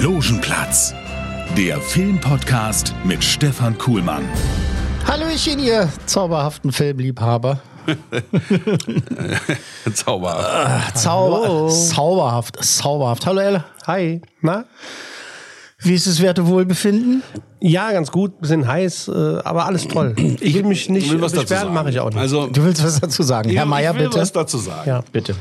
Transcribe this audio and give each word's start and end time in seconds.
Logenplatz, 0.00 0.94
der 1.58 1.78
Filmpodcast 1.78 2.94
mit 3.04 3.22
Stefan 3.22 3.76
Kuhlmann. 3.76 4.26
Hallöchen, 5.06 5.58
ihr 5.58 5.90
zauberhaften 6.06 6.72
Filmliebhaber. 6.72 7.60
Zauber. 9.92 10.82
Zauber, 10.94 11.68
zauberhaft, 11.68 12.64
zauberhaft. 12.64 13.26
Hallo, 13.26 13.40
Elle. 13.40 13.64
Hi. 13.86 14.22
Na? 14.40 14.64
Wie 15.82 15.94
ist 15.94 16.06
das 16.06 16.20
Wertewohlbefinden? 16.20 17.22
Ja, 17.60 17.92
ganz 17.92 18.10
gut. 18.10 18.40
Bisschen 18.40 18.66
heiß, 18.66 19.08
äh, 19.08 19.38
aber 19.44 19.66
alles 19.66 19.88
toll. 19.88 20.14
Ich 20.40 20.54
will 20.54 20.64
mich 20.64 20.88
nicht 20.88 21.10
will 21.10 21.20
was 21.20 21.32
dazu 21.32 21.42
beschweren, 21.44 21.62
sagen. 21.64 21.74
mache 21.74 21.90
ich 21.90 22.00
auch 22.00 22.08
nicht. 22.10 22.18
Also, 22.18 22.46
Du 22.48 22.62
willst 22.64 22.82
was 22.84 23.00
dazu 23.00 23.22
sagen? 23.22 23.50
Herr 23.50 23.64
ich 23.64 23.68
Meier, 23.68 23.94
will 23.94 24.04
bitte. 24.08 24.20
was 24.20 24.32
dazu 24.32 24.58
sagen. 24.58 24.88
ja. 24.88 25.02
Bitte. 25.12 25.34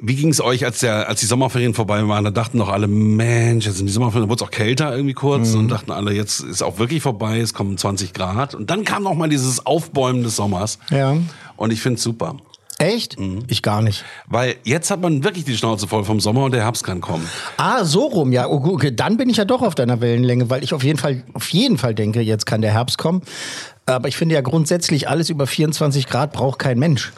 Wie 0.00 0.14
ging 0.14 0.28
es 0.28 0.40
euch, 0.40 0.64
als, 0.64 0.78
der, 0.78 1.08
als 1.08 1.18
die 1.20 1.26
Sommerferien 1.26 1.74
vorbei 1.74 2.06
waren? 2.06 2.22
Da 2.22 2.30
dachten 2.30 2.58
doch 2.58 2.68
alle, 2.68 2.86
Mensch, 2.86 3.66
jetzt 3.66 3.78
sind 3.78 3.86
die 3.86 3.92
Sommerferien, 3.92 4.28
da 4.28 4.30
wurde 4.30 4.44
es 4.44 4.48
auch 4.48 4.52
kälter 4.52 4.94
irgendwie 4.94 5.14
kurz 5.14 5.54
Mhm. 5.54 5.58
und 5.60 5.68
dachten 5.70 5.90
alle, 5.90 6.12
jetzt 6.12 6.38
ist 6.38 6.62
auch 6.62 6.78
wirklich 6.78 7.02
vorbei, 7.02 7.40
es 7.40 7.52
kommen 7.52 7.76
20 7.76 8.12
Grad. 8.12 8.54
Und 8.54 8.70
dann 8.70 8.84
kam 8.84 9.02
noch 9.02 9.14
mal 9.14 9.28
dieses 9.28 9.66
Aufbäumen 9.66 10.22
des 10.22 10.36
Sommers. 10.36 10.78
Ja. 10.90 11.16
Und 11.56 11.72
ich 11.72 11.80
finde 11.82 11.96
es 11.96 12.04
super. 12.04 12.36
Echt? 12.78 13.18
Mhm. 13.18 13.40
Ich 13.48 13.62
gar 13.62 13.82
nicht. 13.82 14.04
Weil 14.28 14.54
jetzt 14.62 14.90
hat 14.92 15.00
man 15.00 15.24
wirklich 15.24 15.44
die 15.44 15.56
Schnauze 15.56 15.88
voll 15.88 16.04
vom 16.04 16.20
Sommer 16.20 16.44
und 16.44 16.52
der 16.52 16.62
Herbst 16.62 16.84
kann 16.84 17.00
kommen. 17.00 17.28
Ah, 17.56 17.84
so 17.84 18.06
rum, 18.06 18.30
ja. 18.30 18.46
Oh, 18.46 18.62
Okay, 18.64 18.94
dann 18.94 19.16
bin 19.16 19.28
ich 19.28 19.38
ja 19.38 19.44
doch 19.44 19.62
auf 19.62 19.74
deiner 19.74 20.00
Wellenlänge, 20.00 20.48
weil 20.48 20.62
ich 20.62 20.72
auf 20.72 20.84
jeden 20.84 20.98
Fall, 20.98 21.24
auf 21.34 21.48
jeden 21.50 21.76
Fall 21.76 21.94
denke, 21.94 22.20
jetzt 22.20 22.46
kann 22.46 22.62
der 22.62 22.72
Herbst 22.72 22.96
kommen. 22.96 23.22
Aber 23.86 24.06
ich 24.06 24.16
finde 24.16 24.36
ja 24.36 24.42
grundsätzlich, 24.42 25.08
alles 25.08 25.28
über 25.28 25.46
24 25.46 26.06
Grad 26.06 26.32
braucht 26.32 26.60
kein 26.60 26.78
Mensch. 26.78 27.12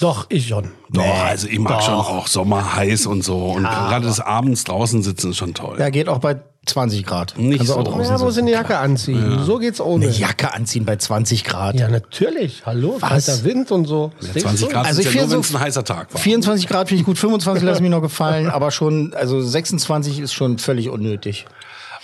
Doch, 0.00 0.26
ich 0.28 0.48
schon. 0.48 0.72
Doch, 0.90 1.24
also 1.24 1.48
ich 1.48 1.58
mag 1.58 1.82
schon 1.82 1.94
auch 1.94 2.26
Sommer 2.26 2.74
heiß 2.74 3.06
und 3.06 3.22
so. 3.22 3.38
Und 3.38 3.62
gerade 3.62 4.06
des 4.06 4.20
Abends 4.20 4.64
draußen 4.64 5.02
sitzen 5.02 5.30
ist 5.30 5.38
schon 5.38 5.54
toll. 5.54 5.76
Ja, 5.78 5.88
geht 5.88 6.08
auch 6.08 6.18
bei 6.18 6.36
20 6.66 7.04
Grad. 7.04 7.34
Nicht 7.38 7.58
Kannst 7.58 7.72
so. 7.72 7.78
auch 7.78 7.84
draußen 7.84 8.04
Ja, 8.16 8.18
muss 8.18 8.38
eine 8.38 8.50
Jacke 8.50 8.78
anziehen. 8.78 9.40
So 9.44 9.58
geht's 9.58 9.80
ohne. 9.80 10.06
Eine 10.06 10.14
Jacke 10.14 10.52
anziehen 10.54 10.84
bei 10.84 10.96
20 10.96 11.44
Grad. 11.44 11.76
Ja, 11.78 11.88
natürlich. 11.88 12.62
Hallo, 12.64 12.96
Was? 13.00 13.26
kalter 13.26 13.44
Wind 13.44 13.70
und 13.70 13.86
so. 13.86 14.12
Ja, 14.20 14.40
20 14.42 14.68
Grad 14.70 14.86
Also 14.86 15.00
ist 15.00 15.08
ich 15.08 15.14
ja 15.14 15.22
nur, 15.22 15.30
so 15.30 15.40
es 15.40 15.54
ein 15.54 15.60
heißer 15.60 15.84
Tag 15.84 16.12
war. 16.12 16.20
24 16.20 16.66
Grad 16.66 16.88
finde 16.88 17.00
ich 17.00 17.06
gut, 17.06 17.18
25 17.18 17.62
lassen 17.62 17.82
mir 17.82 17.90
noch 17.90 18.02
gefallen, 18.02 18.48
aber 18.48 18.70
schon, 18.70 19.14
also 19.14 19.40
26 19.40 20.20
ist 20.20 20.32
schon 20.32 20.58
völlig 20.58 20.88
unnötig. 20.88 21.46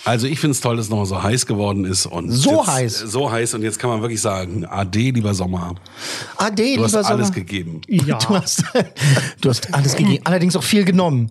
Also 0.05 0.27
ich 0.27 0.41
finde 0.41 0.53
es 0.53 0.61
toll, 0.61 0.77
dass 0.77 0.87
es 0.87 0.91
nochmal 0.91 1.07
so 1.07 1.23
heiß 1.23 1.47
geworden 1.47 1.85
ist. 1.85 2.07
Und 2.07 2.31
So 2.31 2.59
jetzt, 2.59 2.67
heiß? 2.67 2.99
So 3.01 3.31
heiß 3.31 3.55
und 3.55 3.63
jetzt 3.63 3.79
kann 3.79 3.91
man 3.91 4.01
wirklich 4.01 4.21
sagen, 4.21 4.65
Ade, 4.65 4.99
lieber 4.99 5.35
Sommer. 5.35 5.75
Ade, 6.37 6.57
Du 6.57 6.63
lieber 6.63 6.85
hast 6.85 6.95
alles 6.95 7.09
Sommer. 7.29 7.31
gegeben. 7.31 7.81
Ja. 7.89 8.19
Du 8.19 8.35
hast, 8.35 8.65
du 9.41 9.49
hast 9.51 9.73
alles 9.75 9.97
gegeben, 9.97 10.21
allerdings 10.25 10.57
auch 10.57 10.63
viel 10.63 10.85
genommen. 10.85 11.31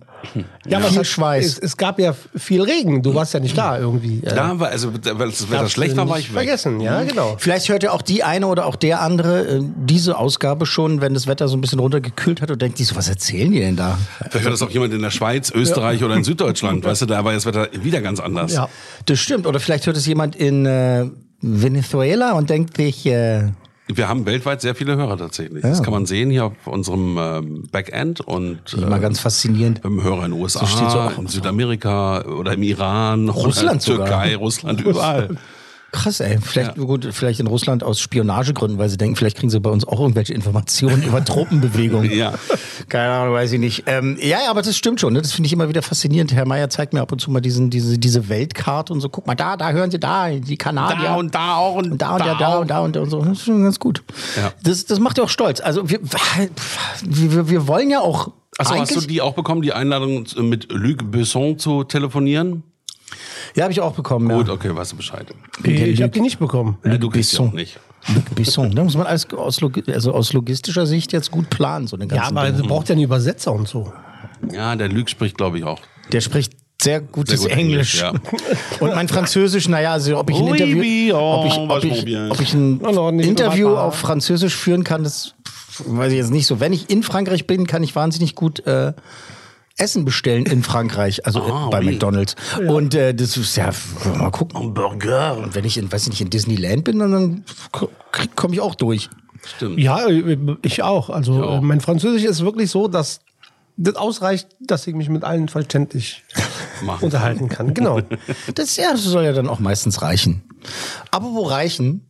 Ja, 0.66 0.78
aber 0.78 0.88
viel 0.88 1.00
es, 1.00 1.08
Schweiß. 1.08 1.46
es, 1.46 1.58
es 1.58 1.76
gab 1.78 1.98
ja 1.98 2.14
viel 2.36 2.60
Regen. 2.60 3.02
Du 3.02 3.14
warst 3.14 3.32
ja 3.32 3.40
nicht 3.40 3.56
da 3.56 3.78
irgendwie. 3.78 4.18
Äh, 4.22 4.34
Da 4.34 4.60
war, 4.60 4.68
also 4.68 4.92
weil 4.92 5.30
das 5.30 5.50
Wetter 5.50 5.68
schlecht 5.70 5.92
du 5.92 5.96
war, 5.96 6.08
war 6.10 6.18
ich 6.18 6.28
weg. 6.28 6.34
Vergessen, 6.44 6.80
ja, 6.80 7.02
genau. 7.04 7.36
Vielleicht 7.38 7.70
hört 7.70 7.82
ja 7.82 7.92
auch 7.92 8.02
die 8.02 8.22
eine 8.22 8.46
oder 8.46 8.66
auch 8.66 8.76
der 8.76 9.00
andere 9.00 9.46
äh, 9.48 9.62
diese 9.76 10.18
Ausgabe 10.18 10.66
schon, 10.66 11.00
wenn 11.00 11.14
das 11.14 11.26
Wetter 11.26 11.48
so 11.48 11.56
ein 11.56 11.62
bisschen 11.62 11.78
runtergekühlt 11.78 12.42
hat 12.42 12.50
und 12.50 12.60
denkt 12.60 12.76
sich 12.76 12.86
so, 12.88 12.96
was 12.96 13.08
erzählen 13.08 13.50
die 13.50 13.60
denn 13.60 13.76
da? 13.76 13.98
Vielleicht 14.28 14.44
hört 14.44 14.52
das 14.52 14.60
auch 14.62 14.68
jemand 14.70 14.92
in 14.92 15.00
der 15.00 15.10
Schweiz, 15.10 15.50
Österreich 15.50 16.04
oder 16.04 16.14
in 16.16 16.24
Süddeutschland. 16.24 16.84
Weißt 16.84 17.00
du, 17.00 17.06
da 17.06 17.24
war 17.24 17.32
das 17.32 17.46
Wetter 17.46 17.68
wieder 17.82 18.02
ganz 18.02 18.20
anders. 18.20 18.52
Ja. 18.52 18.59
Das 19.06 19.18
stimmt. 19.18 19.46
Oder 19.46 19.60
vielleicht 19.60 19.86
hört 19.86 19.96
es 19.96 20.06
jemand 20.06 20.36
in 20.36 20.66
äh, 20.66 21.06
Venezuela 21.40 22.32
und 22.32 22.50
denkt 22.50 22.76
sich, 22.76 23.06
äh, 23.06 23.48
Wir 23.88 24.08
haben 24.08 24.26
weltweit 24.26 24.60
sehr 24.60 24.74
viele 24.74 24.96
Hörer 24.96 25.16
tatsächlich. 25.16 25.62
Das 25.62 25.82
kann 25.82 25.92
man 25.92 26.06
sehen 26.06 26.30
hier 26.30 26.46
auf 26.46 26.52
unserem 26.66 27.16
ähm, 27.18 27.68
Backend 27.72 28.20
und 28.20 28.60
mal 28.88 28.98
äh, 28.98 29.00
ganz 29.00 29.20
faszinierend. 29.20 29.82
haben 29.82 30.02
Hörer 30.02 30.26
in 30.26 30.32
den 30.32 30.40
USA, 30.40 30.66
steht 30.66 30.90
so 30.90 31.00
auch- 31.00 31.18
in 31.18 31.26
Südamerika 31.26 32.22
oder 32.24 32.52
im 32.54 32.62
Iran, 32.62 33.28
Russland 33.28 33.86
oder 33.88 33.96
Türkei, 34.04 34.26
sogar. 34.32 34.38
Russland, 34.40 34.80
überall. 34.82 35.36
Krass, 35.92 36.20
ey. 36.20 36.38
Vielleicht, 36.40 36.76
gut, 36.76 37.08
vielleicht 37.10 37.40
in 37.40 37.48
Russland 37.48 37.82
aus 37.82 38.00
Spionagegründen, 38.00 38.78
weil 38.78 38.88
sie 38.88 38.96
denken, 38.96 39.16
vielleicht 39.16 39.36
kriegen 39.38 39.50
sie 39.50 39.58
bei 39.58 39.70
uns 39.70 39.86
auch 39.86 40.00
irgendwelche 40.00 40.32
Informationen 40.34 41.02
über 41.02 41.24
Truppenbewegungen. 41.24 42.10
Ja. 42.20 42.34
Keine 42.88 43.12
Ahnung, 43.12 43.34
weiß 43.34 43.52
ich 43.52 43.60
nicht. 43.60 43.84
Ähm, 43.86 44.18
ja, 44.20 44.38
ja, 44.44 44.50
aber 44.50 44.62
das 44.62 44.76
stimmt 44.76 45.00
schon. 45.00 45.12
Ne? 45.12 45.22
Das 45.22 45.32
finde 45.32 45.46
ich 45.46 45.52
immer 45.52 45.68
wieder 45.68 45.80
faszinierend. 45.80 46.34
Herr 46.34 46.44
Meier 46.44 46.68
zeigt 46.68 46.92
mir 46.92 47.00
ab 47.00 47.12
und 47.12 47.20
zu 47.20 47.30
mal 47.30 47.40
diesen, 47.40 47.70
diese, 47.70 47.98
diese 47.98 48.28
Weltkarte 48.28 48.92
und 48.92 49.00
so. 49.00 49.08
Guck 49.08 49.26
mal, 49.26 49.36
da, 49.36 49.56
da 49.56 49.70
hören 49.70 49.90
Sie 49.90 49.98
da, 49.98 50.28
die 50.28 50.56
Kanadier. 50.56 51.04
Da 51.04 51.14
und 51.14 51.34
da 51.34 51.56
auch 51.56 51.76
und, 51.76 51.92
Und 51.92 52.02
da 52.02 52.12
und 52.12 52.18
ja, 52.18 52.34
da 52.34 52.58
und 52.58 52.70
da 52.70 52.80
und, 52.80 52.96
da 52.96 53.00
und 53.00 53.10
so. 53.10 53.20
Das 53.20 53.38
ist 53.38 53.44
schon 53.44 53.62
ganz 53.62 53.78
gut. 53.78 54.02
Ja. 54.36 54.52
Das, 54.62 54.84
das 54.84 54.98
macht 54.98 55.18
ja 55.18 55.24
auch 55.24 55.28
stolz. 55.28 55.60
Also 55.60 55.88
wir, 55.88 56.00
wir, 57.02 57.48
wir 57.48 57.66
wollen 57.66 57.90
ja 57.90 58.00
auch. 58.00 58.32
Achso, 58.58 58.74
hast 58.74 58.96
du 58.96 59.00
die 59.00 59.22
auch 59.22 59.34
bekommen, 59.34 59.62
die 59.62 59.72
Einladung 59.72 60.26
mit 60.36 60.70
Luc 60.70 61.10
Besson 61.10 61.58
zu 61.58 61.84
telefonieren? 61.84 62.64
Ja, 63.54 63.64
habe 63.64 63.72
ich 63.72 63.80
auch 63.80 63.94
bekommen. 63.94 64.28
Gut, 64.28 64.48
ja. 64.48 64.54
okay, 64.54 64.74
weißt 64.74 64.92
du 64.92 64.96
Bescheid. 64.96 65.26
Ich 65.64 66.00
habe 66.02 66.10
die 66.12 66.20
nicht 66.20 66.38
bekommen. 66.38 66.78
Ja, 66.84 66.96
du 66.98 67.08
kriegst 67.10 67.32
die 67.32 67.36
Besson. 67.36 67.48
auch 67.48 67.52
nicht. 67.52 67.78
Luc 68.14 68.34
Besson. 68.34 68.74
Da 68.74 68.82
muss 68.82 68.96
man 68.96 69.06
alles 69.06 69.28
aus, 69.32 69.60
Log- 69.60 69.86
also 69.88 70.12
aus 70.14 70.32
logistischer 70.32 70.86
Sicht 70.86 71.12
jetzt 71.12 71.30
gut 71.30 71.50
planen, 71.50 71.86
so 71.86 71.96
eine 71.96 72.06
Ja, 72.06 72.24
aber 72.28 72.46
Dinge. 72.46 72.62
du 72.62 72.68
brauchst 72.68 72.88
ja 72.88 72.94
einen 72.94 73.04
Übersetzer 73.04 73.52
und 73.52 73.68
so. 73.68 73.92
Ja, 74.52 74.74
der 74.74 74.88
Luc 74.88 75.10
spricht, 75.10 75.36
glaube 75.36 75.58
ich, 75.58 75.64
auch. 75.64 75.80
Der 76.10 76.22
spricht 76.22 76.54
sehr 76.80 77.02
gutes 77.02 77.40
Sehr 77.42 77.50
gut 77.50 77.58
Englisch. 77.58 78.02
Englisch, 78.02 78.22
Und 78.80 78.94
mein 78.94 79.06
Französisch, 79.06 79.68
naja, 79.68 79.92
also 79.92 80.18
ob 80.18 80.30
ich 80.30 80.36
ein 80.38 80.46
Interview, 80.46 81.14
ob 81.14 81.46
ich, 81.46 81.58
ob 81.58 81.84
ich, 81.84 82.16
ob 82.30 82.40
ich 82.40 82.54
ein 82.54 83.20
Interview 83.20 83.68
auf 83.76 83.96
Französisch 83.96 84.56
führen 84.56 84.82
kann, 84.82 85.04
das 85.04 85.34
weiß 85.84 86.10
ich 86.12 86.18
jetzt 86.18 86.30
nicht 86.30 86.46
so. 86.46 86.58
Wenn 86.58 86.72
ich 86.72 86.88
in 86.88 87.02
Frankreich 87.02 87.46
bin, 87.46 87.66
kann 87.66 87.82
ich 87.82 87.94
wahnsinnig 87.94 88.34
gut 88.34 88.66
äh, 88.66 88.94
Essen 89.80 90.04
bestellen 90.04 90.46
in 90.46 90.62
Frankreich, 90.62 91.26
also 91.26 91.40
Ah, 91.42 91.66
äh, 91.66 91.70
bei 91.70 91.80
oui. 91.80 91.86
McDonald's. 91.92 92.36
Und 92.68 92.94
äh, 92.94 93.14
das 93.14 93.36
ist 93.36 93.56
ja, 93.56 93.70
mal 94.16 94.30
gucken, 94.30 94.60
ein 94.60 94.74
Burger. 94.74 95.36
Und 95.38 95.54
wenn 95.54 95.64
ich 95.64 95.78
in, 95.78 95.90
weiß 95.90 96.02
ich 96.04 96.08
nicht, 96.10 96.20
in 96.20 96.30
Disneyland 96.30 96.84
bin, 96.84 96.98
dann 96.98 97.44
komme 98.36 98.54
ich 98.54 98.60
auch 98.60 98.74
durch. 98.74 99.08
Stimmt. 99.56 99.78
Ja, 99.78 100.06
ich 100.62 100.82
auch. 100.82 101.08
Also 101.10 101.42
auch. 101.42 101.58
äh, 101.58 101.60
mein 101.62 101.80
Französisch 101.80 102.24
ist 102.24 102.44
wirklich 102.44 102.70
so, 102.70 102.88
dass 102.88 103.20
das 103.78 103.96
ausreicht, 103.96 104.48
dass 104.60 104.86
ich 104.86 104.94
mich 104.94 105.08
mit 105.08 105.24
allen 105.24 105.48
verständlich 105.48 106.22
Machen. 106.84 107.04
unterhalten 107.06 107.48
kann. 107.48 107.72
Genau. 107.72 108.00
Das, 108.54 108.76
ja, 108.76 108.92
das 108.92 109.02
soll 109.04 109.24
ja 109.24 109.32
dann 109.32 109.48
auch 109.48 109.58
meistens 109.60 110.02
reichen. 110.02 110.42
Aber 111.10 111.26
wo 111.32 111.44
reichen? 111.44 112.06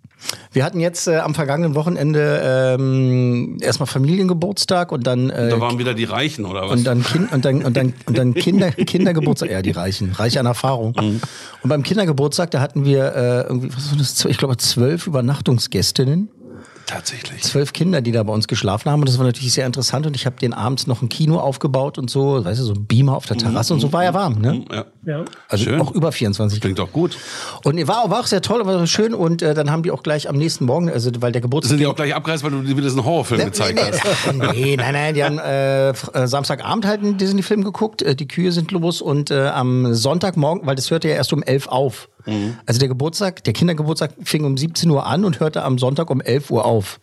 Wir 0.53 0.65
hatten 0.65 0.81
jetzt 0.81 1.09
äh, 1.09 1.17
am 1.17 1.35
vergangenen 1.35 1.75
Wochenende 1.75 2.77
ähm, 2.79 3.59
erstmal 3.61 3.87
Familiengeburtstag 3.87 4.93
und 4.93 5.07
dann 5.07 5.31
äh, 5.31 5.49
Da 5.51 5.61
waren 5.61 5.79
wieder 5.79 5.95
die 5.95 6.05
Reichen, 6.05 6.45
oder 6.45 6.63
was? 6.63 6.73
und 6.73 6.85
dann 6.85 7.03
Kind 7.03 7.33
und 7.33 7.45
dann 7.45 7.63
und 7.65 7.77
dann 7.77 7.95
und 8.07 8.19
dann 8.19 8.35
Kinder 8.35 8.71
Kindergeburtstag 8.73 9.51
ja 9.51 9.63
die 9.63 9.71
reichen 9.71 10.13
reich 10.13 10.39
an 10.39 10.47
Erfahrung 10.47 10.95
Mhm. 11.01 11.21
und 11.63 11.69
beim 11.69 11.83
Kindergeburtstag 11.83 12.51
da 12.51 12.61
hatten 12.61 12.85
wir 12.85 13.15
äh, 13.15 13.41
irgendwie 13.43 13.69
was 13.75 13.91
war 13.91 13.99
das 13.99 14.25
ich 14.25 14.39
glaube 14.39 14.57
zwölf 14.57 15.07
Übernachtungsgästinnen 15.07 16.29
Tatsächlich. 16.91 17.43
zwölf 17.43 17.73
Kinder, 17.73 18.01
die 18.01 18.13
da 18.13 18.23
bei 18.23 18.33
uns 18.33 18.49
geschlafen 18.49 18.91
haben. 18.91 19.01
Und 19.01 19.09
das 19.09 19.19
war 19.19 19.27
natürlich 19.27 19.53
sehr 19.53 19.67
interessant. 19.67 20.07
Und 20.07 20.17
ich 20.17 20.27
habe 20.27 20.37
den 20.37 20.53
abends 20.53 20.87
noch 20.87 21.03
ein 21.03 21.09
Kino 21.09 21.39
aufgebaut 21.39 21.99
und 21.99 22.11
so, 22.11 22.45
weißt 22.45 22.61
du, 22.61 22.65
so 22.65 22.73
ein 22.73 22.87
Beamer 22.87 23.17
auf 23.17 23.27
der 23.27 23.37
Terrasse 23.37 23.75
und 23.75 23.81
so 23.81 23.93
war 23.93 24.05
ja 24.05 24.15
warm, 24.15 24.41
ne? 24.41 24.65
Ja. 24.71 24.85
Ja. 25.07 25.25
Also 25.49 25.65
Schön. 25.65 25.81
auch 25.81 25.93
über 25.93 26.13
24 26.13 26.61
Klingt 26.61 26.79
doch 26.79 26.93
gut. 26.93 27.17
Und 27.65 27.77
war, 27.89 28.11
war 28.11 28.21
auch 28.21 28.27
sehr 28.27 28.43
toll, 28.43 28.67
war 28.67 28.87
schön. 28.87 29.15
Und 29.15 29.41
äh, 29.41 29.55
dann 29.55 29.71
haben 29.71 29.83
die 29.83 29.91
auch 29.91 30.03
gleich 30.03 30.29
am 30.29 30.37
nächsten 30.37 30.67
Morgen, 30.67 30.91
also 30.91 31.11
weil 31.21 31.33
der 31.33 31.41
Geburtstag. 31.41 31.71
Sind 31.71 31.79
die 31.79 31.87
auch 31.87 31.97
gleich 31.97 32.15
abgereist, 32.15 32.45
weil 32.45 32.51
du 32.51 32.61
dir 32.63 32.77
wieder 32.77 32.83
diesen 32.83 33.05
Horrorfilm 33.05 33.45
gezeigt 33.45 33.77
nee, 33.77 33.91
hast? 33.91 34.35
nee, 34.35 34.47
nee, 34.53 34.77
nein, 34.77 34.93
nein, 34.93 35.15
die 35.15 35.25
haben 35.25 35.39
äh, 35.39 35.91
äh, 35.91 36.27
Samstagabend 36.27 36.87
halt 36.87 37.01
einen 37.01 37.17
Disney-Film 37.17 37.65
geguckt, 37.65 38.03
äh, 38.03 38.15
die 38.15 38.29
Kühe 38.29 38.53
sind 38.53 38.71
los 38.73 39.01
und 39.01 39.31
äh, 39.31 39.49
am 39.49 39.95
Sonntagmorgen, 39.95 40.67
weil 40.67 40.75
das 40.75 40.91
hörte 40.91 41.09
ja 41.09 41.15
erst 41.15 41.33
um 41.33 41.43
11 41.43 41.69
auf. 41.69 42.09
Also 42.67 42.79
der 42.79 42.89
Geburtstag, 42.89 43.45
der 43.45 43.53
Kindergeburtstag 43.53 44.13
fing 44.25 44.45
um 44.45 44.57
17 44.57 44.91
Uhr 44.91 45.07
an 45.07 45.25
und 45.25 45.41
hörte 45.41 45.63
am 45.63 45.79
Sonntag 45.79 46.11
um 46.11 46.21
11 46.21 46.51
Uhr 46.51 46.65
auf. 46.65 47.01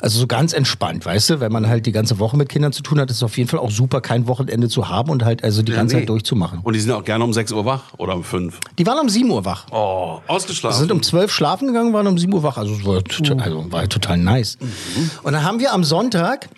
Also 0.00 0.18
so 0.18 0.26
ganz 0.26 0.52
entspannt, 0.52 1.04
weißt 1.04 1.30
du, 1.30 1.40
wenn 1.40 1.52
man 1.52 1.68
halt 1.68 1.86
die 1.86 1.92
ganze 1.92 2.18
Woche 2.18 2.36
mit 2.36 2.48
Kindern 2.48 2.72
zu 2.72 2.82
tun 2.82 3.00
hat, 3.00 3.10
ist 3.10 3.16
es 3.16 3.22
auf 3.22 3.36
jeden 3.36 3.48
Fall 3.48 3.60
auch 3.60 3.70
super, 3.70 4.00
kein 4.00 4.26
Wochenende 4.26 4.68
zu 4.68 4.88
haben 4.88 5.10
und 5.10 5.24
halt 5.24 5.44
also 5.44 5.62
die 5.62 5.72
ganze 5.72 5.96
nee. 5.96 6.02
Zeit 6.02 6.08
durchzumachen. 6.08 6.60
Und 6.62 6.74
die 6.74 6.80
sind 6.80 6.92
auch 6.92 7.04
gerne 7.04 7.24
um 7.24 7.32
6 7.32 7.52
Uhr 7.52 7.64
wach 7.64 7.94
oder 7.98 8.14
um 8.14 8.24
5. 8.24 8.58
Die 8.78 8.86
waren 8.86 8.98
um 8.98 9.08
7 9.08 9.30
Uhr 9.30 9.44
wach. 9.44 9.66
Oh, 9.70 10.20
ausgeschlafen. 10.26 10.78
sind 10.78 10.92
um 10.92 11.02
12 11.02 11.30
schlafen 11.30 11.68
gegangen, 11.68 11.92
waren 11.92 12.06
um 12.06 12.18
7 12.18 12.32
Uhr 12.32 12.42
wach. 12.42 12.56
Also, 12.56 12.84
war 12.84 13.02
total, 13.04 13.40
also 13.40 13.72
war 13.72 13.88
total 13.88 14.18
nice. 14.18 14.58
Und 15.22 15.32
dann 15.32 15.44
haben 15.44 15.60
wir 15.60 15.72
am 15.72 15.84
Sonntag 15.84 16.48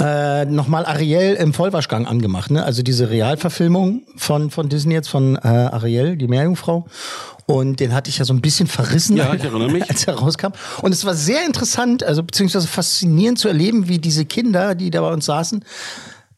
äh, 0.00 0.44
nochmal 0.46 0.86
Ariel 0.86 1.34
im 1.34 1.52
Vollwaschgang 1.52 2.06
angemacht, 2.06 2.50
ne? 2.50 2.64
Also 2.64 2.82
diese 2.82 3.10
Realverfilmung 3.10 4.02
von, 4.16 4.50
von 4.50 4.68
Disney 4.68 4.94
jetzt, 4.94 5.08
von 5.08 5.36
äh, 5.36 5.48
Ariel, 5.48 6.16
die 6.16 6.26
Meerjungfrau. 6.26 6.86
Und 7.46 7.80
den 7.80 7.92
hatte 7.92 8.10
ich 8.10 8.18
ja 8.18 8.24
so 8.24 8.32
ein 8.32 8.40
bisschen 8.40 8.66
verrissen, 8.66 9.16
Ja, 9.16 9.34
ich 9.34 9.42
erinnere 9.42 9.70
mich. 9.70 9.82
als 9.90 10.04
er 10.06 10.14
rauskam. 10.14 10.52
Und 10.82 10.92
es 10.92 11.04
war 11.04 11.14
sehr 11.14 11.44
interessant, 11.44 12.02
also 12.02 12.22
beziehungsweise 12.22 12.68
faszinierend 12.68 13.38
zu 13.38 13.48
erleben, 13.48 13.88
wie 13.88 13.98
diese 13.98 14.24
Kinder, 14.24 14.74
die 14.74 14.90
da 14.90 15.00
bei 15.00 15.12
uns 15.12 15.26
saßen, 15.26 15.64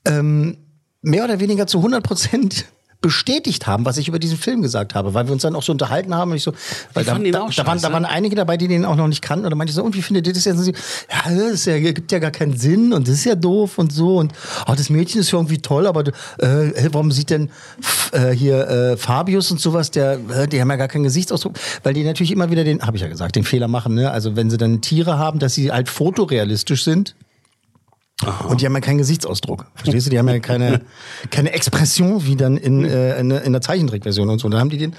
ähm, 0.07 0.57
mehr 1.03 1.25
oder 1.25 1.39
weniger 1.39 1.67
zu 1.67 1.79
100 1.79 2.03
Prozent 2.03 2.65
bestätigt 3.03 3.67
haben, 3.67 3.85
was 3.85 3.99
ich 3.99 4.09
über 4.09 4.19
diesen 4.19 4.39
Film 4.39 4.63
gesagt 4.63 4.95
habe, 4.95 5.13
weil 5.13 5.27
wir 5.27 5.33
uns 5.33 5.43
dann 5.43 5.55
auch 5.55 5.63
so 5.63 5.73
unterhalten 5.73 6.15
haben 6.15 6.31
und 6.31 6.37
ich 6.37 6.43
so, 6.43 6.53
weil 6.95 7.05
da, 7.05 7.19
da, 7.19 7.49
da, 7.55 7.67
waren, 7.67 7.81
da 7.81 7.93
waren 7.93 8.05
einige 8.05 8.37
dabei, 8.37 8.57
die 8.57 8.69
den 8.69 8.85
auch 8.85 8.97
noch 8.97 9.09
nicht 9.09 9.21
kannten 9.21 9.43
meinte 9.57 9.71
ich 9.71 9.75
so, 9.75 9.83
und 9.83 9.95
wie 9.95 10.03
findet 10.03 10.27
ihr 10.27 10.33
das 10.33 10.45
jetzt? 10.45 10.57
Und 10.57 10.65
sie, 10.65 10.73
ja, 11.11 11.35
das 11.35 11.53
ist 11.53 11.67
ja, 11.67 11.79
gibt 11.79 12.11
ja 12.13 12.19
gar 12.19 12.31
keinen 12.31 12.57
Sinn 12.57 12.93
und 12.93 13.09
das 13.09 13.17
ist 13.17 13.25
ja 13.25 13.35
doof 13.35 13.79
und 13.79 13.93
so 13.93 14.19
und 14.19 14.33
oh, 14.67 14.75
das 14.75 14.89
Mädchen 14.89 15.21
ist 15.21 15.31
ja 15.33 15.39
irgendwie 15.39 15.59
toll, 15.59 15.87
aber 15.87 16.05
äh, 16.39 16.89
warum 16.93 17.13
sieht 17.13 17.31
denn 17.31 17.51
äh, 18.13 18.31
hier 18.31 18.69
äh, 18.69 18.97
Fabius 18.97 19.51
und 19.51 19.61
sowas, 19.61 19.91
der, 19.91 20.19
äh, 20.31 20.49
die 20.49 20.61
haben 20.61 20.71
ja 20.71 20.77
gar 20.77 20.89
keinen 20.89 21.05
Gesichtsausdruck, 21.05 21.55
weil 21.83 21.95
die 21.95 22.05
natürlich 22.05 22.31
immer 22.31 22.51
wieder 22.51 22.65
den, 22.65 22.81
habe 22.83 22.97
ich 22.97 23.03
ja 23.03 23.09
gesagt, 23.09 23.37
den 23.37 23.45
Fehler 23.45 23.69
machen, 23.69 23.95
ne? 23.95 24.11
Also 24.11 24.37
wenn 24.37 24.49
sie 24.49 24.57
dann 24.57 24.81
Tiere 24.81 25.19
haben, 25.19 25.39
dass 25.39 25.55
sie 25.55 25.73
halt 25.73 25.89
fotorealistisch 25.89 26.85
sind. 26.85 27.15
Und 28.49 28.61
die 28.61 28.67
haben 28.67 28.75
ja 28.75 28.81
keinen 28.81 28.99
Gesichtsausdruck. 28.99 29.67
Verstehst 29.75 30.07
du? 30.07 30.11
Die 30.11 30.19
haben 30.19 30.29
ja 30.29 30.39
keine, 30.39 30.83
keine 31.31 31.53
Expression 31.53 32.25
wie 32.27 32.37
dann 32.37 32.57
in, 32.57 32.85
äh, 32.85 33.19
in, 33.19 33.31
in 33.31 33.53
der 33.53 33.61
Zeichentrickversion 33.61 34.29
und 34.29 34.39
so. 34.39 34.47
Und 34.47 34.53
da 34.53 34.59
haben 34.59 34.71
die 34.71 34.79
den 34.79 34.95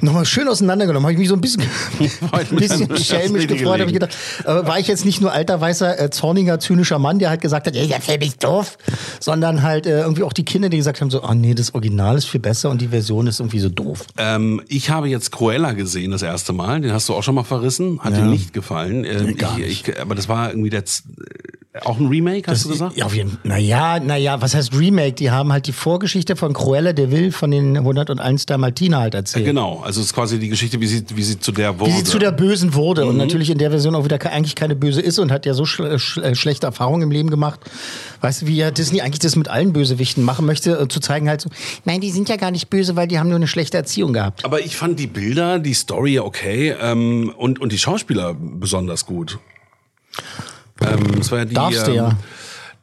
nochmal 0.00 0.24
schön 0.24 0.48
auseinandergenommen. 0.48 1.04
Habe 1.04 1.12
ich 1.12 1.18
mich 1.18 1.28
so 1.28 1.34
ein 1.34 1.40
bisschen, 1.40 1.62
ein 2.32 2.56
bisschen 2.56 2.96
schelmisch 2.96 3.46
gefreut. 3.46 3.80
Habe 3.80 3.90
ich 3.90 3.94
gedacht, 3.94 4.16
äh, 4.44 4.66
war 4.66 4.78
ich 4.78 4.86
jetzt 4.86 5.04
nicht 5.04 5.20
nur 5.20 5.32
alter, 5.32 5.60
weißer, 5.60 6.00
äh, 6.00 6.10
zorniger, 6.10 6.60
zynischer 6.60 6.98
Mann, 6.98 7.18
der 7.18 7.30
halt 7.30 7.40
gesagt 7.40 7.66
hat, 7.66 7.74
ey, 7.74 7.86
der 7.86 8.00
Film 8.00 8.20
ist 8.22 8.42
doof, 8.44 8.78
sondern 9.20 9.62
halt 9.62 9.86
äh, 9.86 10.02
irgendwie 10.02 10.22
auch 10.22 10.32
die 10.32 10.44
Kinder, 10.44 10.68
die 10.68 10.76
gesagt 10.76 11.00
haben 11.00 11.10
so, 11.10 11.22
oh 11.22 11.34
nee, 11.34 11.54
das 11.54 11.74
Original 11.74 12.16
ist 12.16 12.26
viel 12.26 12.40
besser 12.40 12.70
und 12.70 12.80
die 12.80 12.88
Version 12.88 13.26
ist 13.26 13.40
irgendwie 13.40 13.60
so 13.60 13.68
doof. 13.68 14.06
Ähm, 14.16 14.62
ich 14.68 14.90
habe 14.90 15.08
jetzt 15.08 15.32
Cruella 15.32 15.72
gesehen 15.72 16.10
das 16.10 16.22
erste 16.22 16.52
Mal. 16.52 16.80
Den 16.80 16.92
hast 16.92 17.08
du 17.08 17.14
auch 17.14 17.22
schon 17.22 17.34
mal 17.34 17.44
verrissen. 17.44 18.00
Hat 18.00 18.16
dir 18.16 18.22
nicht 18.22 18.52
gefallen. 18.52 19.04
Ähm, 19.04 19.36
gar 19.36 19.58
ich, 19.58 19.88
ich, 19.88 20.00
aber 20.00 20.14
das 20.14 20.28
war 20.28 20.50
irgendwie 20.50 20.70
der, 20.70 20.84
auch 21.82 21.98
ein 21.98 22.06
Remake, 22.06 22.48
hast 22.48 22.64
du 22.64 22.68
gesagt? 22.68 22.96
Ja, 22.96 23.04
auf 23.06 23.16
jeden 23.16 23.30
Fall. 23.30 23.40
Naja, 23.42 23.98
naja, 23.98 24.40
was 24.40 24.54
heißt 24.54 24.78
Remake? 24.78 25.14
Die 25.14 25.32
haben 25.32 25.52
halt 25.52 25.66
die 25.66 25.72
Vorgeschichte 25.72 26.36
von 26.36 26.52
Cruella 26.52 26.92
de 26.92 27.10
Vil 27.10 27.32
von 27.32 27.50
den 27.50 27.76
101 27.76 28.46
Dalmatiner 28.46 28.98
halt 29.00 29.14
erzählt. 29.14 29.44
Genau, 29.44 29.80
also 29.84 30.00
es 30.00 30.06
ist 30.06 30.14
quasi 30.14 30.38
die 30.38 30.48
Geschichte, 30.48 30.80
wie 30.80 30.86
sie, 30.86 31.04
wie 31.14 31.22
sie 31.24 31.40
zu 31.40 31.50
der 31.50 31.80
wurde. 31.80 31.90
Wie 31.90 31.96
sie 31.96 32.04
zu 32.04 32.20
der 32.20 32.30
Bösen 32.30 32.74
wurde 32.74 33.06
und 33.06 33.16
natürlich 33.16 33.50
in 33.50 33.58
der 33.58 33.70
Version 33.70 33.96
auch 33.96 34.04
wieder 34.04 34.24
eigentlich 34.30 34.54
keine 34.54 34.76
Böse 34.76 35.00
ist 35.00 35.18
und 35.18 35.32
hat 35.32 35.46
ja 35.46 35.54
so 35.54 35.64
schle 35.64 35.98
sch 35.98 36.18
äh, 36.18 36.36
schlechte 36.36 36.66
Erfahrungen 36.66 37.02
im 37.02 37.10
Leben 37.10 37.28
gemacht. 37.28 37.58
Weißt 38.20 38.42
du, 38.42 38.46
wie 38.46 38.56
ja 38.56 38.70
Disney 38.70 39.00
eigentlich 39.00 39.18
das 39.18 39.34
mit 39.34 39.48
allen 39.48 39.72
Bösewichten 39.72 40.22
machen 40.22 40.46
möchte, 40.46 40.78
äh, 40.78 40.86
zu 40.86 41.00
zeigen 41.00 41.28
halt 41.28 41.40
so, 41.40 41.50
nein, 41.84 42.00
die 42.00 42.12
sind 42.12 42.28
ja 42.28 42.36
gar 42.36 42.52
nicht 42.52 42.70
böse, 42.70 42.94
weil 42.94 43.08
die 43.08 43.18
haben 43.18 43.28
nur 43.28 43.36
eine 43.36 43.48
schlechte 43.48 43.76
Erziehung 43.76 44.12
gehabt. 44.12 44.44
Aber 44.44 44.60
ich 44.60 44.76
fand 44.76 45.00
die 45.00 45.08
Bilder, 45.08 45.58
die 45.58 45.74
Story 45.74 46.20
okay 46.20 46.76
ähm, 46.80 47.34
und, 47.36 47.60
und 47.60 47.72
die 47.72 47.78
Schauspieler 47.78 48.34
besonders 48.34 49.06
gut. 49.06 49.40
Ähm, 50.92 51.20
es 51.20 51.30
war 51.30 51.38
ja 51.38 51.44
die, 51.44 51.54
Darfst 51.54 51.86
du 51.86 51.90
ähm, 51.90 51.96
ja. 51.96 52.18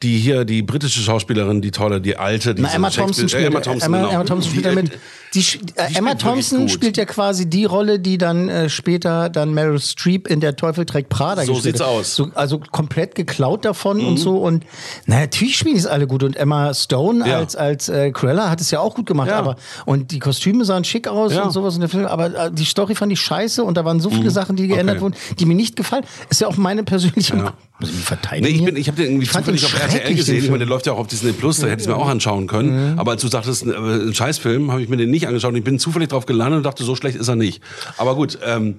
die 0.02 0.18
hier, 0.18 0.46
die 0.46 0.62
britische 0.62 1.02
Schauspielerin, 1.02 1.62
die 1.62 1.72
tolle, 1.72 2.02
die 2.02 2.18
alte. 2.18 2.56
Die 2.56 2.62
Na, 2.62 2.74
Emma 2.74 2.90
so 2.90 3.02
Thompson 3.02 3.30
spielt, 3.30 3.44
äh, 3.44 3.48
Emma 3.48 3.62
Thompson, 3.62 3.88
Emma, 3.88 3.98
genau. 3.98 4.12
Emma 4.12 4.24
Thompson 4.24 4.52
spielt 4.52 4.66
damit. 4.66 4.92
Die, 5.34 5.40
äh, 5.76 5.98
Emma 5.98 6.16
Thompson 6.16 6.68
spielt 6.68 6.98
ja 6.98 7.06
quasi 7.06 7.50
die 7.50 7.64
Rolle, 7.64 8.00
die 8.00 8.18
dann 8.18 8.50
äh, 8.50 8.70
später 8.70 9.30
dann 9.30 9.54
Meryl 9.54 9.80
Streep 9.80 10.28
in 10.28 10.42
Der 10.42 10.58
Teufel 10.58 10.86
trägt 10.86 11.08
Prada 11.08 11.44
So 11.46 11.54
gespielt 11.54 11.78
sieht's 11.78 11.80
hat. 11.80 11.88
aus. 11.88 12.16
So, 12.16 12.32
also 12.36 12.60
komplett 12.72 13.16
geklaut 13.16 13.64
davon 13.64 14.02
und 14.06 14.18
so. 14.18 14.38
Und 14.38 14.66
na, 15.06 15.22
natürlich 15.22 15.58
spielen 15.58 15.76
die 15.76 15.80
es 15.80 15.88
alle 15.88 16.06
gut. 16.06 16.24
Und 16.24 16.36
Emma 16.36 16.74
Stone 16.74 17.26
Ja. 17.26 17.38
als, 17.38 17.56
als 17.56 17.88
äh, 17.88 18.12
Cruella 18.12 18.50
hat 18.50 18.60
es 18.60 18.72
ja 18.72 18.82
auch 18.82 18.94
gut 18.94 19.06
gemacht. 19.06 19.30
Ja. 19.30 19.38
Aber, 19.40 19.56
und 19.86 20.12
die 20.12 20.20
Kostüme 20.20 20.66
sahen 20.66 20.84
schick 20.84 21.08
aus 21.08 21.34
Ja. 21.34 21.44
und 21.44 21.52
sowas. 21.52 21.76
Und 21.76 21.80
der 21.82 21.90
Film, 21.90 22.06
aber 22.08 22.48
äh, 22.48 22.52
die 22.52 22.66
Story 22.66 22.96
fand 22.96 23.14
ich 23.14 23.22
scheiße 23.22 23.64
und 23.64 23.78
da 23.78 23.86
waren 23.86 24.02
so 24.02 24.10
viele 24.10 24.32
Sachen, 24.32 24.58
die 24.58 24.68
geändert 24.68 24.98
Mhm. 25.00 25.04
Okay. 25.06 25.16
wurden, 25.22 25.36
die 25.40 25.46
mir 25.46 25.56
nicht 25.56 25.78
gefallen. 25.78 26.04
Ist 26.30 26.42
ja 26.42 26.48
auch 26.48 26.58
meine 26.58 26.84
persönliche. 26.84 27.36
Muss 27.80 27.90
ich 27.90 27.96
mich 27.96 28.06
verteidigen? 28.06 28.48
Nee, 28.48 28.60
ich, 28.60 28.66
bin, 28.66 28.76
ich 28.76 28.88
habe 28.90 28.98
den 28.98 29.06
irgendwie 29.14 29.26
den 29.28 29.34
zufällig 29.34 29.66
auf 29.66 29.80
RTL 29.82 30.14
gesehen. 30.14 30.44
Ich 30.44 30.50
meine, 30.50 30.60
der 30.60 30.68
läuft 30.68 30.86
ja 30.88 30.94
auch 30.94 31.00
auf 31.00 31.08
Disney 31.08 31.32
Plus, 31.32 31.60
da 31.60 31.68
hätte 31.68 31.78
ich 31.78 31.82
es 31.82 31.88
mir 31.88 31.96
auch 31.96 32.08
anschauen 32.10 32.46
können. 32.48 33.00
Aber 33.00 33.12
als 33.12 33.22
du 33.22 33.28
sagtest, 33.30 33.66
ein, 33.66 33.72
äh, 33.72 34.10
ein 34.10 34.14
Scheißfilm, 34.14 34.72
habe 34.72 34.82
ich 34.84 34.90
mir 34.90 34.98
den 34.98 35.10
nicht 35.10 35.21
angeschaut. 35.28 35.52
Und 35.52 35.58
ich 35.58 35.64
bin 35.64 35.80
zufällig 35.80 36.10
drauf 36.10 36.26
gelandet 36.26 36.58
und 36.58 36.64
dachte, 36.64 36.84
so 36.84 36.96
schlecht 36.96 37.18
ist 37.18 37.28
er 37.28 37.36
nicht. 37.36 37.62
Aber 37.98 38.16
gut, 38.16 38.40
ähm, 38.46 38.76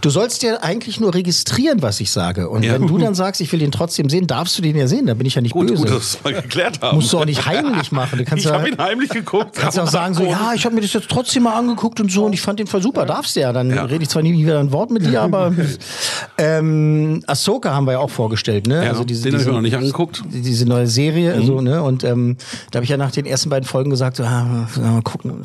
Du 0.00 0.10
sollst 0.10 0.42
ja 0.42 0.56
eigentlich 0.62 1.00
nur 1.00 1.14
registrieren, 1.14 1.82
was 1.82 2.00
ich 2.00 2.10
sage. 2.10 2.48
Und 2.48 2.62
Ja. 2.64 2.74
wenn 2.74 2.86
du 2.86 2.98
dann 2.98 3.14
sagst, 3.14 3.40
ich 3.40 3.50
will 3.52 3.58
den 3.60 3.70
trotzdem 3.72 4.08
sehen, 4.08 4.26
darfst 4.26 4.56
du 4.58 4.62
den 4.62 4.76
ja 4.76 4.86
sehen. 4.86 5.06
Da 5.06 5.14
bin 5.14 5.26
ich 5.26 5.34
ja 5.34 5.40
nicht 5.42 5.52
gut, 5.52 5.68
böse. 5.68 5.76
gut, 5.82 5.86
dass 5.86 5.92
wir 5.92 5.98
es 5.98 6.24
mal 6.24 6.32
geklärt 6.42 6.80
haben. 6.82 6.96
Musst 6.96 7.12
du 7.12 7.18
auch 7.18 7.24
nicht 7.24 7.46
heimlich 7.46 7.92
machen. 7.92 8.18
Du 8.18 8.24
kannst 8.24 8.44
ich 8.44 8.50
ja, 8.50 8.58
habe 8.58 8.68
ihn 8.68 8.78
heimlich 8.78 9.10
geguckt. 9.10 9.54
kannst 9.56 9.76
ja 9.76 9.84
auch 9.84 9.88
sagen 9.88 10.14
so, 10.14 10.22
ja, 10.24 10.52
ich 10.54 10.64
habe 10.64 10.74
mir 10.74 10.80
das 10.80 10.92
jetzt 10.92 11.08
trotzdem 11.08 11.44
mal 11.44 11.54
angeguckt 11.54 12.00
und 12.00 12.10
so 12.10 12.24
und 12.24 12.32
ich 12.32 12.40
fand 12.40 12.58
den 12.58 12.66
voll 12.66 12.82
super. 12.82 13.06
Darfst 13.06 13.36
du 13.36 13.40
ja. 13.40 13.52
Dann 13.52 13.70
Ja. 13.70 13.84
rede 13.84 14.02
ich 14.02 14.08
zwar 14.08 14.22
nie 14.22 14.36
wieder 14.36 14.58
ein 14.60 14.72
Wort 14.72 14.90
mit 14.90 15.04
dir, 15.06 15.22
aber 15.22 15.52
ähm, 16.38 17.22
Ahsoka 17.26 17.72
haben 17.74 17.86
wir 17.86 17.92
ja 17.92 17.98
auch 17.98 18.10
vorgestellt, 18.10 18.66
ne? 18.66 18.76
Ja, 18.84 18.92
den 18.92 18.98
hab 18.98 19.10
ich 19.40 19.46
mir 19.46 19.52
noch 19.52 19.60
nicht 19.60 19.76
angeguckt. 19.76 20.24
Mhm. 20.24 20.42
Diese 20.42 20.66
neue 20.66 20.86
Serie, 20.86 21.40
so, 21.42 21.60
ne? 21.60 21.82
Und 21.82 22.04
ähm, 22.04 22.36
da 22.70 22.76
habe 22.78 22.84
ich 22.84 22.90
ja 22.90 22.96
nach 22.96 23.10
den 23.10 23.26
ersten 23.26 23.50
beiden 23.50 23.66
Folgen 23.66 23.90
gesagt, 23.90 24.16
so, 24.16 24.24
ah, 24.24 24.66
mal 24.76 25.02
gucken. 25.02 25.42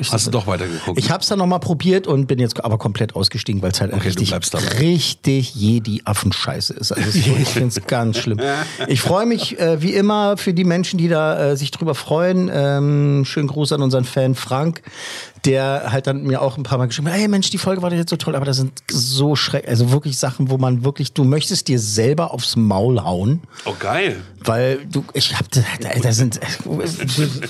Ich 0.00 0.12
Hast 0.12 0.26
du 0.26 0.30
doch 0.30 0.46
weitergeguckt? 0.46 0.98
ich 0.98 1.10
hab's 1.10 1.28
dann 1.28 1.38
noch 1.38 1.46
mal 1.46 1.58
probiert 1.58 2.06
und 2.06 2.26
bin 2.26 2.38
jetzt 2.38 2.62
aber 2.64 2.78
komplett 2.78 3.14
ausgestiegen, 3.16 3.62
weil 3.62 3.72
es 3.72 3.80
halt 3.82 3.92
Okay, 3.92 4.08
richtig, 4.08 4.80
richtig 4.80 5.54
jedi 5.54 6.02
Affenscheiße 6.04 6.74
ist. 6.74 6.92
Also 6.92 7.08
es 7.08 7.16
ist 7.16 7.26
ich 7.26 7.48
finde 7.48 7.68
es 7.68 7.80
ganz 7.86 8.18
schlimm. 8.18 8.38
Ich 8.88 9.00
freue 9.00 9.26
mich 9.26 9.58
äh, 9.58 9.82
wie 9.82 9.92
immer 9.92 10.36
für 10.36 10.54
die 10.54 10.64
Menschen, 10.64 10.98
die 10.98 11.08
da 11.08 11.50
äh, 11.50 11.56
sich 11.56 11.70
drüber 11.70 11.94
freuen. 11.94 12.50
Ähm, 12.52 13.24
schönen 13.24 13.48
Gruß 13.48 13.72
an 13.72 13.82
unseren 13.82 14.04
Fan 14.04 14.34
Frank, 14.34 14.82
der 15.44 15.92
halt 15.92 16.06
dann 16.06 16.22
mir 16.22 16.40
auch 16.40 16.56
ein 16.56 16.62
paar 16.62 16.78
Mal 16.78 16.86
geschrieben 16.86 17.08
hat, 17.08 17.16
hey 17.16 17.28
Mensch, 17.28 17.50
die 17.50 17.58
Folge 17.58 17.82
war 17.82 17.90
doch 17.90 17.96
jetzt 17.96 18.10
so 18.10 18.16
toll, 18.16 18.36
aber 18.36 18.44
das 18.44 18.56
sind 18.56 18.72
so 18.90 19.34
schreck, 19.36 19.68
also 19.68 19.90
wirklich 19.90 20.18
Sachen, 20.18 20.50
wo 20.50 20.58
man 20.58 20.84
wirklich, 20.84 21.12
du 21.12 21.24
möchtest 21.24 21.68
dir 21.68 21.78
selber 21.78 22.32
aufs 22.32 22.56
Maul 22.56 23.02
hauen. 23.02 23.42
Oh, 23.64 23.74
geil. 23.78 24.16
Weil 24.44 24.84
du, 24.86 25.04
ich 25.14 25.36
hab, 25.36 25.50
da, 25.50 25.60
da 26.00 26.12
sind, 26.12 26.40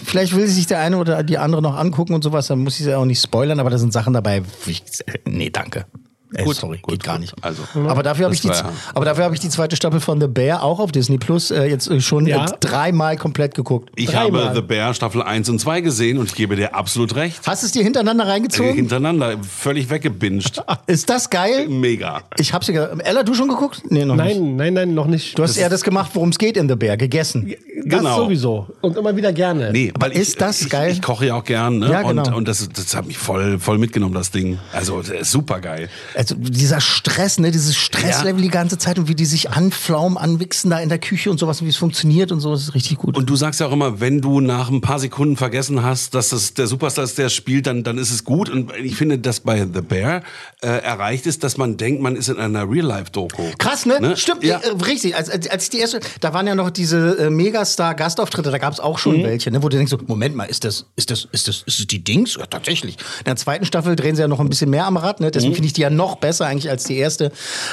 vielleicht 0.04 0.34
will 0.34 0.46
sich 0.46 0.66
der 0.66 0.80
eine 0.80 0.96
oder 0.96 1.22
die 1.22 1.38
andere 1.38 1.62
noch 1.62 1.76
angucken 1.76 2.14
und 2.14 2.22
sowas, 2.22 2.46
dann 2.46 2.60
muss 2.60 2.80
ich 2.80 2.86
ja 2.86 2.98
auch 2.98 3.04
nicht 3.04 3.22
spoilern, 3.22 3.60
aber 3.60 3.70
da 3.70 3.78
sind 3.78 3.92
Sachen 3.92 4.12
dabei, 4.14 4.42
ich, 4.66 4.82
nee, 5.26 5.50
danke. 5.50 5.86
Ey, 6.34 6.44
Gut, 6.44 6.56
sorry, 6.56 6.78
gut, 6.80 6.94
geht 6.94 7.04
gar 7.04 7.14
gut. 7.16 7.22
nicht. 7.22 7.34
Also, 7.42 7.62
aber 7.74 8.02
dafür 8.02 8.24
habe 8.26 8.34
das 8.34 8.44
ich, 8.44 8.50
die, 8.50 8.56
aber 8.94 9.04
dafür 9.04 9.24
habe 9.24 9.34
ich 9.34 9.40
die 9.40 9.48
zweite 9.50 9.76
Staffel 9.76 10.00
von 10.00 10.20
The 10.20 10.26
Bear 10.28 10.62
auch 10.62 10.78
auf 10.80 10.90
Disney 10.92 11.18
Plus 11.18 11.50
äh, 11.50 11.64
jetzt 11.64 11.90
äh, 11.90 12.00
schon 12.00 12.26
Ja. 12.26 12.44
äh, 12.46 12.48
dreimal 12.60 13.16
komplett 13.16 13.54
geguckt. 13.54 13.90
Ich 13.96 14.06
Dreimal. 14.10 14.44
habe 14.46 14.54
The 14.56 14.62
Bear 14.62 14.94
Staffel 14.94 15.22
1 15.22 15.48
und 15.50 15.58
2 15.58 15.80
gesehen 15.82 16.18
und 16.18 16.26
ich 16.30 16.34
gebe 16.34 16.56
dir 16.56 16.74
absolut 16.74 17.14
recht. 17.16 17.40
Hast 17.46 17.62
du 17.62 17.66
es 17.66 17.72
dir 17.72 17.82
hintereinander 17.82 18.24
Äh, 18.24 18.28
reingezogen? 18.30 18.74
Hintereinander, 18.74 19.36
völlig 19.42 19.90
weggebinged. 19.90 20.62
Ist 20.86 21.10
das 21.10 21.28
geil? 21.30 21.68
Mega. 21.68 22.22
Ich 22.38 22.52
hab's 22.52 22.66
dir 22.66 22.72
ge- 22.72 22.88
Ella, 23.04 23.22
du 23.22 23.34
schon 23.34 23.48
geguckt? 23.48 23.82
Nee, 23.90 24.04
noch 24.04 24.16
nicht. 24.16 24.38
Nein, 24.40 24.56
nein, 24.56 24.74
nein, 24.74 24.94
noch 24.94 25.06
nicht. 25.06 25.38
Du 25.38 25.42
hast 25.42 25.56
eher 25.56 25.68
das 25.68 25.82
gemacht, 25.82 26.10
worum 26.14 26.30
es 26.30 26.38
geht 26.38 26.56
in 26.56 26.68
The 26.68 26.76
Bear, 26.76 26.96
gegessen. 26.96 27.54
das 27.84 27.98
genau. 27.98 28.16
sowieso. 28.24 28.68
Und 28.80 28.96
immer 28.96 29.14
wieder 29.16 29.32
gerne. 29.32 29.70
Nee, 29.72 29.92
weil 29.98 30.12
ist 30.12 30.30
ich, 30.30 30.36
das 30.36 30.62
ich, 30.62 30.70
geil? 30.70 30.92
Ich 30.92 31.02
koche 31.02 31.26
ja 31.26 31.34
auch 31.34 31.44
gern, 31.44 31.78
ne? 31.80 31.90
Ja, 31.90 32.02
genau. 32.02 32.22
Und, 32.26 32.34
und 32.34 32.48
das, 32.48 32.68
das 32.68 32.94
hat 32.96 33.06
mich 33.06 33.18
voll, 33.18 33.58
voll 33.58 33.78
mitgenommen, 33.78 34.14
das 34.14 34.30
Ding. 34.30 34.58
Also, 34.72 35.02
das 35.02 35.30
super 35.30 35.60
geil. 35.60 35.88
Also 36.22 36.36
dieser 36.36 36.80
Stress, 36.80 37.40
ne, 37.40 37.50
dieses 37.50 37.74
Stresslevel 37.74 38.40
die 38.40 38.48
ganze 38.48 38.78
Zeit 38.78 38.96
und 38.96 39.08
wie 39.08 39.16
die 39.16 39.24
sich 39.24 39.50
anflaumen, 39.50 40.16
anwichsen 40.16 40.70
da 40.70 40.78
in 40.78 40.88
der 40.88 40.98
Küche 40.98 41.32
und 41.32 41.38
sowas, 41.38 41.60
und 41.60 41.66
wie 41.66 41.70
es 41.70 41.76
funktioniert 41.76 42.30
und 42.30 42.38
so, 42.38 42.52
das 42.52 42.62
ist 42.62 42.74
richtig 42.76 42.98
gut. 42.98 43.16
Und 43.16 43.28
du 43.28 43.34
sagst 43.34 43.58
ja 43.58 43.66
auch 43.66 43.72
immer, 43.72 43.98
wenn 43.98 44.20
du 44.20 44.40
nach 44.40 44.70
ein 44.70 44.80
paar 44.80 45.00
Sekunden 45.00 45.36
vergessen 45.36 45.82
hast, 45.82 46.14
dass 46.14 46.28
das 46.28 46.54
der 46.54 46.68
Superstar 46.68 47.04
ist, 47.04 47.18
der 47.18 47.28
spielt, 47.28 47.66
dann, 47.66 47.82
dann 47.82 47.98
ist 47.98 48.12
es 48.12 48.22
gut. 48.22 48.48
Und 48.50 48.70
ich 48.76 48.94
finde, 48.94 49.18
dass 49.18 49.40
bei 49.40 49.66
The 49.66 49.80
Bear 49.80 50.22
äh, 50.62 50.68
erreicht 50.68 51.26
ist, 51.26 51.42
dass 51.42 51.56
man 51.56 51.76
denkt, 51.76 52.00
man 52.00 52.14
ist 52.14 52.28
in 52.28 52.36
einer 52.38 52.70
Real-Life-Doku. 52.70 53.42
Krass, 53.58 53.84
ne? 53.84 53.98
Ne? 54.00 54.16
Stimmt, 54.16 54.44
Ja. 54.44 54.58
äh, 54.60 54.68
richtig. 54.84 55.16
Als, 55.16 55.28
als, 55.28 55.48
als 55.50 55.70
die 55.70 55.78
erste, 55.78 55.98
da 56.20 56.32
waren 56.32 56.46
ja 56.46 56.54
noch 56.54 56.70
diese 56.70 57.18
äh, 57.18 57.30
Megastar-Gastauftritte, 57.30 58.52
da 58.52 58.58
gab 58.58 58.72
es 58.72 58.78
auch 58.78 58.98
schon 58.98 59.16
Mhm. 59.18 59.24
welche, 59.24 59.50
ne, 59.50 59.60
wo 59.62 59.68
du 59.68 59.76
denkst, 59.76 59.90
so, 59.90 59.98
Moment 60.06 60.36
mal, 60.36 60.44
ist 60.44 60.62
das, 60.64 60.86
ist 60.94 61.10
das, 61.10 61.26
ist 61.32 61.48
das, 61.48 61.64
ist 61.66 61.80
das 61.80 61.86
die 61.88 62.04
Dings? 62.04 62.36
Ja, 62.38 62.46
tatsächlich. 62.46 62.94
In 63.18 63.24
der 63.26 63.36
zweiten 63.36 63.64
Staffel 63.64 63.96
drehen 63.96 64.14
sie 64.14 64.22
ja 64.22 64.28
noch 64.28 64.38
ein 64.40 64.48
bisschen 64.48 64.70
mehr 64.70 64.86
am 64.86 64.96
Rad, 64.96 65.18
ne? 65.20 65.26
Mhm. 65.26 65.32
Deswegen 65.32 65.54
finde 65.54 65.66
ich 65.66 65.72
die 65.72 65.80
ja 65.80 65.90
noch 65.90 66.11
besser 66.16 66.46
eigentlich 66.46 66.70
als 66.70 66.84
die 66.84 66.96
erste. 66.96 67.32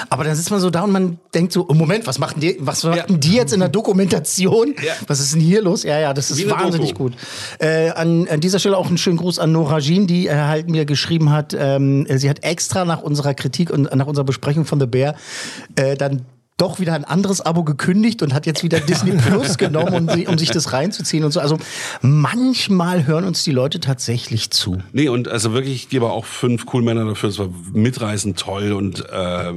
Aber 0.09 0.23
dann 0.23 0.35
sitzt 0.35 0.51
man 0.51 0.59
so 0.59 0.69
da 0.69 0.83
und 0.83 0.91
man 0.91 1.19
denkt 1.33 1.53
so, 1.53 1.65
oh, 1.67 1.73
Moment, 1.73 2.07
was 2.07 2.19
machen 2.19 2.39
die, 2.39 2.57
was 2.59 2.83
machen 2.83 3.19
die 3.19 3.33
jetzt 3.33 3.53
in 3.53 3.59
der 3.59 3.69
Dokumentation? 3.69 4.75
Ja. 4.83 4.93
Was 5.07 5.19
ist 5.19 5.33
denn 5.33 5.41
hier 5.41 5.61
los? 5.61 5.83
Ja, 5.83 5.99
ja, 5.99 6.13
das 6.13 6.31
ist 6.31 6.39
Wie 6.39 6.49
wahnsinnig 6.49 6.93
gut. 6.93 7.13
Äh, 7.59 7.89
an, 7.91 8.27
an 8.27 8.39
dieser 8.39 8.59
Stelle 8.59 8.77
auch 8.77 8.87
einen 8.87 8.97
schönen 8.97 9.17
Gruß 9.17 9.39
an 9.39 9.51
Nora 9.51 9.79
Jean, 9.79 10.07
die 10.07 10.27
äh, 10.27 10.35
halt 10.35 10.69
mir 10.69 10.85
geschrieben 10.85 11.31
hat, 11.31 11.55
ähm, 11.57 12.05
sie 12.09 12.29
hat 12.29 12.43
extra 12.43 12.85
nach 12.85 13.01
unserer 13.01 13.33
Kritik 13.33 13.69
und 13.69 13.93
nach 13.93 14.07
unserer 14.07 14.25
Besprechung 14.25 14.65
von 14.65 14.79
The 14.79 14.87
Bear 14.87 15.15
äh, 15.75 15.95
dann 15.95 16.25
doch 16.59 16.79
wieder 16.79 16.93
ein 16.93 17.05
anderes 17.05 17.41
Abo 17.41 17.63
gekündigt 17.63 18.21
und 18.21 18.33
hat 18.33 18.45
jetzt 18.45 18.63
wieder 18.63 18.79
Disney 18.79 19.11
Plus 19.27 19.57
genommen, 19.57 19.93
um, 19.93 20.09
sie, 20.09 20.27
um 20.27 20.37
sich 20.37 20.51
das 20.51 20.73
reinzuziehen 20.73 21.23
und 21.23 21.31
so. 21.31 21.39
Also 21.39 21.57
manchmal 22.01 23.05
hören 23.07 23.25
uns 23.25 23.43
die 23.43 23.51
Leute 23.51 23.79
tatsächlich 23.79 24.51
zu. 24.51 24.77
Nee, 24.91 25.09
und 25.09 25.27
also 25.27 25.53
wirklich, 25.53 25.75
ich 25.75 25.89
gebe 25.89 26.09
auch 26.09 26.25
fünf 26.25 26.65
cool 26.73 26.81
Männer 26.81 27.05
dafür. 27.05 27.29
Es 27.29 27.39
war 27.39 27.49
mitreißend, 27.73 28.39
toll 28.39 28.73
und 28.73 29.03
äh, 29.09 29.49
äh, 29.49 29.53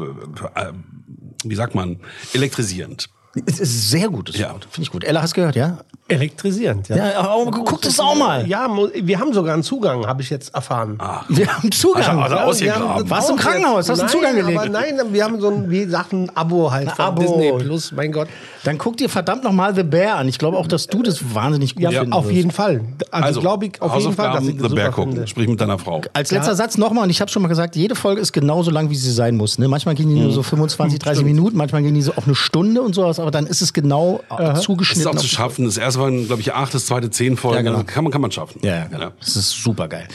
wie 1.44 1.54
sagt 1.54 1.74
man, 1.74 2.00
elektrisierend. 2.32 3.08
Es 3.46 3.60
ist 3.60 3.90
sehr 3.90 4.08
gutes 4.08 4.36
Ja. 4.36 4.54
Finde 4.70 4.82
ich 4.82 4.90
gut. 4.90 5.04
Ella, 5.04 5.22
hast 5.22 5.32
du 5.32 5.36
gehört, 5.36 5.56
ja? 5.56 5.78
Elektrisierend, 6.08 6.88
ja. 6.88 6.96
Ja, 6.96 7.20
aber 7.20 7.50
guck 7.50 7.80
das 7.82 7.98
auch 7.98 8.14
mal. 8.14 8.46
Ja, 8.46 8.68
wir 8.94 9.18
haben 9.18 9.32
sogar 9.32 9.54
einen 9.54 9.62
Zugang, 9.62 10.06
habe 10.06 10.20
ich 10.20 10.28
jetzt 10.30 10.54
erfahren. 10.54 10.98
Wir 11.28 11.46
haben 11.46 11.72
Zugang. 11.72 12.18
Also, 12.22 12.34
Ja, 12.36 12.44
ausgegraben. 12.44 12.82
wir 12.82 12.94
haben- 12.96 13.10
Warst 13.10 13.28
du 13.28 13.32
im 13.32 13.38
auch 13.38 13.42
Krankenhaus? 13.42 13.88
Hast 13.88 13.88
du 13.88 13.92
einen 13.92 14.00
nein, 14.00 14.08
Zugang 14.10 14.34
gelegt? 14.36 14.58
Aber 14.58 14.68
nein, 14.68 15.00
wir 15.12 15.24
haben 15.24 15.40
so 15.40 15.48
ein, 15.48 15.70
wie 15.70 15.84
gesagt, 15.84 16.12
ein 16.12 16.30
Abo 16.36 16.70
halt 16.70 16.90
von 16.90 17.04
Abo. 17.04 17.22
Disney 17.22 17.52
Plus, 17.64 17.92
mein 17.92 18.12
Gott. 18.12 18.28
Dann 18.64 18.78
guck 18.78 18.96
dir 18.96 19.08
verdammt 19.08 19.44
nochmal 19.44 19.74
The 19.74 19.82
Bear 19.84 20.16
an. 20.16 20.28
Ich 20.28 20.38
glaube 20.38 20.56
auch, 20.58 20.66
dass 20.66 20.86
du 20.86 21.02
das 21.02 21.34
wahnsinnig 21.34 21.74
gut 21.74 21.84
Ja, 21.84 21.90
finden 21.90 22.12
auf 22.12 22.30
jeden 22.30 22.50
Fall. 22.50 22.82
Also, 23.10 23.40
glaube 23.40 23.66
ich 23.66 23.80
auf 23.80 23.96
jeden 23.96 24.12
Fall, 24.12 24.32
dass 24.32 24.44
ich 24.46 24.56
das 24.58 24.68
The 24.68 24.74
Bear 24.74 24.90
gucken. 24.90 25.12
finde. 25.12 25.26
Sprich 25.28 25.48
mit 25.48 25.60
deiner 25.60 25.78
Frau. 25.78 26.02
Als 26.12 26.30
letzter 26.30 26.54
Satz 26.54 26.76
nochmal, 26.78 27.04
und 27.04 27.10
ich 27.10 27.20
habe 27.20 27.30
schon 27.30 27.42
mal 27.42 27.48
gesagt, 27.48 27.74
jede 27.76 27.94
Folge 27.94 28.20
ist 28.20 28.32
genauso 28.32 28.70
lang, 28.70 28.90
wie 28.90 28.96
sie 28.96 29.10
sein 29.12 29.36
muss. 29.36 29.58
Ne? 29.58 29.68
Manchmal 29.68 29.94
gehen 29.94 30.08
die 30.14 30.20
nur 30.20 30.32
so 30.32 30.42
25, 30.42 30.98
30 30.98 31.24
Minuten, 31.24 31.56
manchmal 31.56 31.82
gehen 31.82 31.94
die 31.94 32.02
so 32.02 32.12
auf 32.14 32.26
eine 32.26 32.34
Stunde 32.34 32.82
und 32.82 32.94
sowas, 32.94 33.18
aber 33.18 33.30
dann 33.30 33.46
ist 33.46 33.62
es 33.62 33.72
genau 33.72 34.20
äh, 34.30 34.36
Das 34.42 34.58
ist 34.58 34.64
zugeschnitten. 34.64 35.08
auch 35.16 35.16
zu 35.20 35.26
schaffen. 35.28 35.64
Das 35.64 35.76
erste 35.76 35.91
waren, 35.98 36.26
glaube 36.26 36.42
ich, 36.42 36.52
acht, 36.52 36.74
das 36.74 36.86
zweite 36.86 37.10
zehn 37.10 37.36
Folgen. 37.36 37.56
Ja, 37.56 37.62
genau. 37.62 37.74
Also 37.76 37.86
kann, 37.86 38.04
man, 38.04 38.12
kann 38.12 38.20
man 38.20 38.32
schaffen. 38.32 38.60
Ja, 38.62 38.76
ja, 38.76 38.84
genau. 38.86 39.10
Das 39.20 39.36
ist 39.36 39.50
super 39.50 39.88
geil. 39.88 40.08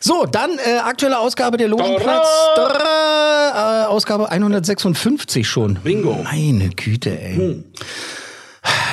So, 0.00 0.26
dann 0.26 0.50
äh, 0.58 0.78
aktuelle 0.78 1.18
Ausgabe 1.18 1.56
der 1.56 1.68
Logenplatz. 1.68 2.28
Äh, 2.56 3.86
Ausgabe 3.86 4.30
156 4.30 5.46
schon. 5.46 5.74
Bingo. 5.82 6.16
Hm. 6.16 6.24
Meine 6.24 6.70
Güte, 6.70 7.20
ey. 7.20 7.64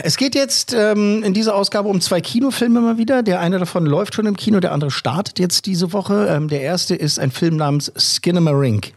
Es 0.04 0.18
geht 0.18 0.36
jetzt 0.36 0.74
ähm, 0.74 1.24
in 1.24 1.34
dieser 1.34 1.56
Ausgabe 1.56 1.90
um 1.90 2.02
zwei 2.02 2.22
Kinofilme 2.22 2.82
mal 2.82 2.98
wieder. 2.98 3.24
Der 3.24 3.40
eine 3.40 3.60
davon 3.60 3.86
läuft 3.86 4.16
schon 4.16 4.26
im 4.26 4.36
Kino, 4.36 4.60
der 4.60 4.72
andere 4.72 4.92
startet 4.92 5.40
jetzt 5.40 5.66
diese 5.66 5.94
Woche. 5.94 6.28
Ähm, 6.30 6.48
der 6.48 6.62
erste 6.62 6.96
ist 6.96 7.20
ein 7.20 7.32
Film 7.32 7.58
namens 7.58 7.92
Skinamarink. 7.98 8.94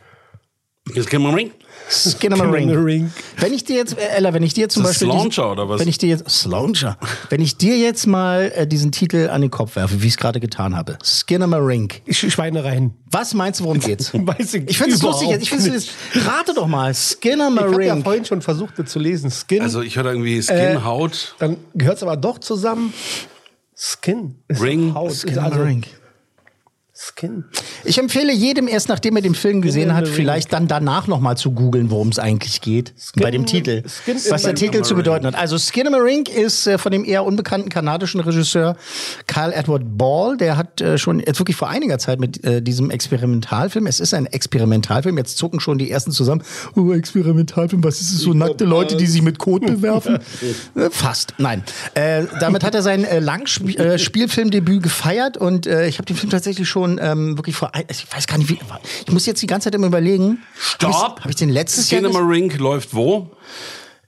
Jetzt 0.95 1.11
kennen 1.11 1.25
wir 1.25 1.35
Ring. 1.37 1.51
Skinamarink. 1.91 2.69
Skinamarink. 2.69 3.11
Wenn 3.39 3.53
ich 3.55 3.65
dir 3.65 3.77
jetzt, 3.77 3.97
äh, 3.99 4.09
Ella, 4.17 4.35
wenn 4.35 4.43
ich 4.43 4.53
dir 4.53 4.69
zum 4.69 4.83
Beispiel. 4.83 5.07
diesen- 5.09 5.19
Slauncher 5.33 5.53
oder 5.53 5.69
was? 5.69 5.81
Wenn 5.81 5.89
ich 5.89 5.97
dir 5.99 6.09
jetzt. 6.11 6.29
Slauncher. 6.29 6.99
wenn 7.31 7.41
ich 7.41 7.57
dir 7.57 7.79
jetzt 7.79 8.07
mal 8.07 8.53
äh, 8.55 8.67
diesen 8.67 8.93
Titel 8.93 9.31
an 9.31 9.41
den 9.41 9.51
Kopf 9.51 9.77
werfe, 9.77 10.03
wie 10.03 10.07
ich 10.07 10.13
es 10.15 10.17
gerade 10.19 10.39
getan 10.41 10.77
habe. 10.77 10.99
Skinamarink. 11.03 12.03
Sch- 12.09 12.31
Schweinereien. 12.31 12.93
Was 13.11 13.33
meinst 13.33 13.61
du, 13.61 13.65
worum 13.65 13.81
geht's? 13.81 14.13
Weiß 14.15 14.55
ich 14.55 14.69
Ich 14.69 14.77
finde 14.79 14.95
es 14.97 15.03
lustig. 15.03 15.31
Ich 15.41 15.49
finde 15.51 15.71
nicht. 15.71 15.91
es. 16.15 16.27
Rate 16.27 16.53
doch 16.55 16.67
mal. 16.67 16.91
Ich 16.91 17.17
habe 17.33 17.85
ja 17.85 17.97
vorhin 18.03 18.25
schon 18.25 18.43
versucht, 18.43 18.79
das 18.79 18.91
zu 18.91 18.99
lesen. 18.99 19.31
Skin. 19.31 19.63
Also 19.63 19.81
ich 19.81 19.97
höre 19.97 20.07
irgendwie 20.07 20.43
Skin, 20.43 20.57
Äh, 20.57 20.81
Haut. 20.85 21.37
dann 21.39 21.57
gehört 21.75 21.97
es 21.97 22.03
aber 22.03 22.17
doch 22.17 22.39
zusammen. 22.39 22.93
Skin. 23.75 24.35
Ring. 24.51 24.93
Haut. 24.95 25.13
Ist 25.13 25.39
also. 25.39 25.61
Skin. 27.01 27.45
Ich 27.85 27.97
empfehle 27.97 28.33
jedem 28.33 28.67
erst, 28.67 28.89
nachdem 28.89 29.15
er 29.15 29.23
den 29.23 29.37
Film 29.37 29.63
gesehen 29.63 29.95
hat, 29.95 30.09
vielleicht 30.09 30.53
dann 30.53 30.67
danach 30.67 31.07
nochmal 31.07 31.37
zu 31.37 31.53
googeln, 31.53 31.93
worum 31.93 32.09
es 32.09 32.19
eigentlich 32.19 32.61
geht. 32.61 32.93
bei 33.15 33.31
dem 33.31 33.47
Titel. 33.47 33.85
Skin 33.89 34.17
in 34.17 34.31
was 34.33 34.43
der 34.43 34.57
Titel 34.57 34.83
zu 34.83 34.97
bedeuten 34.97 35.25
hat. 35.25 35.37
Also 35.37 35.57
Skinamarink 35.59 36.29
ist 36.29 36.67
äh, 36.67 36.77
von 36.77 36.91
dem 36.91 37.05
eher 37.05 37.25
unbekannten 37.25 37.69
kanadischen 37.69 38.19
Regisseur 38.19 38.77
Kyle 39.29 39.55
Edward 39.55 39.97
Ball. 39.97 40.37
Der 40.39 40.57
hat 40.57 40.81
äh, 40.81 40.99
schon 40.99 41.21
jetzt 41.21 41.39
wirklich 41.39 41.57
vor 41.57 41.69
einiger 41.69 42.01
Zeit 42.01 42.19
mit 42.19 42.43
äh, 42.45 42.61
diesem 42.61 42.91
Experimentalfilm, 42.91 43.87
es 43.87 44.01
ist 44.01 44.13
ein 44.13 44.27
Experimentalfilm, 44.27 45.17
jetzt 45.19 45.39
zucken 45.39 45.61
schon 45.61 45.79
die 45.79 45.93
ersten 45.93 46.11
zusammen. 46.11 46.43
Oh, 46.75 46.93
Experimentalfilm, 46.93 47.85
was 47.85 48.01
ist 48.01 48.13
es? 48.13 48.19
So 48.19 48.35
nackte 48.35 48.65
Leute, 48.65 48.97
die 48.97 49.07
sich 49.07 49.23
mit 49.23 49.39
Kot 49.39 49.65
bewerfen? 49.65 50.19
Äh, 50.75 50.91
Fast, 50.91 51.35
nein. 51.39 51.63
Äh, 51.95 52.25
damit 52.41 52.65
hat 52.65 52.75
er 52.75 52.83
sein 52.83 53.05
äh, 53.05 53.19
Langspielfilmdebüt 53.19 54.83
gefeiert 54.83 55.37
und 55.37 55.67
äh, 55.67 55.87
ich 55.87 55.99
habe 55.99 56.07
den 56.07 56.17
Film 56.17 56.31
tatsächlich 56.31 56.69
schon 56.69 56.88
ähm, 56.97 57.37
wirklich 57.37 57.57
vor, 57.57 57.75
ein- 57.75 57.85
ich 57.91 58.07
weiß 58.11 58.27
gar 58.27 58.39
nicht 58.39 58.49
wie, 58.49 58.59
ich 59.07 59.13
muss 59.13 59.27
jetzt 59.27 59.43
die 59.43 59.47
ganze 59.47 59.65
Zeit 59.67 59.75
immer 59.75 59.89
überlegen. 59.89 60.39
Stopp! 60.59 60.93
Habe 60.95 61.15
ich, 61.19 61.25
hab 61.25 61.31
ich 61.31 61.37
den 61.37 61.51
letztes 61.51 61.91
Jahr 61.91 62.01
ges- 62.01 62.07
Skinamarink 62.07 62.59
läuft 62.59 62.95
wo? 62.95 63.31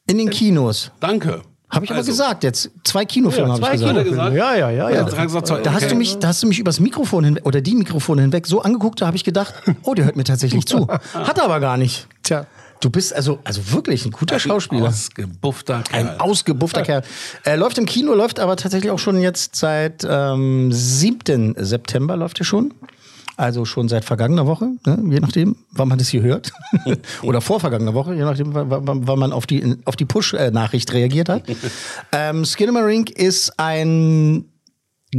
in 0.06 0.16
den 0.18 0.30
Kinos? 0.30 0.90
Danke. 1.00 1.42
Habe 1.68 1.84
ich 1.84 1.90
aber 1.92 1.98
Also, 1.98 2.10
gesagt 2.10 2.42
jetzt. 2.42 2.68
Zwei 2.82 3.04
Kinofilme 3.04 3.52
habe 3.52 3.60
ich 3.60 3.64
Zwei 3.66 3.72
gesagt. 3.92 4.04
Gesagt? 4.10 4.36
Ja, 4.36 4.54
ja, 4.56 4.70
ja. 4.70 4.90
Ja, 4.90 4.90
ja. 4.90 5.06
er 5.08 5.26
gesagt, 5.26 5.48
Da 5.50 5.72
hast, 5.72 5.82
okay. 5.84 5.88
du 5.90 5.94
mich, 5.94 6.18
da 6.18 6.26
hast 6.28 6.42
du 6.42 6.48
mich 6.48 6.58
übers 6.58 6.80
Mikrofon 6.80 7.22
hinweg 7.22 7.46
oder 7.46 7.60
die 7.60 7.76
Mikrofone 7.76 8.22
hinweg 8.22 8.48
so 8.48 8.60
angeguckt, 8.62 9.00
da 9.00 9.06
habe 9.06 9.16
ich 9.16 9.22
gedacht, 9.22 9.54
oh, 9.84 9.94
der 9.94 10.06
hört 10.06 10.16
mir 10.16 10.24
tatsächlich 10.24 10.66
zu. 10.66 10.88
Hat 11.14 11.38
er 11.38 11.44
aber 11.44 11.60
gar 11.60 11.76
nicht. 11.76 12.08
Tja. 12.30 12.46
Du 12.78 12.90
bist 12.90 13.12
also, 13.12 13.40
also 13.42 13.72
wirklich 13.72 14.06
ein 14.06 14.12
guter 14.12 14.38
Schauspieler. 14.38 14.86
Ausgebuffter 14.86 15.82
Kerl. 15.82 16.08
Ein 16.08 16.20
ausgebuffter 16.20 16.82
Kerl. 16.82 17.02
Er 17.42 17.56
läuft 17.56 17.76
im 17.76 17.86
Kino, 17.86 18.14
läuft 18.14 18.38
aber 18.38 18.54
tatsächlich 18.54 18.92
auch 18.92 19.00
schon 19.00 19.20
jetzt 19.20 19.56
seit 19.56 20.06
ähm, 20.08 20.70
7. 20.70 21.56
September 21.58 22.16
läuft 22.16 22.38
er 22.38 22.44
schon. 22.44 22.72
Also 23.36 23.64
schon 23.64 23.88
seit 23.88 24.04
vergangener 24.04 24.46
Woche, 24.46 24.70
ne? 24.86 25.02
je 25.08 25.18
nachdem, 25.18 25.56
wann 25.72 25.88
man 25.88 25.98
das 25.98 26.08
hier 26.08 26.22
hört. 26.22 26.52
Oder 27.22 27.40
vor 27.40 27.58
vergangener 27.58 27.94
Woche, 27.94 28.14
je 28.14 28.22
nachdem, 28.22 28.54
wann 28.54 29.18
man 29.18 29.32
auf 29.32 29.46
die, 29.46 29.76
auf 29.86 29.96
die 29.96 30.04
Push-Nachricht 30.04 30.92
reagiert 30.92 31.28
hat. 31.30 31.42
ähm, 32.12 32.44
Skinamarink 32.44 33.10
ist 33.10 33.58
ein 33.58 34.44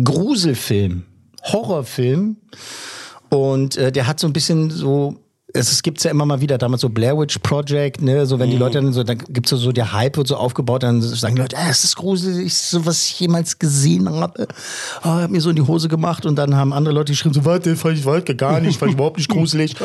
Gruselfilm, 0.01 1.03
Horrorfilm. 1.44 2.38
Und 3.27 3.75
äh, 3.75 3.91
der 3.91 4.08
hat 4.08 4.20
so 4.20 4.27
ein 4.27 4.34
bisschen 4.34 4.70
so. 4.70 5.18
Es, 5.53 5.81
gibt's 5.84 6.03
ja 6.03 6.12
immer 6.12 6.25
mal 6.25 6.41
wieder, 6.41 6.58
damals 6.58 6.81
so 6.81 6.89
Blair 6.89 7.17
Witch 7.17 7.39
Project, 7.39 8.01
ne, 8.01 8.25
so 8.25 8.39
wenn 8.39 8.50
die 8.50 8.58
Leute 8.58 8.81
dann 8.81 8.93
so, 8.93 9.03
dann 9.03 9.17
gibt's 9.17 9.50
so, 9.50 9.58
so 9.58 9.72
der 9.72 9.93
Hype 9.93 10.17
wird 10.17 10.27
so 10.27 10.36
aufgebaut, 10.36 10.84
dann 10.84 11.01
sagen 11.01 11.36
die 11.36 11.41
Leute, 11.41 11.58
ah, 11.58 11.70
es 11.70 11.84
ist 11.84 11.96
gruselig, 11.96 12.53
so 12.55 12.86
was 12.86 13.10
ich 13.10 13.20
jemals 13.20 13.60
gesehen 13.60 14.10
habe. 14.10 14.48
Oh, 15.03 15.10
hab 15.10 15.29
mir 15.29 15.41
so 15.41 15.50
in 15.50 15.55
die 15.55 15.62
Hose 15.62 15.88
gemacht 15.88 16.25
und 16.25 16.36
dann 16.36 16.55
haben 16.55 16.74
andere 16.74 16.93
Leute 16.93 17.12
geschrieben, 17.12 17.34
so, 17.34 17.46
warte, 17.46 17.75
fand 17.75 17.98
ich 17.98 18.05
warte, 18.05 18.36
gar 18.36 18.60
nicht, 18.60 18.79
fand 18.79 18.91
ich 18.91 18.96
überhaupt 18.96 19.17
nicht 19.17 19.29
gruselig. 19.31 19.75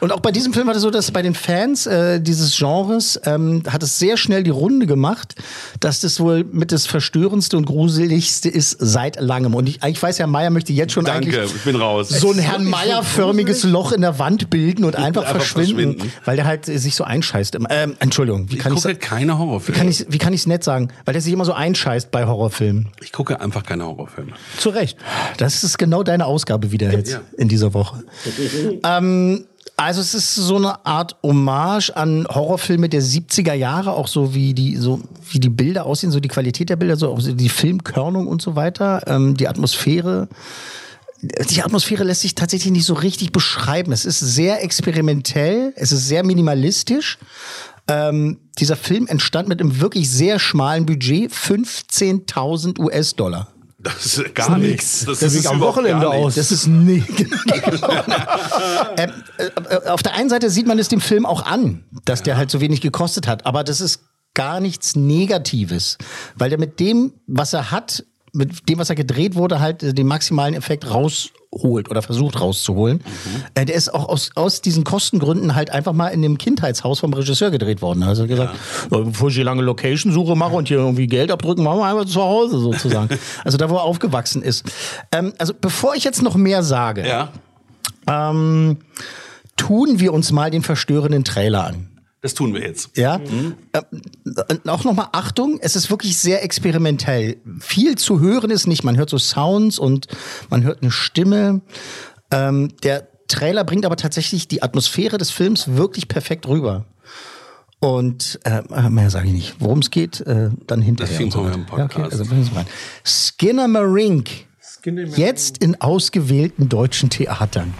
Und 0.00 0.12
auch 0.12 0.20
bei 0.20 0.32
diesem 0.32 0.52
Film 0.52 0.66
war 0.66 0.74
das 0.74 0.82
so, 0.82 0.90
dass 0.90 1.10
bei 1.10 1.22
den 1.22 1.34
Fans 1.34 1.86
äh, 1.86 2.20
dieses 2.20 2.56
Genres 2.56 3.20
ähm, 3.24 3.62
hat 3.68 3.82
es 3.82 3.98
sehr 3.98 4.16
schnell 4.16 4.42
die 4.42 4.50
Runde 4.50 4.86
gemacht, 4.86 5.34
dass 5.80 6.00
das 6.00 6.20
wohl 6.20 6.44
mit 6.44 6.72
das 6.72 6.86
verstörendste 6.86 7.56
und 7.56 7.66
gruseligste 7.66 8.48
ist 8.48 8.76
seit 8.78 9.20
langem. 9.20 9.54
Und 9.54 9.68
ich, 9.68 9.82
ich 9.82 10.02
weiß 10.02 10.18
ja, 10.18 10.26
Meier 10.26 10.50
möchte 10.50 10.72
jetzt 10.72 10.92
schon 10.92 11.04
Danke, 11.04 11.28
eigentlich 11.28 11.54
ich 11.56 11.62
bin 11.62 11.76
raus. 11.76 12.08
so 12.08 12.30
ein 12.32 12.38
Herrn 12.38 12.64
Meier-förmiges 12.64 13.64
Loch 13.64 13.92
in 13.92 14.00
der 14.00 14.18
Wand 14.18 14.50
bilden 14.50 14.84
und 14.84 14.96
einfach, 14.96 15.15
Einfach 15.22 15.36
verschwinden, 15.36 15.94
verschwinden. 15.98 16.12
weil 16.24 16.36
der 16.36 16.44
halt 16.46 16.66
sich 16.66 16.94
so 16.94 17.04
einscheißt. 17.04 17.54
immer. 17.54 17.70
Ähm, 17.70 17.96
Entschuldigung, 18.00 18.50
wie 18.50 18.56
Ich 18.56 18.60
kann 18.60 18.72
ich 18.74 18.82
gucke 18.82 18.94
keine 18.96 19.38
Horrorfilme. 19.38 19.78
kann 19.78 19.88
ich 19.88 20.06
wie 20.08 20.18
kann 20.18 20.32
ich's 20.32 20.46
nett 20.46 20.64
sagen, 20.64 20.88
weil 21.04 21.12
der 21.12 21.22
sich 21.22 21.32
immer 21.32 21.44
so 21.44 21.52
einscheißt 21.52 22.10
bei 22.10 22.26
Horrorfilmen. 22.26 22.88
ich 23.02 23.12
gucke 23.12 23.40
einfach 23.40 23.62
keine 23.64 23.84
Horrorfilme. 23.86 24.32
Zu 24.58 24.70
Recht. 24.70 24.98
Das 25.38 25.62
ist 25.64 25.78
genau 25.78 26.02
deine 26.02 26.26
Ausgabe 26.26 26.72
wieder 26.72 26.92
jetzt 26.92 27.12
Ja. 27.12 27.20
in 27.38 27.48
dieser 27.48 27.74
Woche. 27.74 28.02
ähm, 28.84 29.44
also 29.78 30.00
es 30.00 30.14
ist 30.14 30.34
so 30.34 30.56
eine 30.56 30.86
Art 30.86 31.16
Hommage 31.22 31.90
an 31.94 32.26
Horrorfilme 32.28 32.88
der 32.88 33.02
70er 33.02 33.52
Jahre, 33.52 33.90
auch 33.92 34.08
so 34.08 34.34
wie 34.34 34.54
die 34.54 34.76
so 34.76 35.00
wie 35.30 35.38
die 35.40 35.50
Bilder 35.50 35.84
aussehen, 35.84 36.10
so 36.12 36.20
die 36.20 36.28
Qualität 36.28 36.70
der 36.70 36.76
Bilder, 36.76 36.96
so 36.96 37.10
auch 37.12 37.20
die 37.22 37.48
Filmkörnung 37.48 38.26
und 38.26 38.40
so 38.40 38.56
weiter, 38.56 39.02
ähm, 39.06 39.36
die 39.36 39.48
Atmosphäre. 39.48 40.28
Die 41.22 41.62
Atmosphäre 41.62 42.04
lässt 42.04 42.22
sich 42.22 42.34
tatsächlich 42.34 42.72
nicht 42.72 42.84
so 42.84 42.94
richtig 42.94 43.32
beschreiben. 43.32 43.92
Es 43.92 44.04
ist 44.04 44.20
sehr 44.20 44.62
experimentell, 44.62 45.72
es 45.76 45.92
ist 45.92 46.06
sehr 46.06 46.24
minimalistisch. 46.24 47.18
Ähm, 47.88 48.38
dieser 48.58 48.76
Film 48.76 49.06
entstand 49.06 49.48
mit 49.48 49.60
einem 49.60 49.80
wirklich 49.80 50.10
sehr 50.10 50.38
schmalen 50.38 50.86
Budget, 50.86 51.32
15.000 51.32 52.78
US-Dollar. 52.80 53.48
Das 53.78 54.18
ist 54.18 54.34
gar 54.34 54.58
nichts. 54.58 55.04
Das, 55.04 55.20
Das 55.20 55.32
sieht 55.32 55.42
ist 55.42 55.46
am 55.46 55.60
Wochenende 55.60 56.06
nichts. 56.08 56.24
aus. 56.24 56.34
Das 56.34 56.50
ist 56.50 56.66
nee. 56.66 57.04
ähm, 58.96 59.12
äh, 59.38 59.88
auf 59.88 60.02
der 60.02 60.14
einen 60.14 60.28
Seite 60.28 60.50
sieht 60.50 60.66
man 60.66 60.78
es 60.78 60.88
dem 60.88 61.00
Film 61.00 61.24
auch 61.24 61.44
an, 61.46 61.84
dass 62.04 62.22
der 62.22 62.36
halt 62.36 62.50
so 62.50 62.60
wenig 62.60 62.80
gekostet 62.80 63.28
hat, 63.28 63.46
aber 63.46 63.62
das 63.62 63.80
ist 63.80 64.00
gar 64.34 64.60
nichts 64.60 64.96
Negatives, 64.96 65.98
weil 66.34 66.50
der 66.50 66.58
mit 66.58 66.80
dem, 66.80 67.12
was 67.26 67.52
er 67.52 67.70
hat, 67.70 68.04
mit 68.36 68.68
dem, 68.68 68.78
was 68.78 68.90
er 68.90 68.96
gedreht 68.96 69.34
wurde, 69.34 69.60
halt 69.60 69.82
äh, 69.82 69.94
den 69.94 70.06
maximalen 70.06 70.54
Effekt 70.54 70.88
rausholt 70.90 71.90
oder 71.90 72.02
versucht 72.02 72.40
rauszuholen. 72.40 73.00
Äh, 73.54 73.64
der 73.64 73.74
ist 73.74 73.92
auch 73.92 74.08
aus, 74.08 74.30
aus 74.34 74.60
diesen 74.60 74.84
Kostengründen 74.84 75.54
halt 75.54 75.70
einfach 75.70 75.92
mal 75.92 76.08
in 76.08 76.22
dem 76.22 76.38
Kindheitshaus 76.38 77.00
vom 77.00 77.12
Regisseur 77.12 77.50
gedreht 77.50 77.82
worden. 77.82 78.02
Also 78.02 78.22
er 78.22 78.28
hat 78.28 78.30
gesagt, 78.30 78.54
ja. 78.92 78.98
bevor 79.00 79.28
ich 79.28 79.34
hier 79.34 79.44
lange 79.44 79.62
Location-Suche 79.62 80.36
mache 80.36 80.54
und 80.54 80.68
hier 80.68 80.78
irgendwie 80.78 81.06
Geld 81.06 81.30
abdrücken, 81.30 81.64
machen 81.64 81.78
wir 81.78 81.86
einfach 81.86 82.04
zu 82.04 82.22
Hause 82.22 82.58
sozusagen. 82.58 83.08
also 83.44 83.58
da, 83.58 83.70
wo 83.70 83.76
er 83.76 83.82
aufgewachsen 83.82 84.42
ist. 84.42 84.64
Ähm, 85.12 85.32
also 85.38 85.54
bevor 85.58 85.94
ich 85.94 86.04
jetzt 86.04 86.22
noch 86.22 86.36
mehr 86.36 86.62
sage, 86.62 87.06
Ja, 87.06 87.30
ähm, 88.06 88.78
tun 89.56 89.98
wir 89.98 90.12
uns 90.12 90.30
mal 90.30 90.50
den 90.50 90.62
verstörenden 90.62 91.24
Trailer 91.24 91.64
an. 91.64 91.95
Das 92.26 92.34
tun 92.34 92.52
wir 92.54 92.60
jetzt. 92.60 92.96
Ja. 92.96 93.20
Äh, 93.72 94.68
auch 94.68 94.82
nochmal 94.82 95.08
Achtung, 95.12 95.58
es 95.62 95.76
ist 95.76 95.90
wirklich 95.90 96.16
sehr 96.16 96.42
experimentell. 96.42 97.36
Viel 97.60 97.96
zu 97.96 98.18
hören 98.18 98.50
ist 98.50 98.66
nicht. 98.66 98.82
Man 98.82 98.96
hört 98.96 99.10
so 99.10 99.18
Sounds 99.18 99.78
und 99.78 100.08
man 100.50 100.64
hört 100.64 100.82
eine 100.82 100.90
Stimme. 100.90 101.60
Ähm, 102.32 102.72
der 102.82 103.06
Trailer 103.28 103.62
bringt 103.62 103.86
aber 103.86 103.96
tatsächlich 103.96 104.48
die 104.48 104.62
Atmosphäre 104.62 105.18
des 105.18 105.30
Films 105.30 105.68
wirklich 105.76 106.08
perfekt 106.08 106.48
rüber. 106.48 106.84
Und 107.78 108.40
äh, 108.44 108.62
mehr 108.90 109.10
sage 109.10 109.28
ich 109.28 109.32
nicht. 109.32 109.54
Worum 109.60 109.78
es 109.78 109.90
geht, 109.90 110.20
äh, 110.22 110.50
dann 110.66 110.82
hinterher. 110.82 111.14
Das 111.16 111.24
und 111.24 111.30
so 111.32 111.46
im 111.46 111.66
Ja, 111.76 111.84
okay, 111.84 112.00
Podcast. 112.00 112.20
also. 112.20 112.64
Skinner 113.04 113.68
Marink. 113.68 114.30
Jetzt 115.16 115.58
in 115.58 115.80
ausgewählten 115.80 116.68
deutschen 116.68 117.08
Theatern. 117.10 117.74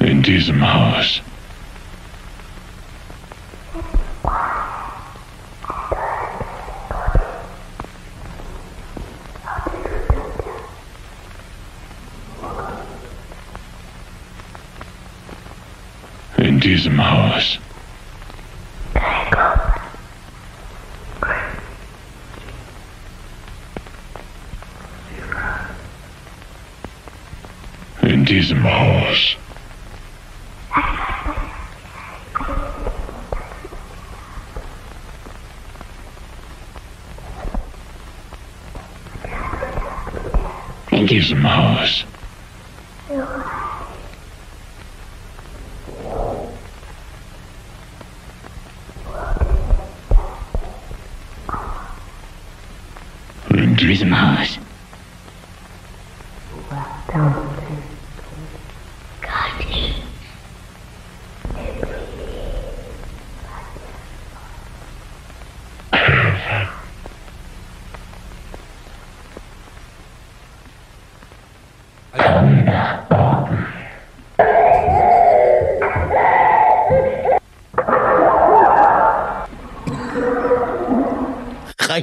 In 0.00 0.22
diesem 0.22 0.60
Haus. 0.72 1.22
Diesem 16.60 16.98
Haus. 16.98 17.58
In 28.02 28.24
diesem 28.24 28.64
Haus. 28.64 29.36
In 40.90 41.06
diesem 41.06 41.56
Haus. 41.56 42.06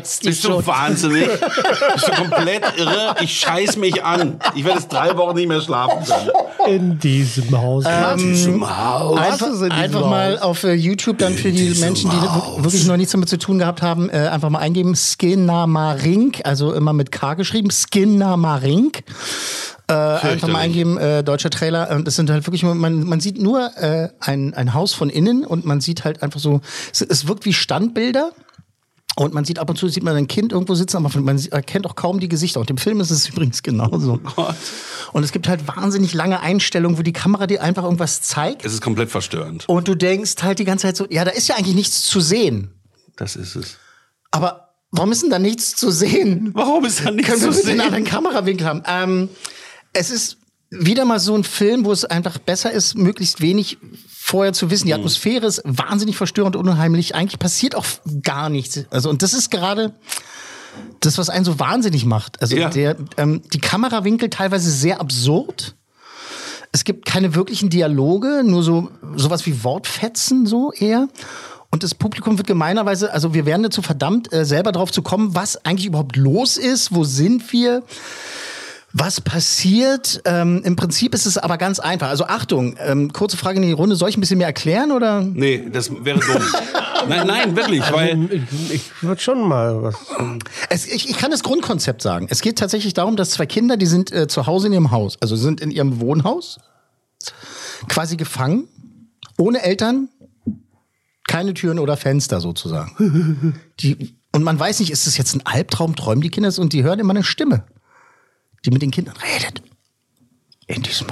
Reizt 0.03 0.23
die 0.23 0.27
Bist 0.27 0.43
du 0.43 0.49
schon. 0.49 0.67
wahnsinnig? 0.67 1.27
Bist 1.93 2.07
du 2.07 2.11
komplett 2.11 2.63
irre? 2.77 3.15
Ich 3.21 3.39
scheiß 3.39 3.77
mich 3.77 4.03
an. 4.03 4.37
Ich 4.55 4.63
werde 4.65 4.79
jetzt 4.79 4.91
drei 4.91 5.15
Wochen 5.17 5.35
nicht 5.37 5.47
mehr 5.47 5.61
schlafen 5.61 6.03
können. 6.05 6.29
In 6.75 6.99
diesem 6.99 7.57
Haus. 7.59 7.85
Ähm, 7.87 8.17
Diesem 8.17 8.77
Haus. 8.77 9.17
Einfach, 9.19 9.47
in 9.47 9.53
diesem 9.53 9.71
einfach 9.71 10.01
mal 10.09 10.33
Haus? 10.35 10.41
auf 10.41 10.63
äh, 10.63 10.73
YouTube 10.73 11.17
dann 11.19 11.33
für 11.33 11.51
die 11.51 11.69
Menschen, 11.79 12.09
die 12.09 12.15
wir- 12.21 12.63
wirklich 12.63 12.85
noch 12.85 12.97
nichts 12.97 13.11
damit 13.13 13.29
zu 13.29 13.37
tun 13.37 13.59
gehabt 13.59 13.81
haben, 13.81 14.09
äh, 14.09 14.27
einfach 14.27 14.49
mal 14.49 14.59
eingeben 14.59 14.95
Skinnamarink, 14.95 16.41
also 16.45 16.73
immer 16.73 16.93
mit 16.93 17.11
K 17.11 17.33
geschrieben, 17.35 17.69
Skinnamarink. 17.71 19.03
Äh, 19.89 19.93
einfach 19.93 20.47
mal 20.47 20.59
eingeben, 20.59 20.97
äh, 20.97 21.23
deutscher 21.23 21.49
Trailer. 21.49 21.89
Und 21.91 22.07
das 22.07 22.15
sind 22.15 22.29
halt 22.29 22.45
wirklich, 22.47 22.63
man, 22.63 23.03
man 23.03 23.19
sieht 23.19 23.41
nur 23.41 23.71
äh, 23.77 24.09
ein, 24.21 24.53
ein 24.53 24.73
Haus 24.73 24.93
von 24.93 25.09
innen 25.09 25.45
und 25.45 25.65
man 25.65 25.81
sieht 25.81 26.03
halt 26.05 26.23
einfach 26.23 26.39
so, 26.39 26.61
es, 26.91 27.01
es 27.01 27.27
wirkt 27.27 27.45
wie 27.45 27.53
Standbilder. 27.53 28.31
Und 29.15 29.33
man 29.33 29.45
sieht 29.45 29.59
ab 29.59 29.69
und 29.69 29.77
zu 29.77 29.87
sieht 29.87 30.03
man 30.03 30.15
ein 30.15 30.27
Kind 30.27 30.51
irgendwo 30.51 30.73
sitzen, 30.73 30.97
aber 30.97 31.19
man 31.21 31.37
erkennt 31.51 31.85
auch 31.85 31.95
kaum 31.95 32.19
die 32.19 32.27
Gesichter. 32.27 32.59
Und 32.59 32.69
im 32.69 32.77
Film 32.77 32.99
ist 32.99 33.11
es 33.11 33.29
übrigens 33.29 33.61
genauso. 33.61 34.19
Und 35.11 35.23
es 35.23 35.31
gibt 35.31 35.47
halt 35.47 35.67
wahnsinnig 35.67 36.13
lange 36.13 36.39
Einstellungen, 36.39 36.97
wo 36.97 37.03
die 37.03 37.13
Kamera 37.13 37.45
dir 37.45 37.61
einfach 37.61 37.83
irgendwas 37.83 38.21
zeigt. 38.21 38.65
Es 38.65 38.73
ist 38.73 38.81
komplett 38.81 39.11
verstörend. 39.11 39.69
Und 39.69 39.87
du 39.87 39.95
denkst 39.95 40.41
halt 40.41 40.57
die 40.59 40.65
ganze 40.65 40.87
Zeit 40.87 40.97
so, 40.97 41.05
ja, 41.09 41.25
da 41.25 41.31
ist 41.31 41.47
ja 41.47 41.55
eigentlich 41.55 41.75
nichts 41.75 42.03
zu 42.03 42.19
sehen. 42.19 42.71
Das 43.15 43.35
ist 43.35 43.55
es. 43.55 43.77
Aber 44.31 44.69
warum 44.89 45.11
ist 45.11 45.21
denn 45.21 45.29
da 45.29 45.37
nichts 45.37 45.75
zu 45.75 45.91
sehen? 45.91 46.49
Warum 46.53 46.83
ist 46.85 47.05
da 47.05 47.11
nichts 47.11 47.29
Können 47.29 47.43
wir 47.43 47.51
zu 47.51 47.57
bitte 47.57 47.69
einen 47.69 47.79
sehen? 47.79 47.85
anderen 47.85 48.05
Kamerawinkel 48.05 48.65
haben? 48.65 48.83
Ähm, 48.87 49.29
es 49.93 50.09
ist 50.09 50.37
wieder 50.71 51.05
mal 51.05 51.19
so 51.19 51.35
ein 51.35 51.43
Film, 51.43 51.85
wo 51.85 51.91
es 51.91 52.03
einfach 52.03 52.39
besser 52.39 52.71
ist, 52.71 52.95
möglichst 52.97 53.41
wenig 53.41 53.77
vorher 54.25 54.53
zu 54.53 54.71
wissen. 54.71 54.87
Die 54.87 54.93
Atmosphäre 54.93 55.45
ist 55.45 55.61
wahnsinnig 55.65 56.15
verstörend 56.15 56.55
und 56.55 56.67
unheimlich. 56.69 57.13
Eigentlich 57.13 57.39
passiert 57.39 57.75
auch 57.75 57.85
gar 58.23 58.49
nichts. 58.49 58.79
Also, 58.89 59.09
und 59.09 59.21
das 59.21 59.33
ist 59.33 59.51
gerade 59.51 59.93
das, 61.01 61.17
was 61.17 61.29
einen 61.29 61.43
so 61.43 61.59
wahnsinnig 61.59 62.05
macht. 62.05 62.41
Also, 62.41 62.55
Ja. 62.55 62.69
der, 62.69 62.95
ähm, 63.17 63.41
die 63.51 63.59
Kamerawinkel 63.59 64.29
teilweise 64.29 64.71
sehr 64.71 65.01
absurd. 65.01 65.75
Es 66.71 66.85
gibt 66.85 67.05
keine 67.05 67.35
wirklichen 67.35 67.69
Dialoge, 67.69 68.43
nur 68.45 68.63
so 68.63 68.89
sowas 69.17 69.45
wie 69.45 69.61
Wortfetzen 69.63 70.45
so 70.45 70.71
eher. 70.71 71.09
Und 71.69 71.83
das 71.83 71.93
Publikum 71.93 72.37
wird 72.37 72.47
gemeinerweise, 72.47 73.11
also 73.13 73.33
wir 73.33 73.45
werden 73.45 73.63
dazu 73.63 73.81
verdammt, 73.81 74.31
äh, 74.31 74.45
selber 74.45 74.71
drauf 74.71 74.91
zu 74.91 75.01
kommen, 75.01 75.35
was 75.35 75.65
eigentlich 75.65 75.87
überhaupt 75.87 76.15
los 76.15 76.55
ist, 76.55 76.95
wo 76.95 77.03
sind 77.03 77.51
wir, 77.51 77.83
was 78.93 79.19
passiert. 79.19 80.21
Ähm, 80.25 80.61
Im 80.63 80.75
Prinzip 80.75 81.15
ist 81.15 81.25
es 81.25 81.37
aber 81.37 81.57
ganz 81.57 81.79
einfach. 81.79 82.09
Also 82.09 82.25
Achtung, 82.25 82.75
ähm, 82.79 83.11
kurze 83.11 83.37
Frage 83.37 83.57
in 83.57 83.63
die 83.63 83.71
Runde, 83.71 83.95
soll 83.95 84.09
ich 84.09 84.17
ein 84.17 84.21
bisschen 84.21 84.37
mehr 84.37 84.47
erklären 84.47 84.91
oder? 84.91 85.21
Nee, 85.21 85.67
das 85.71 85.91
wäre 86.05 86.19
dumm. 86.19 86.41
nein, 87.09 87.27
nein, 87.27 87.55
wirklich, 87.55 87.81
weil 87.91 88.29
ich 88.31 88.71
ich 88.71 89.03
würde 89.03 89.19
schon 89.19 89.41
mal 89.41 89.81
was. 89.81 89.95
Es, 90.69 90.85
ich, 90.85 91.09
ich 91.09 91.17
kann 91.17 91.31
das 91.31 91.41
Grundkonzept 91.41 92.03
sagen. 92.03 92.27
Es 92.29 92.41
geht 92.41 92.59
tatsächlich 92.59 92.93
darum, 92.93 93.15
dass 93.15 93.31
zwei 93.31 93.47
Kinder, 93.47 93.77
die 93.77 93.87
sind 93.87 94.11
äh, 94.11 94.27
zu 94.27 94.45
Hause 94.45 94.67
in 94.67 94.73
ihrem 94.73 94.91
Haus, 94.91 95.17
also 95.19 95.35
sind 95.35 95.59
in 95.59 95.71
ihrem 95.71 95.99
Wohnhaus, 95.99 96.59
quasi 97.89 98.15
gefangen, 98.15 98.67
ohne 99.39 99.63
Eltern, 99.63 100.09
keine 101.27 101.55
Türen 101.55 101.79
oder 101.79 101.97
Fenster 101.97 102.41
sozusagen. 102.41 103.59
Die, 103.79 104.15
und 104.31 104.43
man 104.43 104.59
weiß 104.59 104.79
nicht, 104.79 104.91
ist 104.91 105.07
das 105.07 105.17
jetzt 105.17 105.35
ein 105.35 105.45
Albtraum, 105.45 105.95
träumen 105.95 106.21
die 106.21 106.29
Kinder 106.29 106.49
das? 106.49 106.59
und 106.59 106.73
die 106.73 106.83
hören 106.83 106.99
immer 106.99 107.11
eine 107.11 107.23
Stimme, 107.23 107.63
die 108.65 108.71
mit 108.71 108.81
den 108.81 108.91
Kindern 108.91 109.15
redet. 109.17 109.61
In 110.67 110.81
diesem, 110.81 111.07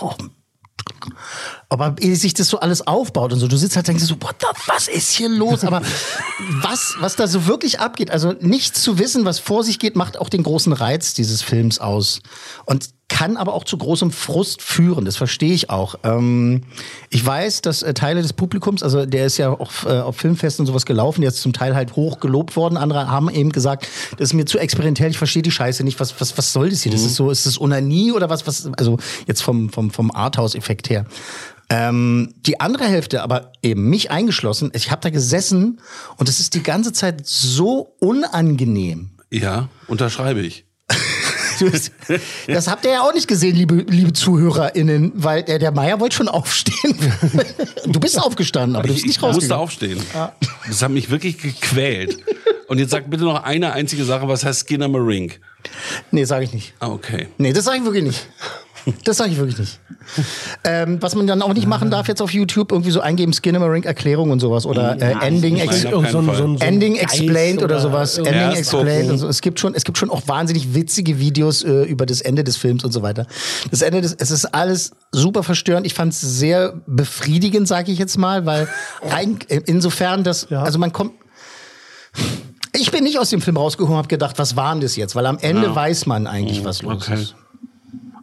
oben. 0.00 0.30
Aber 1.68 1.96
ehe 2.00 2.16
sich 2.16 2.34
das 2.34 2.48
so 2.48 2.60
alles 2.60 2.86
aufbaut 2.86 3.32
und 3.32 3.38
so, 3.38 3.46
du 3.46 3.56
sitzt 3.56 3.76
halt 3.76 3.86
denkst 3.88 4.04
so, 4.04 4.16
what 4.20 4.36
the, 4.40 4.46
was 4.66 4.88
ist 4.88 5.12
hier 5.12 5.28
los? 5.28 5.64
Aber 5.64 5.82
was, 6.62 6.96
was 6.98 7.16
da 7.16 7.28
so 7.28 7.46
wirklich 7.46 7.78
abgeht, 7.78 8.10
also 8.10 8.32
nicht 8.40 8.76
zu 8.76 8.98
wissen, 8.98 9.24
was 9.24 9.38
vor 9.38 9.62
sich 9.64 9.78
geht, 9.78 9.94
macht 9.94 10.18
auch 10.18 10.28
den 10.28 10.42
großen 10.42 10.72
Reiz 10.72 11.14
dieses 11.14 11.42
Films 11.42 11.78
aus. 11.78 12.20
Und 12.64 12.90
kann 13.08 13.36
aber 13.36 13.54
auch 13.54 13.64
zu 13.64 13.78
großem 13.78 14.10
Frust 14.10 14.62
führen, 14.62 15.04
das 15.04 15.16
verstehe 15.16 15.52
ich 15.52 15.70
auch. 15.70 15.96
Ähm, 16.04 16.62
ich 17.08 17.24
weiß, 17.24 17.62
dass 17.62 17.82
äh, 17.82 17.94
Teile 17.94 18.22
des 18.22 18.34
Publikums, 18.34 18.82
also 18.82 19.06
der 19.06 19.26
ist 19.26 19.38
ja 19.38 19.50
auch 19.50 19.70
äh, 19.84 20.00
auf 20.00 20.16
Filmfesten 20.16 20.62
und 20.62 20.66
sowas 20.66 20.84
gelaufen, 20.84 21.22
der 21.22 21.28
ist 21.28 21.40
zum 21.40 21.52
Teil 21.52 21.74
halt 21.74 21.96
hoch 21.96 22.20
gelobt 22.20 22.54
worden. 22.54 22.76
Andere 22.76 23.08
haben 23.08 23.30
eben 23.30 23.50
gesagt, 23.50 23.88
das 24.18 24.28
ist 24.28 24.34
mir 24.34 24.44
zu 24.44 24.58
experimentell, 24.58 25.10
ich 25.10 25.18
verstehe 25.18 25.42
die 25.42 25.50
Scheiße 25.50 25.84
nicht. 25.84 25.98
Was, 26.00 26.20
was, 26.20 26.36
was 26.36 26.52
soll 26.52 26.70
das 26.70 26.82
hier? 26.82 26.92
Das 26.92 27.02
ist 27.02 27.16
so, 27.16 27.30
ist 27.30 27.46
das 27.46 27.60
Onanie 27.60 28.12
oder 28.12 28.28
was, 28.28 28.46
was, 28.46 28.70
also 28.76 28.98
jetzt 29.26 29.42
vom, 29.42 29.70
vom, 29.70 29.90
vom 29.90 30.10
Arthouse-Effekt 30.10 30.90
her. 30.90 31.06
Ähm, 31.70 32.34
die 32.46 32.60
andere 32.60 32.84
Hälfte, 32.84 33.22
aber 33.22 33.52
eben 33.62 33.88
mich 33.88 34.10
eingeschlossen, 34.10 34.70
ich 34.74 34.90
habe 34.90 35.02
da 35.02 35.10
gesessen 35.10 35.80
und 36.16 36.28
es 36.28 36.40
ist 36.40 36.54
die 36.54 36.62
ganze 36.62 36.92
Zeit 36.92 37.26
so 37.26 37.94
unangenehm. 38.00 39.10
ja, 39.30 39.68
unterschreibe 39.86 40.40
ich. 40.40 40.64
Das 42.46 42.68
habt 42.68 42.84
ihr 42.84 42.92
ja 42.92 43.02
auch 43.02 43.14
nicht 43.14 43.28
gesehen, 43.28 43.56
liebe, 43.56 43.76
liebe 43.88 44.12
ZuhörerInnen, 44.12 45.12
weil 45.14 45.42
der, 45.42 45.58
der 45.58 45.72
Meier 45.72 46.00
wollte 46.00 46.16
schon 46.16 46.28
aufstehen. 46.28 46.98
Du 47.86 48.00
bist 48.00 48.20
aufgestanden, 48.20 48.76
aber 48.76 48.86
du 48.86 48.92
bist 48.92 49.04
ich, 49.04 49.08
nicht 49.08 49.22
ich 49.22 49.32
musste 49.34 49.56
aufstehen. 49.56 49.98
Das 50.66 50.82
hat 50.82 50.90
mich 50.90 51.10
wirklich 51.10 51.38
gequält. 51.38 52.18
Und 52.66 52.78
jetzt 52.78 52.90
sag 52.90 53.08
bitte 53.08 53.24
noch 53.24 53.42
eine 53.44 53.72
einzige 53.72 54.04
Sache, 54.04 54.28
was 54.28 54.44
heißt 54.44 54.66
Skinner 54.66 54.88
Marink? 54.88 55.40
Nee, 56.10 56.24
sage 56.24 56.44
ich 56.44 56.52
nicht. 56.52 56.74
Ah, 56.80 56.88
okay. 56.88 57.28
Nee, 57.38 57.52
das 57.52 57.64
sage 57.64 57.78
ich 57.78 57.84
wirklich 57.84 58.04
nicht. 58.04 58.28
Das 59.04 59.16
sage 59.18 59.30
ich 59.30 59.36
wirklich 59.38 59.58
nicht. 59.58 59.80
ähm, 60.64 60.98
was 61.00 61.14
man 61.14 61.26
dann 61.26 61.42
auch 61.42 61.52
nicht 61.52 61.66
machen 61.66 61.90
darf 61.90 62.08
jetzt 62.08 62.22
auf 62.22 62.32
YouTube, 62.32 62.72
irgendwie 62.72 62.90
so 62.90 63.00
eingeben, 63.00 63.32
Skinnamarink 63.32 63.84
Erklärung 63.84 64.30
und 64.30 64.40
sowas 64.40 64.64
oder 64.66 64.96
äh, 65.00 65.14
Ending, 65.26 65.56
nein, 65.58 65.68
Ex 65.68 65.82
so 65.82 65.98
ein- 65.98 66.10
so 66.10 66.18
ein- 66.18 66.34
so 66.36 66.44
ein 66.44 66.60
Ending 66.60 66.96
Explained 66.96 67.62
oder, 67.62 67.80
sowas. 67.80 68.16
Ending 68.18 68.34
Erst 68.34 68.58
Explained 68.58 69.10
und 69.10 69.18
so. 69.18 69.28
Es 69.28 69.40
gibt 69.40 69.60
schon, 69.60 69.74
es 69.74 69.84
gibt 69.84 69.98
schon 69.98 70.10
auch 70.10 70.22
wahnsinnig 70.26 70.74
witzige 70.74 71.18
Videos 71.18 71.62
äh, 71.62 71.82
über 71.84 72.06
das 72.06 72.20
Ende 72.20 72.44
des 72.44 72.56
Films 72.56 72.84
und 72.84 72.92
so 72.92 73.02
weiter. 73.02 73.26
Das 73.70 73.82
Ende 73.82 74.00
des, 74.00 74.14
es 74.18 74.30
ist 74.30 74.46
alles 74.46 74.92
super 75.12 75.42
verstörend. 75.42 75.86
Ich 75.86 75.94
fand 75.94 76.12
es 76.12 76.20
sehr 76.20 76.74
befriedigend, 76.86 77.68
sage 77.68 77.92
ich 77.92 77.98
jetzt 77.98 78.16
mal, 78.18 78.46
weil 78.46 78.68
rein, 79.02 79.38
insofern, 79.66 80.24
dass, 80.24 80.46
Ja. 80.50 80.62
also 80.62 80.78
man 80.78 80.92
kommt, 80.92 81.12
ich 82.76 82.90
bin 82.90 83.04
nicht 83.04 83.18
aus 83.18 83.30
dem 83.30 83.40
Film 83.40 83.56
rausgekommen 83.56 83.94
und 83.94 83.98
habe 83.98 84.08
gedacht, 84.08 84.38
was 84.38 84.56
war 84.56 84.72
denn 84.72 84.80
das 84.80 84.96
jetzt? 84.96 85.14
Weil 85.16 85.26
am 85.26 85.38
Ende 85.38 85.74
weiß 85.74 86.06
man 86.06 86.26
eigentlich, 86.26 86.64
was 86.64 86.82
los 86.82 87.08
Okay. 87.08 87.14
ist. 87.22 87.34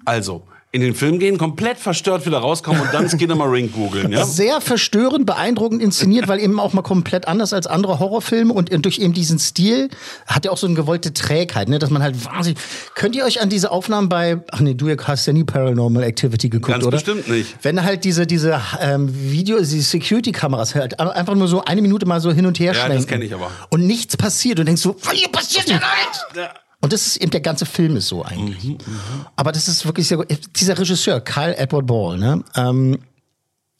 Also, 0.06 0.44
in 0.72 0.82
den 0.82 0.94
Film 0.94 1.20
gehen, 1.20 1.38
komplett 1.38 1.78
verstört 1.78 2.26
wieder 2.26 2.40
rauskommen 2.40 2.82
und 2.82 2.94
dann 2.94 3.08
Skinner 3.10 3.36
Marink 3.36 3.72
googeln, 3.72 4.12
ja? 4.12 4.26
Sehr 4.26 4.60
verstörend, 4.60 5.26
beeindruckend 5.26 5.82
inszeniert, 5.82 6.28
weil 6.28 6.38
eben 6.42 6.60
auch 6.60 6.74
mal 6.74 6.82
komplett 6.82 7.30
anders 7.30 7.54
als 7.54 7.66
andere 7.66 8.00
Horrorfilme 8.00 8.52
und 8.52 8.70
durch 8.84 9.00
eben 9.00 9.14
diesen 9.14 9.40
Stil 9.40 9.90
hat 10.28 10.46
er 10.46 10.52
auch 10.52 10.58
so 10.58 10.68
eine 10.68 10.76
gewollte 10.76 11.14
Trägheit, 11.14 11.70
ne, 11.70 11.80
dass 11.80 11.92
man 11.92 12.04
halt 12.04 12.26
wahnsinnig. 12.26 12.60
Könnt 12.94 13.16
ihr 13.16 13.24
euch 13.24 13.40
an 13.42 13.48
diese 13.48 13.72
Aufnahmen 13.72 14.10
bei, 14.10 14.42
ach 14.52 14.60
nee, 14.60 14.74
du 14.74 14.90
hast 14.90 15.26
ja 15.26 15.32
nie 15.32 15.46
Paranormal 15.46 16.04
Activity 16.04 16.50
geguckt, 16.50 16.74
Ganz 16.74 16.84
oder? 16.84 16.98
bestimmt 16.98 17.30
nicht. 17.30 17.56
Wenn 17.62 17.82
halt 17.82 18.04
diese, 18.04 18.28
diese 18.28 18.60
ähm, 18.82 19.08
Video, 19.32 19.58
diese 19.60 19.80
Security-Kameras 19.82 20.76
halt 20.76 21.00
einfach 21.00 21.36
nur 21.36 21.48
so 21.48 21.64
eine 21.64 21.82
Minute 21.82 22.06
mal 22.06 22.20
so 22.20 22.34
hin 22.34 22.46
und 22.46 22.60
her 22.60 22.74
Ja, 22.74 22.80
das 22.80 22.86
schwenken. 22.88 23.08
kenn 23.08 23.22
ich 23.22 23.34
aber. 23.34 23.50
Und 23.70 23.88
nichts 23.88 24.18
passiert 24.18 24.60
und 24.60 24.66
denkst 24.66 24.82
so, 24.82 24.98
hier 25.14 25.30
passiert 25.30 25.70
ja 25.70 25.76
nichts. 26.34 26.60
Und 26.86 26.94
das 26.94 27.08
ist 27.08 27.18
eben 27.18 27.32
der 27.32 27.42
ganze 27.42 27.66
Film 27.66 27.96
ist 27.98 28.08
so 28.10 28.24
eigentlich. 28.24 28.64
Mhm, 28.64 28.78
Aber 29.36 29.52
das 29.52 29.68
ist 29.68 29.88
wirklich 29.88 30.08
sehr 30.08 30.18
gut. 30.18 30.28
Dieser 30.56 30.78
Regisseur, 30.78 31.20
Kyle 31.20 31.58
Edward 31.58 31.88
Ball, 31.88 32.16
ne? 32.20 32.44
Ähm, 32.56 33.00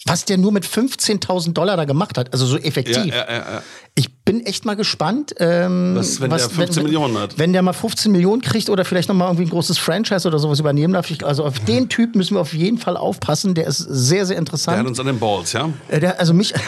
was 0.08 0.26
der 0.26 0.40
nur 0.40 0.52
mit 0.52 0.66
15.000 0.66 1.54
Dollar 1.54 1.78
da 1.78 1.86
gemacht 1.86 2.18
hat, 2.18 2.34
also 2.34 2.48
so 2.48 2.58
effektiv. 2.58 3.06
Ja, 3.06 3.28
ja, 3.30 3.38
ja. 3.38 3.64
Ich 3.94 4.24
bin 4.24 4.44
echt 4.44 4.66
mal 4.66 4.76
gespannt, 4.76 5.36
ähm, 5.38 5.94
Was, 5.96 6.20
wenn 6.20 6.32
der 6.32 6.40
15 6.40 6.82
Millionen 6.82 7.16
hat? 7.20 7.38
Wenn 7.38 7.54
der 7.54 7.62
mal 7.62 7.74
15 7.74 8.12
Millionen 8.12 8.42
kriegt 8.42 8.72
oder 8.72 8.86
vielleicht 8.86 9.08
noch 9.08 9.16
mal 9.16 9.28
irgendwie 9.28 9.44
ein 9.46 9.50
großes 9.52 9.78
Franchise 9.78 10.28
oder 10.28 10.40
sowas 10.40 10.60
übernehmen 10.60 10.94
darf. 10.96 11.12
Ich, 11.12 11.24
also 11.24 11.46
auf 11.46 11.60
den 11.60 11.90
Typ 11.90 12.16
müssen 12.16 12.34
wir 12.36 12.42
auf 12.42 12.56
jeden 12.56 12.80
Fall 12.80 12.98
aufpassen. 12.98 13.54
Der 13.54 13.68
ist 13.68 13.78
sehr, 13.78 14.26
sehr 14.26 14.34
Der 14.34 14.40
interessant. 14.40 14.80
hat 14.80 14.88
uns 14.88 15.00
an 15.00 15.06
den 15.06 15.20
Balls, 15.20 15.54
ja? 15.54 15.70
Äh, 15.90 16.00
Der, 16.00 16.20
also 16.20 16.34
mich. 16.34 16.56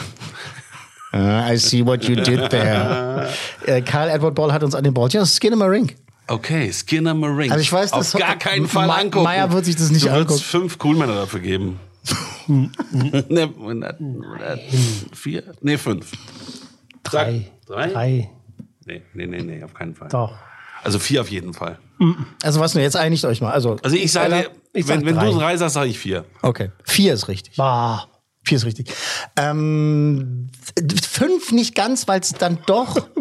Ah, 1.14 1.52
I 1.52 1.58
see 1.58 1.84
what 1.86 2.04
you 2.04 2.16
did 2.16 2.50
there. 2.50 3.30
äh, 3.66 3.82
Karl 3.82 4.10
Edward 4.10 4.36
Ball 4.36 4.52
hat 4.52 4.62
uns 4.62 4.76
an 4.76 4.84
den 4.84 4.94
Balls. 4.94 5.14
Ja, 5.14 5.26
Skin 5.26 5.54
in 5.54 5.58
my 5.58 5.66
Ring. 5.66 5.96
Okay, 6.28 6.72
Skinner 6.74 7.14
Marines. 7.14 7.52
Also 7.52 7.62
ich 7.62 7.72
weiß, 7.72 7.94
Auf 7.94 8.00
das- 8.12 8.14
gar 8.20 8.36
keinen 8.38 8.68
Fall 8.68 8.88
Ma- 8.88 8.96
angucken. 8.98 9.24
Meier 9.24 9.52
wird 9.52 9.66
sich 9.66 9.76
das 9.76 9.90
nicht 9.92 10.06
du 10.06 10.10
angucken. 10.10 10.30
würdest 10.32 10.44
fünf 10.46 10.78
Coolmänner 10.78 11.16
dafür 11.16 11.40
geben. 11.40 11.80
ne, 12.48 13.50
hundert- 13.58 14.00
hundert- 14.00 14.60
vier? 15.14 15.44
Nee, 15.62 15.78
fünf. 15.78 16.12
Drei. 17.04 17.50
Drei? 17.66 17.88
Drei. 17.90 18.30
Nee, 18.86 19.02
nee, 19.14 19.26
nee, 19.28 19.42
nee, 19.42 19.64
auf 19.64 19.74
keinen 19.74 19.96
Fall. 19.96 20.10
Doch. 20.10 20.34
Also 20.84 21.00
vier 21.00 21.22
auf 21.22 21.30
jeden 21.30 21.54
Fall. 21.54 21.80
Also 22.44 22.60
was 22.60 22.74
denn? 22.74 22.82
Jetzt 22.84 22.96
einigt 22.96 23.26
euch 23.26 23.42
mal. 23.42 23.52
Also, 23.52 23.78
Also 23.84 23.96
ich 23.96 24.12
sage, 24.12 24.50
ich 24.74 24.88
wenn, 24.88 25.00
sag 25.00 25.06
wenn 25.06 25.16
drei. 25.16 25.26
du 25.32 25.38
drei 25.38 25.58
sagst, 25.58 25.74
sage 25.74 25.90
ich 25.90 25.98
vier. 26.00 26.26
Okay. 26.42 26.72
Vier 26.84 27.14
ist 27.14 27.28
richtig. 27.28 27.56
Bah. 27.58 28.08
Vier 28.44 28.58
ist 28.58 28.66
richtig. 28.66 28.94
Ähm, 29.36 30.50
fünf 31.10 31.52
nicht 31.52 31.76
ganz, 31.76 32.08
weil 32.08 32.20
es 32.22 32.30
dann 32.34 32.60
doch. 32.68 32.96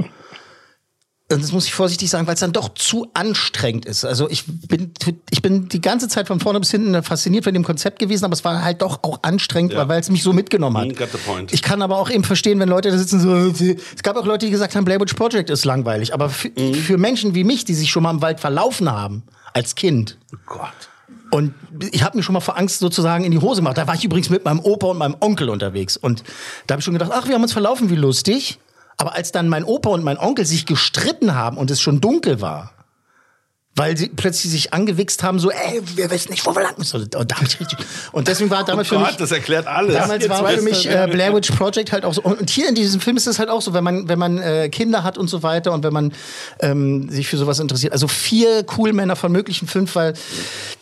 Und 1.29 1.43
das 1.43 1.51
muss 1.51 1.67
ich 1.67 1.75
vorsichtig 1.75 2.09
sagen, 2.09 2.29
weil 2.29 2.35
es 2.35 2.41
dann 2.41 2.53
doch 2.53 2.73
zu 2.75 3.09
anstrengend 3.13 3.85
ist. 3.85 4.05
Also 4.05 4.31
ich 4.31 4.45
bin, 4.47 4.93
ich 5.31 5.43
bin 5.43 5.69
die 5.69 5.81
ganze 5.81 6.07
Zeit 6.07 6.29
von 6.29 6.39
vorne 6.39 6.61
bis 6.61 6.71
hinten 6.71 7.03
fasziniert 7.03 7.43
von 7.43 7.53
dem 7.53 7.65
Konzept 7.65 7.99
gewesen, 7.99 8.25
aber 8.25 8.35
es 8.35 8.45
war 8.45 8.63
halt 8.63 8.81
doch 8.81 9.01
auch 9.03 9.19
anstrengend, 9.23 9.73
Ja. 9.73 9.89
weil 9.89 9.99
es 10.01 10.09
mich 10.09 10.23
so 10.23 10.33
mitgenommen 10.33 10.77
hat. 10.77 10.87
Mm. 10.87 11.47
Ich 11.51 11.63
kann 11.63 11.83
aber 11.83 11.99
auch 11.99 12.11
eben 12.11 12.23
verstehen, 12.23 12.61
wenn 12.61 12.69
Leute 12.69 12.93
da 12.93 12.99
sitzen 12.99 13.19
so, 13.19 13.35
es 13.65 14.03
gab 14.05 14.17
auch 14.17 14.25
Leute, 14.25 14.47
die 14.47 14.53
gesagt 14.53 14.77
haben, 14.77 14.85
Blair 14.85 15.01
Witch 15.01 15.15
Project 15.15 15.51
ist 15.51 15.65
langweilig. 15.65 16.15
Aber 16.15 16.29
für, 16.31 16.49
Mhm. 16.57 16.75
für 16.75 16.97
Menschen 16.97 17.35
wie 17.35 17.43
mich, 17.43 17.65
die 17.65 17.75
sich 17.75 17.91
schon 17.91 18.05
mal 18.05 18.13
im 18.13 18.23
Wald 18.23 18.39
verlaufen 18.39 18.89
haben, 18.89 19.25
als 19.53 19.75
Kind, 19.75 20.19
Oh 20.33 20.37
Gott. 20.47 20.69
und 21.33 21.55
ich 21.93 22.05
habe 22.05 22.17
mir 22.17 22.23
schon 22.23 22.35
mal 22.35 22.41
vor 22.41 22.57
Angst 22.57 22.79
sozusagen 22.79 23.25
in 23.25 23.33
die 23.33 23.39
Hose 23.41 23.63
gemacht. 23.63 23.77
Da 23.79 23.89
war 23.89 23.97
ich 23.97 24.05
übrigens 24.05 24.31
mit 24.31 24.45
meinem 24.45 24.61
Opa 24.61 24.87
und 24.89 24.99
meinem 24.99 25.17
Onkel 25.19 25.49
unterwegs. 25.49 25.97
Und 25.97 26.23
da 26.69 26.75
habe 26.75 26.81
ich 26.81 26.85
schon 26.85 26.95
gedacht, 26.95 27.11
ach, 27.13 27.27
wir 27.27 27.35
haben 27.35 27.43
uns 27.43 27.53
verlaufen, 27.53 27.91
wie 27.91 27.97
lustig. 27.97 28.59
Aber 28.97 29.15
als 29.15 29.33
dann 29.33 29.49
mein 29.49 29.65
Opa 29.65 29.91
und 29.91 30.05
mein 30.05 30.19
Onkel 30.19 30.47
sich 30.47 30.67
gestritten 30.67 31.35
haben 31.35 31.59
und 31.59 31.71
es 31.71 31.81
schon 31.81 32.01
dunkel 32.01 32.41
war, 32.41 32.73
weil 33.77 33.97
sie 33.97 34.09
plötzlich 34.09 34.51
sich 34.51 34.73
angewichst 34.73 35.23
haben, 35.23 35.39
so, 35.39 35.51
ey, 35.51 35.83
wir 35.97 36.11
wissen 36.11 36.31
nicht, 36.31 36.47
wo 36.47 36.55
wir 36.55 36.63
lang 36.63 36.75
müssen. 36.79 37.03
Und 37.03 37.31
da 37.31 37.37
hab 37.37 37.47
ich 37.47 37.61
richtig. 37.61 37.79
Und 38.11 38.27
deswegen 38.27 38.49
war 38.49 38.65
damals 38.65 38.89
für 38.89 38.99
mich. 38.99 39.09
Gott, 39.09 39.21
das 39.21 39.33
erklärt 39.33 39.67
alles. 39.67 39.95
Damals 39.95 40.25
Jetzt 40.25 40.31
war 40.31 40.49
für 40.49 40.63
mich 40.63 40.89
äh, 40.89 41.07
Blair 41.11 41.35
Witch 41.35 41.51
Project 41.53 41.93
halt 41.93 42.07
auch 42.07 42.15
so. 42.15 42.23
Und 42.23 42.49
hier 42.49 42.71
in 42.71 42.75
diesem 42.75 43.03
Film 43.03 43.19
ist 43.19 43.27
es 43.27 43.39
halt 43.39 43.51
auch 43.51 43.61
so, 43.61 43.75
wenn 43.75 43.85
man, 43.85 44.09
wenn 44.09 44.19
man 44.19 44.39
äh, 44.39 44.71
Kinder 44.71 45.05
hat 45.05 45.19
und 45.19 45.29
so 45.29 45.43
weiter 45.43 45.73
und 45.73 45.85
wenn 45.85 45.93
man 45.93 46.13
ähm, 46.61 47.11
sich 47.11 47.29
für 47.29 47.37
sowas 47.37 47.59
interessiert. 47.59 47.93
Also 47.93 48.09
vier 48.09 48.65
cool 48.79 48.95
Männer 48.95 49.15
von 49.15 49.31
möglichen 49.31 49.69
fünf, 49.69 49.95
weil 49.95 50.15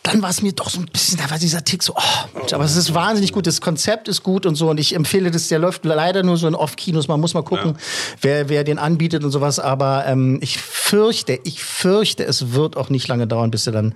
dann 0.05 0.23
war 0.23 0.31
es 0.31 0.41
mir 0.41 0.53
doch 0.53 0.71
so 0.71 0.79
ein 0.79 0.87
bisschen, 0.87 1.19
da 1.19 1.29
war 1.31 1.39
dieser 1.39 1.65
Tick 1.65 1.83
so, 1.83 1.95
oh, 1.97 2.39
Mensch, 2.39 2.53
aber 2.53 2.65
es 2.65 2.77
ist 2.77 2.95
wahnsinnig 2.95 3.33
gut, 3.33 3.47
das 3.47 3.61
Konzept 3.61 4.07
ist 4.07 4.23
gut 4.23 4.47
und 4.47 4.55
so. 4.55 4.71
Und 4.71 4.79
ich 4.79 4.95
empfehle 4.95 5.33
das, 5.33 5.49
der 5.49 5.59
läuft 5.59 5.85
leider 5.85 6.23
nur 6.23 6.37
so 6.37 6.47
in 6.47 6.55
Off-Kinos, 6.55 7.09
man 7.09 7.19
muss 7.21 7.35
mal 7.35 7.43
gucken, 7.43 7.77
wer, 8.21 8.49
wer 8.49 8.63
den 8.63 8.79
anbietet 8.79 9.25
und 9.25 9.33
sowas. 9.33 9.59
Aber 9.59 10.05
ähm, 10.07 10.39
ich 10.43 10.59
fürchte, 10.59 11.41
ich 11.43 11.65
fürchte, 11.65 12.25
es 12.25 12.53
wird 12.53 12.77
auch 12.77 12.84
nicht 12.91 13.09
lange 13.09 13.27
dauern, 13.27 13.51
bis 13.51 13.67
er 13.67 13.73
dann 13.73 13.95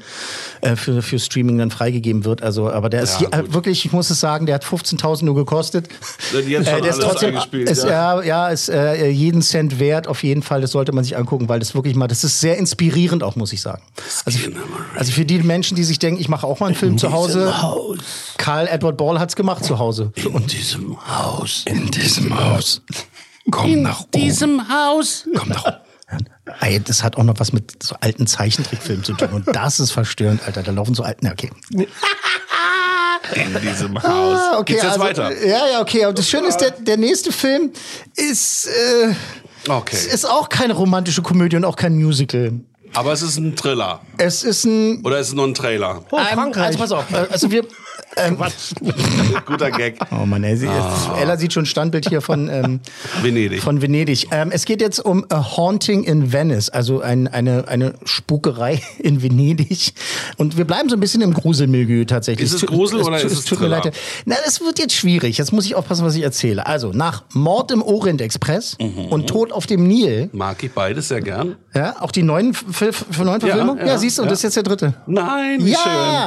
äh, 0.61 0.77
für, 0.77 1.03
für 1.03 1.18
Streaming 1.18 1.59
dann 1.59 1.70
freigegeben 1.70 2.24
wird. 2.24 2.42
Also, 2.42 2.70
aber 2.70 2.88
der 2.88 3.03
ist 3.03 3.20
Ja, 3.20 3.31
hier, 3.31 3.44
äh, 3.44 3.53
wirklich, 3.53 3.85
ich 3.85 3.92
muss 3.92 4.11
es 4.11 4.20
sagen, 4.20 4.46
der 4.46 4.57
hat 4.57 4.64
15.000 4.64 5.24
nur 5.24 5.35
gekostet. 5.35 5.88
Der 6.33 6.40
hat 6.40 6.48
jetzt 6.48 6.70
schon 6.70 6.83
der 6.83 6.90
ist 6.90 7.01
trotzdem, 7.01 7.38
ist, 7.53 7.85
ja. 7.85 8.22
ja, 8.22 8.48
ist 8.48 8.68
äh, 8.68 9.09
jeden 9.09 9.42
Cent 9.42 9.79
wert, 9.79 10.09
auf 10.09 10.22
jeden 10.22 10.42
Fall. 10.42 10.61
Das 10.61 10.72
sollte 10.72 10.92
man 10.92 11.05
sich 11.05 11.16
angucken, 11.16 11.48
weil 11.48 11.59
das 11.59 11.74
wirklich 11.74 11.94
mal, 11.94 12.09
das 12.09 12.24
ist 12.24 12.40
sehr 12.40 12.57
inspirierend 12.59 13.22
auch, 13.22 13.37
muss 13.37 13.53
ich 13.53 13.61
sagen. 13.61 13.83
Also, 14.24 14.38
also 14.96 15.12
für 15.12 15.24
die 15.24 15.38
Menschen, 15.38 15.77
die 15.77 15.85
sich 15.85 15.98
denken, 15.98 16.20
ich 16.20 16.29
mache 16.29 16.46
auch 16.46 16.61
mal 16.61 16.66
einen 16.66 16.74
Film 16.74 16.98
zu 16.98 17.12
Hause. 17.12 17.53
Karl 18.37 18.66
Edward 18.66 18.96
Ball 18.96 19.18
hat's 19.18 19.37
gemacht 19.37 19.64
zu 19.64 19.79
Hause. 19.79 20.12
In 20.16 20.46
diesem 20.46 20.96
Haus. 21.07 21.64
In 21.66 21.90
diesem 21.90 22.38
Haus. 22.38 22.83
Komm 23.51 23.83
nach 23.83 24.01
oben. 24.01 24.11
diesem 24.14 24.68
Haus. 24.68 25.24
Komm 25.35 25.51
doch. 25.51 25.66
Ey, 25.66 25.72
das 26.87 27.03
hat 27.03 27.16
auch 27.16 27.25
noch 27.25 27.38
was 27.38 27.53
mit 27.53 27.83
so 27.83 27.97
alten 28.01 28.27
Zeichentrickfilmen 28.27 29.05
zu 29.05 29.14
tun. 29.14 29.29
Und 29.31 29.47
das 29.55 29.81
ist 29.81 29.90
verstörend, 29.90 30.42
Alter. 30.47 30.62
Da 30.62 30.73
laufen 30.73 30.94
so 30.94 31.03
alten. 31.03 31.27
Ja, 31.27 31.33
okay. 31.33 31.51
In 33.35 33.61
diesem 33.61 34.03
Haus. 34.03 34.38
Ah, 34.40 34.59
okay, 34.59 34.73
Geht's 34.75 34.85
jetzt 34.85 34.92
also, 34.92 35.05
weiter? 35.05 35.47
Ja, 35.47 35.66
ja, 35.73 35.81
okay. 35.81 36.07
Und 36.07 36.18
das 36.18 36.29
Schöne 36.29 36.49
ist, 36.49 36.59
der, 36.59 36.71
der 36.71 36.97
nächste 36.97 37.31
Film 37.33 37.73
ist, 38.16 38.66
äh, 38.66 39.12
Okay. 39.68 39.97
ist 39.97 40.25
auch 40.25 40.49
keine 40.49 40.73
romantische 40.73 41.21
Komödie 41.21 41.57
und 41.57 41.64
auch 41.64 41.77
kein 41.77 41.94
Musical. 41.97 42.53
Aber 42.94 43.12
es 43.12 43.21
ist 43.21 43.37
ein 43.37 43.55
Thriller. 43.55 44.01
Es 44.16 44.44
ist 44.44 44.64
ein. 44.64 45.05
Oder 45.05 45.18
ist 45.18 45.29
es 45.29 45.35
nur 45.35 45.47
ein 45.47 45.53
Trailer? 45.55 46.05
Oh, 46.11 46.18
Frankreich. 46.18 46.66
also 46.66 46.79
pass 46.79 46.92
auf. 46.92 47.05
Also 47.31 47.51
wir. 47.51 47.64
Ähm, 48.24 48.37
Guter 49.46 49.70
Gag. 49.70 49.98
oh 50.11 50.26
Mann, 50.26 50.44
ey, 50.44 50.57
sie, 50.57 50.68
Ella 51.20 51.37
sieht 51.37 51.52
schon 51.52 51.62
ein 51.64 51.66
Standbild 51.66 52.09
hier 52.09 52.20
von, 52.20 52.48
ähm, 52.48 52.81
Venedig. 53.22 53.62
von 53.62 53.81
Venedig. 53.83 54.28
Ähm, 54.31 54.50
es 54.52 54.64
geht 54.64 54.81
jetzt 54.81 54.98
um 55.00 55.24
A 55.31 55.57
Haunting 55.57 56.04
in 56.04 56.33
Venice, 56.33 56.70
also 56.70 57.00
ein, 57.00 57.28
eine, 57.28 57.68
eine 57.68 57.94
Spukerei 58.04 58.83
in 58.98 59.22
Venedig. 59.22 59.92
Und 60.37 60.57
wir 60.57 60.64
bleiben 60.64 60.88
so 60.88 60.96
ein 60.96 61.00
bisschen 61.00 61.22
im 61.22 61.33
Gruselmilieu 61.35 62.04
tatsächlich. 62.04 62.46
Ist 62.46 62.54
es 62.54 62.66
Grusel 62.66 63.00
oder 63.02 63.20
ist 63.20 63.33
es 63.33 63.44
tut 63.44 63.61
mir 63.61 63.68
leid. 63.68 63.92
Na, 64.24 64.37
das 64.44 64.61
wird 64.61 64.78
jetzt 64.78 64.94
schwierig. 64.94 65.38
Jetzt 65.38 65.52
muss 65.52 65.64
ich 65.66 65.74
aufpassen, 65.74 66.04
was 66.04 66.14
ich 66.14 66.22
erzähle. 66.22 66.66
Also, 66.66 66.92
nach 66.92 67.24
Mord 67.35 67.70
im 67.70 67.83
Orient 67.83 68.20
Express 68.20 68.76
Mhm. 68.81 69.07
und 69.11 69.26
Tod 69.28 69.52
auf 69.52 69.66
dem 69.66 69.87
Nil, 69.87 70.28
Mag 70.33 70.62
ich 70.62 70.72
beides 70.72 71.09
sehr 71.09 71.20
gern. 71.20 71.57
ja, 71.74 71.96
auch 72.00 72.11
die 72.12 72.22
neuen, 72.22 72.57
neuen 73.18 73.40
Verfilmungen? 73.40 73.78
Ja, 73.78 73.87
ja, 73.87 73.98
siehst 73.98 74.18
du, 74.18 74.22
und 74.22 74.28
ja. 74.28 74.31
das 74.31 74.38
ist 74.40 74.44
jetzt 74.44 74.57
der 74.57 74.62
dritte. 74.62 74.94
Nein, 75.07 75.64
wie 75.64 75.72
Ja, 75.72 75.78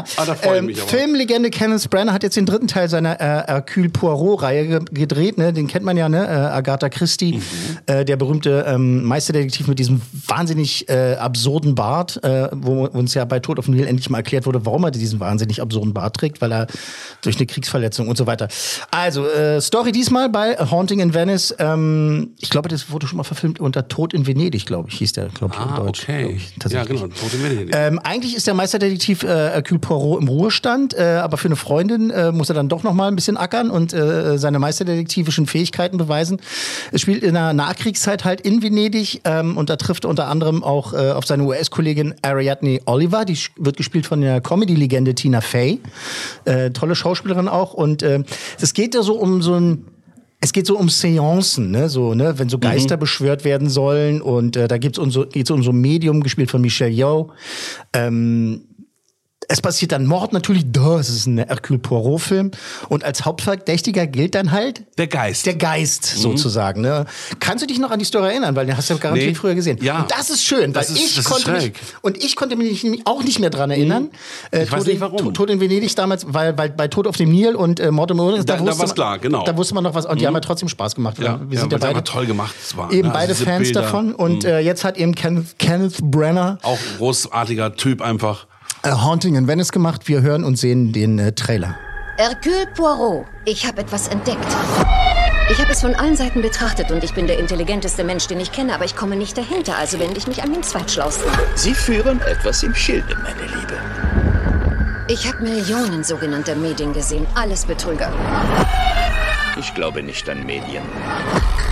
schön. 0.05 0.15
Ah, 0.17 0.25
da 0.25 0.35
freue 0.35 0.53
ich 0.53 0.59
ähm, 0.59 0.65
mich 0.67 0.81
aber. 0.81 0.89
Filmlegende 0.89 1.49
Kenneth 1.49 1.80
Branagh 1.87 2.13
hat 2.13 2.23
jetzt 2.23 2.35
den 2.37 2.45
dritten 2.45 2.67
Teil 2.67 2.89
seiner 2.89 3.19
äh, 3.19 3.43
Hercule 3.47 3.89
Poirot-Reihe 3.89 4.67
ge 4.67 4.79
gedreht. 4.91 5.37
Ne? 5.37 5.53
Den 5.53 5.67
kennt 5.67 5.85
man 5.85 5.97
ja, 5.97 6.09
ne? 6.09 6.25
Äh, 6.27 6.29
Agatha 6.31 6.89
Christie, 6.89 7.37
Mhm. 7.37 7.41
äh, 7.85 8.05
der 8.05 8.17
berühmte 8.17 8.65
ähm, 8.67 9.03
Meisterdetektiv 9.03 9.67
mit 9.67 9.79
diesem 9.79 10.01
wahnsinnig 10.27 10.87
äh, 10.89 11.15
absurden 11.15 11.75
Bart, 11.75 12.23
äh, 12.23 12.49
wo 12.53 12.85
uns 12.85 13.13
ja 13.13 13.25
bei 13.25 13.39
Tod 13.39 13.59
auf 13.59 13.65
dem 13.65 13.75
Nil 13.75 13.87
endlich 13.87 14.09
mal 14.09 14.17
erklärt 14.19 14.45
wurde, 14.45 14.65
warum 14.65 14.83
er 14.83 14.91
diesen 14.91 15.19
wahnsinnig 15.19 15.61
absurden 15.61 15.93
Bart 15.93 16.15
trägt, 16.15 16.41
weil 16.41 16.51
er 16.51 16.67
durch 17.21 17.37
eine 17.37 17.45
Kriegsverletzung 17.45 18.07
und 18.07 18.17
so 18.17 18.27
weiter. 18.27 18.47
Also, 18.91 19.27
äh, 19.27 19.59
Story 19.61 19.91
diesmal 19.91 20.29
bei 20.29 20.59
A 20.59 20.69
Haunting 20.71 20.99
in 20.99 21.13
Venice. 21.13 21.55
Ähm, 21.59 22.31
ich 22.39 22.49
glaube, 22.49 22.69
das 22.69 22.91
wurde 22.91 23.07
schon 23.07 23.17
mal 23.17 23.23
verfilmt 23.23 23.59
unter 23.59 23.87
Tod 23.87 24.13
in 24.13 24.27
Venedig, 24.27 24.65
glaube 24.65 24.89
ich, 24.89 24.97
hieß 24.97 25.13
der, 25.13 25.27
glaube 25.27 25.53
ich, 25.55 25.59
Ah, 25.59 25.77
in 25.77 25.85
Deutsch. 25.85 26.03
okay. 26.03 26.37
ich, 26.37 26.71
Ja, 26.71 26.83
genau. 26.83 27.01
Tote 27.07 27.41
Venedig. 27.43 27.73
Ähm, 27.75 27.99
eigentlich 27.99 28.35
ist 28.35 28.47
der 28.47 28.53
Meisterdetektiv 28.53 29.23
äh, 29.23 29.27
Hercule 29.27 29.79
Poirot 29.79 30.21
im 30.21 30.27
Ruhestand, 30.27 30.97
aber 30.97 31.37
für 31.37 31.47
eine 31.47 31.55
Freundin 31.71 32.09
äh, 32.09 32.33
muss 32.33 32.49
er 32.49 32.55
dann 32.55 32.67
doch 32.67 32.83
noch 32.83 32.93
mal 32.93 33.07
ein 33.07 33.15
bisschen 33.15 33.37
ackern 33.37 33.71
und 33.71 33.93
äh, 33.93 34.37
seine 34.37 34.59
meisterdetektivischen 34.59 35.47
Fähigkeiten 35.47 35.95
beweisen. 35.95 36.41
Es 36.91 36.99
spielt 36.99 37.23
in 37.23 37.33
der 37.33 37.53
Nachkriegszeit 37.53 38.25
halt 38.25 38.41
in 38.41 38.61
Venedig 38.61 39.21
ähm, 39.23 39.55
und 39.55 39.69
da 39.69 39.77
trifft 39.77 40.03
er 40.03 40.09
unter 40.09 40.27
anderem 40.27 40.65
auch 40.65 40.91
äh, 40.91 41.11
auf 41.11 41.25
seine 41.25 41.43
US-Kollegin 41.43 42.15
Ariadne 42.23 42.81
Oliver, 42.87 43.23
die 43.23 43.37
wird 43.55 43.77
gespielt 43.77 44.05
von 44.05 44.19
der 44.19 44.41
Comedy-Legende 44.41 45.15
Tina 45.15 45.39
Fey, 45.39 45.79
äh, 46.43 46.71
tolle 46.71 46.93
Schauspielerin 46.93 47.47
auch 47.47 47.73
und 47.73 48.03
äh, 48.03 48.21
es 48.59 48.73
geht 48.73 48.93
ja 48.93 49.01
so 49.01 49.13
um 49.13 49.41
so 49.41 49.53
ein 49.53 49.85
es 50.43 50.51
geht 50.53 50.65
so 50.65 50.75
um 50.77 50.89
Seancen, 50.89 51.69
ne? 51.69 51.87
So, 51.87 52.15
ne? 52.15 52.33
wenn 52.37 52.49
so 52.49 52.57
Geister 52.57 52.97
beschwört 52.97 53.45
werden 53.45 53.69
sollen. 53.69 54.23
Und 54.23 54.57
äh, 54.57 54.67
da 54.67 54.79
gibt's 54.79 54.97
um 54.97 55.11
so, 55.11 55.27
geht's 55.27 55.51
um 55.51 55.61
so 55.61 55.69
ein 55.69 55.79
Medium, 55.79 56.23
gespielt 56.23 56.49
von 56.49 56.61
Michelle 56.61 56.89
Yeoh. 56.89 57.29
Ähm, 57.93 58.61
es 59.51 59.61
passiert 59.61 59.91
dann 59.91 60.05
Mord 60.05 60.33
natürlich, 60.33 60.63
da, 60.71 60.99
es 60.99 61.09
ist 61.09 61.27
ein 61.27 61.37
Hercule 61.37 61.79
Poirot-Film. 61.79 62.51
Und 62.89 63.03
als 63.03 63.25
Hauptverdächtiger 63.25 64.07
gilt 64.07 64.35
dann 64.35 64.51
halt 64.51 64.83
Der 64.97 65.07
Geist. 65.07 65.45
der 65.45 65.55
Geist 65.55 66.05
sozusagen. 66.05 66.81
Ne? 66.81 67.05
Kannst 67.39 67.61
du 67.63 67.67
dich 67.67 67.79
noch 67.79 67.91
an 67.91 67.99
die 67.99 68.05
Story 68.05 68.29
erinnern? 68.29 68.55
Weil 68.55 68.65
den 68.65 68.77
hast 68.77 68.89
du 68.89 68.93
ja 68.93 68.99
garantiert 68.99 69.29
Nee. 69.29 69.35
früher 69.35 69.55
gesehen. 69.55 69.77
Ja. 69.81 70.01
Und 70.01 70.11
das 70.11 70.29
ist 70.29 70.43
schön, 70.43 70.73
weil 70.73 70.81
Das 70.81 70.89
ist- 70.89 70.97
ich 70.97 71.15
das 71.15 71.25
ist 71.25 71.31
konnte 71.31 71.51
mich, 71.51 71.73
und 72.01 72.23
ich 72.23 72.35
konnte 72.35 72.55
mich 72.55 72.85
auch 73.05 73.23
nicht 73.23 73.39
mehr 73.39 73.49
dran 73.49 73.71
erinnern. 73.71 74.09
Äh, 74.51 74.63
Ich 74.63 74.71
weiß 74.71 74.79
Tod 74.79 74.87
nicht 74.87 74.95
in- 74.95 75.01
warum. 75.01 75.17
Tod- 75.17 75.33
Tod 75.35 75.49
in 75.49 75.59
Venedig 75.59 75.95
damals, 75.95 76.25
weil, 76.27 76.57
weil 76.57 76.69
bei 76.69 76.87
Tod 76.87 77.07
auf 77.07 77.17
dem 77.17 77.31
Nil 77.31 77.55
und 77.55 77.79
äh, 77.79 77.91
Mord 77.91 78.11
im 78.11 78.19
Orient, 78.19 78.47
Da- 78.49 78.53
da 78.55 78.59
wusste 78.61 78.79
war's 78.79 78.87
man- 78.89 78.95
klar, 78.95 79.19
genau. 79.19 79.43
Da 79.43 79.55
wusste 79.57 79.75
man 79.75 79.83
noch 79.83 79.93
was. 79.93 80.05
Und 80.05 80.21
die 80.21 80.27
haben 80.27 80.33
ja 80.33 80.39
trotzdem 80.39 80.69
Spaß 80.69 80.95
gemacht. 80.95 81.17
ja, 81.19 81.39
Wir 81.47 81.55
ja, 81.55 81.61
sind 81.61 81.71
ja 81.73 81.79
weil 81.79 81.79
es 81.79 81.81
beide 81.81 81.87
einfach 81.99 82.03
toll 82.03 82.25
gemacht 82.25 82.55
war. 82.75 82.91
eben 82.91 83.07
ne? 83.09 83.13
beide 83.13 83.33
Diese 83.33 83.43
Fans 83.45 83.63
Bilder. 83.63 83.81
davon. 83.81 84.15
Und 84.15 84.45
äh, 84.45 84.59
jetzt 84.59 84.83
hat 84.83 84.97
eben 84.97 85.13
Kenneth, 85.15 85.57
Kenneth 85.59 85.97
Branagh 86.01 86.57
Auch 86.61 86.77
ein 86.77 86.97
großartiger 86.97 87.75
Typ 87.75 88.01
einfach. 88.01 88.47
Äh, 88.83 88.91
Haunting 88.91 89.35
in 89.35 89.47
Venice 89.47 89.71
gemacht. 89.71 90.07
Wir 90.07 90.21
hören 90.21 90.43
und 90.43 90.57
sehen 90.57 90.91
den 90.91 91.19
äh, 91.19 91.31
Trailer. 91.33 91.77
Hercule 92.17 92.67
Poirot, 92.75 93.25
ich 93.45 93.65
habe 93.65 93.81
etwas 93.81 94.07
entdeckt. 94.07 94.45
Ich 95.51 95.59
habe 95.59 95.71
es 95.71 95.81
von 95.81 95.95
allen 95.95 96.15
Seiten 96.15 96.41
betrachtet 96.41 96.91
und 96.91 97.03
ich 97.03 97.13
bin 97.13 97.27
der 97.27 97.39
intelligenteste 97.39 98.03
Mensch, 98.03 98.27
den 98.27 98.39
ich 98.39 98.51
kenne, 98.51 98.75
aber 98.75 98.85
ich 98.85 98.95
komme 98.95 99.15
nicht 99.15 99.37
dahinter, 99.37 99.75
also 99.77 99.99
wende 99.99 100.17
ich 100.17 100.27
mich 100.27 100.43
an 100.43 100.53
den 100.53 100.63
Zweitschlausten. 100.63 101.29
Sie 101.55 101.73
führen 101.73 102.21
etwas 102.21 102.63
im 102.63 102.75
Schilde, 102.75 103.15
meine 103.15 103.41
Liebe. 103.41 103.73
Ich 105.07 105.27
habe 105.27 105.41
Millionen 105.41 106.03
sogenannter 106.03 106.55
Medien 106.55 106.93
gesehen, 106.93 107.25
alles 107.35 107.65
Betrüger. 107.65 108.13
Ich 109.59 109.73
glaube 109.73 110.03
nicht 110.03 110.29
an 110.29 110.45
Medien. 110.45 110.83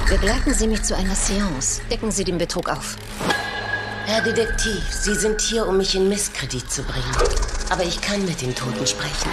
Begleiten 0.09 0.53
Sie 0.53 0.67
mich 0.67 0.83
zu 0.83 0.95
einer 0.95 1.15
Seance. 1.15 1.81
Decken 1.89 2.11
Sie 2.11 2.23
den 2.23 2.37
Betrug 2.37 2.69
auf. 2.69 2.97
Herr 4.09 4.23
Detektiv, 4.23 4.81
Sie 4.89 5.13
sind 5.13 5.39
hier, 5.39 5.67
um 5.67 5.77
mich 5.77 5.93
in 5.93 6.09
Misskredit 6.09 6.69
zu 6.71 6.81
bringen. 6.81 7.15
Aber 7.69 7.83
ich 7.83 8.01
kann 8.01 8.25
mit 8.25 8.41
den 8.41 8.55
Toten 8.55 8.87
sprechen. 8.87 9.29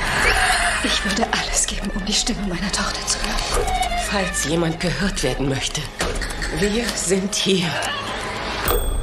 Ich 0.84 1.02
würde 1.02 1.26
alles 1.32 1.66
geben, 1.66 1.90
um 1.94 2.04
die 2.04 2.12
Stimme 2.12 2.42
meiner 2.42 2.70
Tochter 2.70 3.00
zu 3.06 3.18
hören. 3.20 3.66
Falls 4.10 4.44
jemand 4.44 4.78
gehört 4.78 5.22
werden 5.22 5.48
möchte. 5.48 5.80
Wir 6.58 6.84
sind 6.94 7.34
hier. 7.34 7.70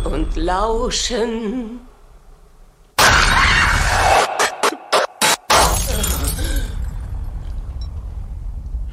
Und 0.04 0.36
lauschen. 0.36 1.80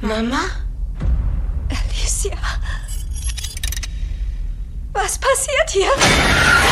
Mama? 0.00 0.40
Alicia. 1.68 2.38
Was 4.92 5.18
passiert 5.18 5.70
hier? 5.70 6.69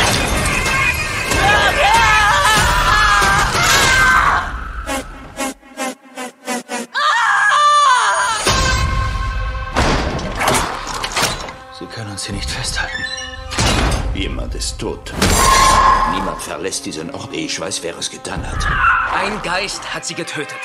Verlässt 16.59 16.87
diesen 16.87 17.14
Ort, 17.14 17.33
ehe 17.33 17.47
ich 17.47 17.61
weiß, 17.61 17.85
wer 17.85 17.97
es 17.99 18.11
getan 18.11 18.44
hat. 18.44 18.66
Ein 19.14 19.40
Geist 19.42 19.94
hat 19.94 20.05
sie 20.05 20.14
getötet. 20.14 20.59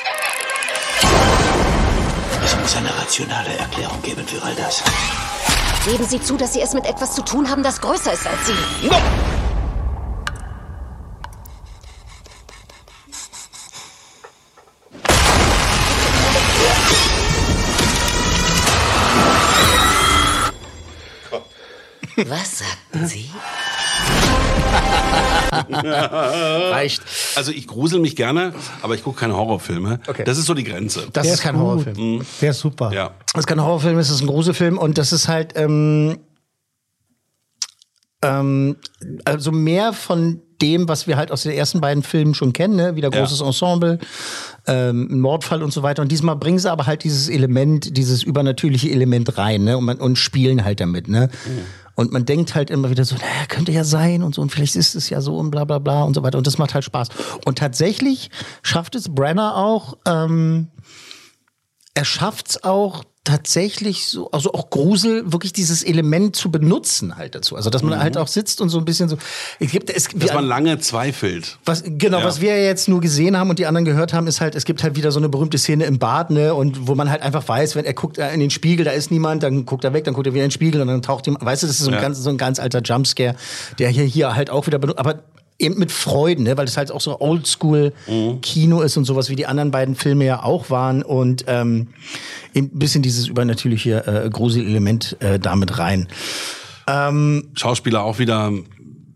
Es 2.44 2.56
muss 2.56 2.76
eine 2.76 2.90
rationale 2.98 3.56
Erklärung 3.56 4.02
geben 4.02 4.26
für 4.26 4.42
all 4.42 4.56
das. 4.56 4.82
Geben 5.84 6.04
Sie 6.04 6.20
zu, 6.20 6.36
dass 6.36 6.52
Sie 6.52 6.60
es 6.60 6.74
mit 6.74 6.84
etwas 6.84 7.14
zu 7.14 7.22
tun 7.22 7.48
haben, 7.48 7.62
das 7.62 7.80
größer 7.80 8.12
ist 8.12 8.26
als 8.26 8.44
Sie. 8.44 8.54
Was 22.16 22.63
Reicht. 25.82 27.02
Also 27.36 27.52
ich 27.52 27.66
grusel 27.66 28.00
mich 28.00 28.16
gerne, 28.16 28.52
aber 28.82 28.94
ich 28.94 29.02
gucke 29.04 29.20
keine 29.20 29.36
Horrorfilme. 29.36 30.00
Das 30.24 30.38
ist 30.38 30.46
so 30.46 30.54
die 30.54 30.64
Grenze. 30.64 31.08
Das 31.12 31.26
ist 31.26 31.40
kein 31.40 31.54
gut. 31.54 31.62
Horrorfilm. 31.62 32.24
Der 32.40 32.50
ist 32.50 32.60
super. 32.60 32.92
Ja. 32.92 33.10
Das 33.32 33.40
ist 33.40 33.46
kein 33.46 33.62
Horrorfilm, 33.62 33.98
es 33.98 34.10
ist 34.10 34.20
ein 34.20 34.26
Gruselfilm 34.26 34.78
und 34.78 34.98
das 34.98 35.12
ist 35.12 35.28
halt 35.28 35.52
ähm, 35.56 36.18
ähm, 38.22 38.76
also 39.24 39.52
mehr 39.52 39.92
von 39.92 40.40
dem, 40.62 40.88
was 40.88 41.06
wir 41.06 41.16
halt 41.16 41.30
aus 41.30 41.42
den 41.42 41.52
ersten 41.52 41.80
beiden 41.80 42.02
Filmen 42.02 42.34
schon 42.34 42.52
kennen, 42.52 42.76
ne? 42.76 42.96
wieder 42.96 43.10
Ja. 43.12 43.20
großes 43.20 43.40
Ensemble, 43.40 43.98
ähm, 44.66 45.08
ein 45.10 45.20
Mordfall 45.20 45.62
und 45.62 45.72
so 45.72 45.82
weiter. 45.82 46.00
Und 46.00 46.10
diesmal 46.10 46.36
bringen 46.36 46.58
sie 46.58 46.70
aber 46.70 46.86
halt 46.86 47.04
dieses 47.04 47.28
Element, 47.28 47.96
dieses 47.96 48.22
übernatürliche 48.22 48.90
Element 48.90 49.36
rein, 49.36 49.64
ne? 49.64 49.76
Und, 49.76 49.84
man, 49.84 49.98
und 49.98 50.16
spielen 50.16 50.64
halt 50.64 50.80
damit, 50.80 51.08
ne? 51.08 51.28
Und 51.94 52.12
man 52.12 52.24
denkt 52.24 52.54
halt 52.54 52.70
immer 52.70 52.90
wieder 52.90 53.04
so, 53.04 53.14
naja, 53.14 53.46
könnte 53.48 53.72
ja 53.72 53.84
sein 53.84 54.22
und 54.22 54.34
so, 54.34 54.42
und 54.42 54.50
vielleicht 54.50 54.76
ist 54.76 54.94
es 54.94 55.10
ja 55.10 55.20
so 55.20 55.36
und 55.36 55.50
bla 55.50 55.64
bla 55.64 55.78
bla 55.78 56.02
und 56.02 56.14
so 56.14 56.22
weiter. 56.22 56.38
Und 56.38 56.46
das 56.46 56.58
macht 56.58 56.74
halt 56.74 56.84
Spaß. 56.84 57.08
Und 57.44 57.58
tatsächlich 57.58 58.30
schafft 58.62 58.94
es 58.94 59.08
Brenner 59.08 59.56
auch, 59.56 59.98
ähm, 60.06 60.68
er 61.94 62.04
schafft 62.04 62.50
es 62.50 62.64
auch 62.64 63.04
tatsächlich 63.24 64.06
so, 64.06 64.30
also 64.32 64.52
auch 64.52 64.68
Grusel, 64.70 65.32
wirklich 65.32 65.52
dieses 65.54 65.82
Element 65.82 66.36
zu 66.36 66.50
benutzen 66.50 67.16
halt 67.16 67.34
dazu. 67.34 67.56
Also, 67.56 67.70
dass 67.70 67.82
man 67.82 67.98
halt 67.98 68.18
auch 68.18 68.28
sitzt 68.28 68.60
und 68.60 68.68
so 68.68 68.76
ein 68.78 68.84
bisschen 68.84 69.08
so, 69.08 69.16
es 69.58 69.70
gibt, 69.70 69.88
es, 69.90 70.08
Dass 70.14 70.34
man 70.34 70.44
lange 70.44 70.78
zweifelt. 70.78 71.56
was, 71.64 71.82
genau, 71.86 72.18
Ja. 72.18 72.24
was 72.26 72.40
wir 72.42 72.62
jetzt 72.62 72.86
nur 72.86 73.00
gesehen 73.00 73.36
haben 73.38 73.48
und 73.50 73.58
die 73.58 73.66
anderen 73.66 73.86
gehört 73.86 74.12
haben, 74.12 74.26
ist 74.26 74.42
halt, 74.42 74.54
es 74.54 74.66
gibt 74.66 74.82
halt 74.82 74.94
wieder 74.96 75.10
so 75.10 75.18
eine 75.18 75.30
berühmte 75.30 75.56
Szene 75.56 75.84
im 75.84 75.98
Bad, 75.98 76.30
ne, 76.30 76.54
und 76.54 76.86
wo 76.86 76.94
man 76.94 77.08
halt 77.10 77.22
einfach 77.22 77.48
weiß, 77.48 77.76
wenn 77.76 77.86
er 77.86 77.94
guckt 77.94 78.18
äh, 78.18 78.30
in 78.34 78.40
den 78.40 78.50
Spiegel, 78.50 78.84
da 78.84 78.90
ist 78.92 79.10
niemand, 79.10 79.42
dann 79.42 79.64
guckt 79.64 79.84
er 79.84 79.94
weg, 79.94 80.04
dann 80.04 80.12
guckt 80.14 80.26
er 80.26 80.34
wieder 80.34 80.44
in 80.44 80.48
den 80.50 80.54
Spiegel 80.54 80.80
und 80.82 80.88
dann 80.88 81.00
taucht 81.02 81.26
ihm, 81.26 81.36
weißt 81.40 81.62
du, 81.62 81.66
das 81.66 81.76
ist 81.80 81.84
so 81.84 81.90
ein, 81.90 81.94
Ja. 81.94 82.00
ganz, 82.02 82.18
so 82.18 82.28
ein 82.30 82.36
ganz 82.38 82.58
alter 82.60 82.82
Jumpscare, 82.82 83.36
der 83.78 83.88
hier, 83.88 84.04
hier 84.04 84.34
halt 84.36 84.50
auch 84.50 84.66
wieder 84.66 84.78
benutzt, 84.78 84.98
aber 84.98 85.20
eben 85.58 85.78
mit 85.78 85.92
Freuden, 85.92 86.44
ne, 86.44 86.56
weil 86.56 86.66
das 86.66 86.76
halt 86.76 86.90
auch 86.90 87.00
so 87.00 87.20
Oldschool-Kino 87.20 88.80
ist 88.80 88.96
und 88.96 89.04
sowas 89.04 89.30
wie 89.30 89.36
die 89.36 89.46
anderen 89.46 89.70
beiden 89.70 89.94
Filme 89.94 90.24
ja 90.24 90.42
auch 90.42 90.70
waren 90.70 91.02
und 91.02 91.44
ähm, 91.46 91.88
ein 92.54 92.70
bisschen 92.70 93.02
dieses 93.02 93.28
übernatürliche 93.28 94.06
äh, 94.06 94.30
Gruselelement 94.30 95.16
äh, 95.20 95.38
damit 95.38 95.78
rein. 95.78 96.08
Ähm, 96.86 97.50
Schauspieler 97.54 98.02
auch 98.02 98.18
wieder 98.18 98.52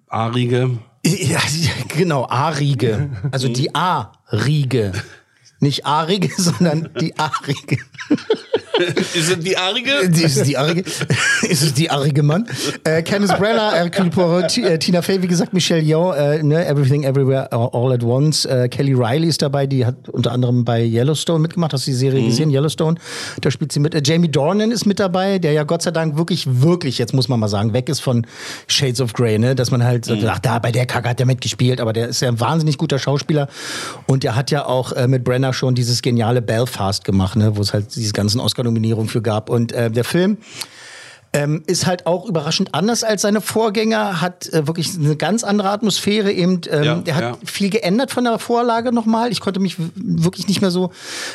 Arige. 0.08 0.78
ja, 1.04 1.40
genau, 1.88 2.26
A-Riege. 2.28 3.10
Also 3.30 3.48
die 3.48 3.74
A-Riege. 3.74 4.92
Nicht 5.60 5.86
A-Riege, 5.86 6.30
sondern 6.36 6.90
die 7.00 7.18
A-Riege. 7.18 7.78
Ist 9.14 9.30
es 9.30 9.38
die 9.38 9.56
Arige? 9.56 10.08
Die 10.08 10.22
ist 10.22 10.46
die 10.46 10.56
Arige. 10.56 10.84
ist 11.48 11.62
es 11.62 11.74
die 11.74 11.90
Arige 11.90 12.22
Mann. 12.22 12.46
Äh, 12.84 13.02
Kenneth 13.02 13.36
Branagh, 13.38 13.74
Hercule 13.74 14.10
Poirot, 14.10 14.56
äh, 14.58 14.78
Tina 14.78 15.02
Fey, 15.02 15.20
wie 15.22 15.26
gesagt, 15.26 15.52
Michelle 15.52 15.82
Yeoh, 15.82 16.12
äh, 16.12 16.42
ne, 16.42 16.66
Everything 16.66 17.04
Everywhere 17.04 17.50
All 17.52 17.92
at 17.92 18.02
Once. 18.02 18.44
Äh, 18.44 18.68
Kelly 18.68 18.94
Riley 18.94 19.28
ist 19.28 19.42
dabei, 19.42 19.66
die 19.66 19.84
hat 19.84 20.08
unter 20.08 20.32
anderem 20.32 20.64
bei 20.64 20.84
Yellowstone 20.84 21.40
mitgemacht. 21.40 21.72
Hast 21.72 21.86
du 21.86 21.90
die 21.90 21.96
Serie 21.96 22.24
gesehen, 22.24 22.50
Yellowstone? 22.50 22.98
Da 23.40 23.50
spielt 23.50 23.72
sie 23.72 23.80
mit. 23.80 23.94
Äh, 23.94 24.02
Jamie 24.04 24.28
Dornan 24.28 24.70
ist 24.70 24.86
mit 24.86 25.00
dabei, 25.00 25.38
der 25.38 25.52
ja 25.52 25.64
Gott 25.64 25.82
sei 25.82 25.90
Dank 25.90 26.16
wirklich, 26.16 26.46
wirklich, 26.60 26.98
jetzt 26.98 27.14
muss 27.14 27.28
man 27.28 27.40
mal 27.40 27.48
sagen, 27.48 27.72
weg 27.72 27.88
ist 27.88 28.00
von 28.00 28.26
Shades 28.68 29.00
of 29.00 29.12
Grey, 29.12 29.38
ne? 29.38 29.54
Dass 29.54 29.70
man 29.70 29.84
halt 29.84 30.04
sagt, 30.04 30.24
ach 30.24 30.38
da, 30.38 30.58
bei 30.58 30.72
der 30.72 30.86
Kacke 30.86 31.08
hat 31.08 31.18
der 31.18 31.26
mitgespielt, 31.26 31.80
aber 31.80 31.92
der 31.92 32.08
ist 32.08 32.20
ja 32.20 32.28
ein 32.28 32.40
wahnsinnig 32.40 32.78
guter 32.78 32.98
Schauspieler. 32.98 33.48
Und 34.06 34.22
der 34.22 34.36
hat 34.36 34.50
ja 34.50 34.66
auch 34.66 34.92
äh, 34.92 35.08
mit 35.08 35.24
Brenner 35.24 35.52
schon 35.52 35.74
dieses 35.74 36.02
geniale 36.02 36.42
Belfast 36.42 37.04
gemacht, 37.04 37.36
ne? 37.36 37.56
Wo 37.56 37.62
es 37.62 37.72
halt 37.72 37.94
diese 37.96 38.12
ganzen 38.12 38.40
Oscar-Nominierungen 38.68 39.08
für 39.08 39.22
gab. 39.22 39.50
Und 39.50 39.72
äh, 39.72 39.90
der 39.90 40.04
Film 40.04 40.38
ähm, 41.32 41.62
ist 41.66 41.86
halt 41.86 42.06
auch 42.06 42.26
überraschend 42.26 42.74
anders 42.74 43.04
als 43.04 43.22
seine 43.22 43.40
Vorgänger, 43.42 44.20
hat 44.22 44.48
äh, 44.48 44.66
wirklich 44.66 44.94
eine 44.94 45.16
ganz 45.16 45.44
andere 45.44 45.70
Atmosphäre 45.70 46.32
eben. 46.32 46.62
Ähm, 46.70 46.84
Ja, 46.84 46.94
der 46.96 47.14
hat 47.14 47.22
ja. 47.22 47.38
viel 47.44 47.70
geändert 47.70 48.10
von 48.10 48.24
der 48.24 48.38
Vorlage 48.38 48.92
nochmal. 48.92 49.30
Ich 49.30 49.40
konnte 49.40 49.60
mich 49.60 49.76
wirklich 49.94 50.48
nicht 50.48 50.62
mehr 50.62 50.70
so 50.70 50.90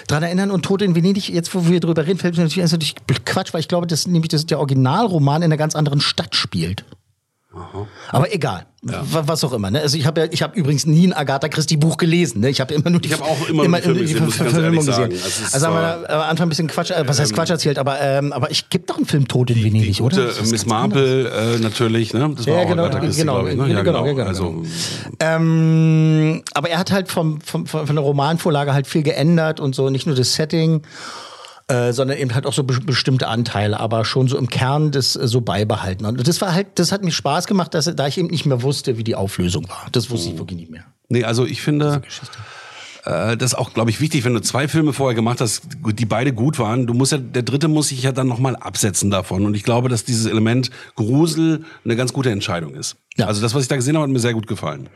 dran 0.08 0.24
erinnern. 0.24 0.50
Und 0.50 0.64
Tote 0.66 0.86
in 0.86 0.96
Venedig, 0.96 1.30
jetzt 1.30 1.54
wo 1.54 1.68
wir 1.68 1.80
drüber 1.80 2.06
reden, 2.08 2.18
fällt 2.18 2.38
mir 2.38 2.44
natürlich, 2.44 2.66
ist 2.66 2.72
natürlich 2.72 2.96
Quatsch, 3.26 3.54
weil 3.54 3.62
ich 3.62 3.68
glaube, 3.68 3.86
dass 3.86 4.08
nämlich 4.08 4.30
das 4.30 4.46
der 4.46 4.60
Originalroman 4.60 5.42
in 5.42 5.46
einer 5.46 5.58
ganz 5.58 5.76
anderen 5.76 6.02
Stadt 6.02 6.36
spielt. 6.36 6.84
Aber 8.12 8.34
egal, 8.34 8.66
Wa- 8.82 9.24
was 9.28 9.44
auch 9.44 9.54
immer. 9.54 9.70
Ne? 9.70 9.80
Also 9.82 9.98
ich 9.98 10.06
habe 10.08 10.22
ja, 10.22 10.28
ich 10.32 10.42
habe 10.42 10.58
übrigens 10.58 10.86
nie 10.86 11.08
ein 11.08 11.14
Agatha 11.14 11.48
Christie 11.50 11.78
Buch 11.78 11.98
gelesen. 11.98 12.42
Ne? 12.42 12.50
Ich 12.50 12.60
habe 12.60 12.74
immer 12.74 12.90
nur 12.90 13.00
die, 13.00 13.10
Ich 13.10 13.14
habe 13.14 13.24
auch 13.24 13.48
immer 13.48 13.68
nur 13.68 13.78
die 13.78 13.82
Filme 13.84 14.00
gesehen, 14.02 14.20
ganz 14.20 14.36
Verfilmung 14.36 14.86
gesehen. 14.86 15.14
Also 15.52 15.68
haben 15.68 15.74
wir 15.76 16.04
äh, 16.04 16.08
da 16.08 16.24
am 16.24 16.30
Anfang 16.32 16.48
ein 16.48 16.50
bisschen 16.50 16.68
Quatsch, 16.68 16.92
äh, 16.92 17.08
was 17.08 17.20
heißt 17.20 17.34
Quatsch 17.34 17.52
erzählt, 17.52 17.78
aber 17.78 18.02
ähm, 18.02 18.34
aber 18.34 18.50
ich 18.52 18.70
gibt 18.70 18.90
doch 18.90 18.98
einen 18.98 19.06
Film 19.06 19.28
Tod 19.28 19.52
in 19.52 19.64
Venedig, 19.64 20.02
oder? 20.02 20.16
Gute 20.18 20.28
Das 20.28 20.40
ist 20.40 20.52
Miss. 20.52 20.66
Marple 20.66 21.30
äh, 21.30 21.60
natürlich, 21.60 22.14
ne? 22.14 22.32
Das 22.36 22.48
war 22.48 22.56
Ja, 22.56 22.64
auch 22.64 22.68
genau, 22.70 22.84
Agatha 22.86 23.00
Christie, 23.00 23.22
genau, 23.22 23.46
ich, 23.48 23.56
ne? 23.56 23.68
Ja, 23.72 23.82
genau, 23.84 24.04
genau. 24.04 24.16
genau, 24.16 24.28
Also 24.28 24.64
Ähm, 25.20 26.44
aber 26.54 26.70
er 26.70 26.80
hat 26.80 26.92
halt 26.92 27.10
vom, 27.10 27.42
vom, 27.42 27.66
von 27.68 27.86
der 27.88 28.00
Romanvorlage 28.00 28.74
halt 28.74 28.88
viel 28.88 29.04
geändert 29.04 29.60
und 29.60 29.76
so, 29.76 29.90
nicht 29.90 30.06
nur 30.08 30.16
das 30.16 30.34
Setting, 30.34 30.82
äh, 31.68 31.94
sondern 31.94 32.18
eben 32.18 32.34
halt 32.34 32.46
auch 32.46 32.54
so 32.54 32.64
be 32.64 32.80
bestimmte 32.82 33.28
Anteile, 33.28 33.80
aber 33.80 34.04
schon 34.06 34.28
so 34.28 34.38
im 34.38 34.50
Kern 34.50 34.92
das 34.92 35.16
äh, 35.16 35.28
so 35.28 35.42
beibehalten. 35.42 36.06
Und 36.06 36.28
das 36.28 36.42
war 36.42 36.54
halt, 36.54 36.68
das 36.76 36.92
hat 36.92 37.04
mir 37.04 37.12
Spaß 37.12 37.48
gemacht, 37.48 37.74
dass, 37.74 37.86
da 37.86 38.08
ich 38.08 38.18
eben 38.18 38.28
nicht 38.28 38.46
mehr 38.46 38.62
wusste, 38.62 38.98
wie 38.98 39.04
die 39.04 39.16
Auflösung 39.16 39.70
war. 39.70 39.88
Das 39.92 40.10
wusste 40.10 40.32
ich 40.32 40.38
wirklich 40.38 40.60
nicht 40.60 40.72
mehr. 40.72 40.86
Nee, 41.10 41.24
also 41.24 41.46
ich 41.46 41.62
finde, 41.62 42.02
äh, 43.06 43.38
das 43.38 43.54
ist 43.54 43.58
auch, 43.58 43.74
glaube 43.74 43.90
ich, 43.90 44.02
wichtig, 44.02 44.24
wenn 44.26 44.34
du 44.34 44.42
zwei 44.42 44.68
Filme 44.68 44.94
vorher 44.94 45.16
gemacht 45.16 45.42
hast, 45.42 45.64
die 45.94 46.06
beide 46.06 46.34
gut 46.34 46.60
waren. 46.60 46.88
Du 46.88 46.94
musst 46.94 47.12
ja, 47.12 47.18
der 47.18 47.44
dritte 47.44 47.68
muss 47.68 47.90
sich 47.90 48.04
ja 48.04 48.12
dann 48.12 48.28
nochmal 48.28 48.56
absetzen 48.56 49.10
davon. 49.10 49.46
Und 49.46 49.56
ich 49.56 49.64
glaube, 49.64 49.90
dass 49.90 50.04
dieses 50.04 50.26
Element 50.26 50.70
Grusel 50.96 51.64
eine 51.86 51.96
ganz 51.96 52.14
gute 52.14 52.32
Entscheidung 52.32 52.76
ist. 52.76 52.98
Ja. 53.16 53.28
Also 53.28 53.42
das, 53.42 53.54
was 53.54 53.64
ich 53.64 53.68
da 53.68 53.76
gesehen 53.76 53.96
habe, 53.96 54.04
hat 54.04 54.12
mir 54.12 54.20
sehr 54.20 54.34
gut 54.34 54.48
gefallen. 54.48 54.90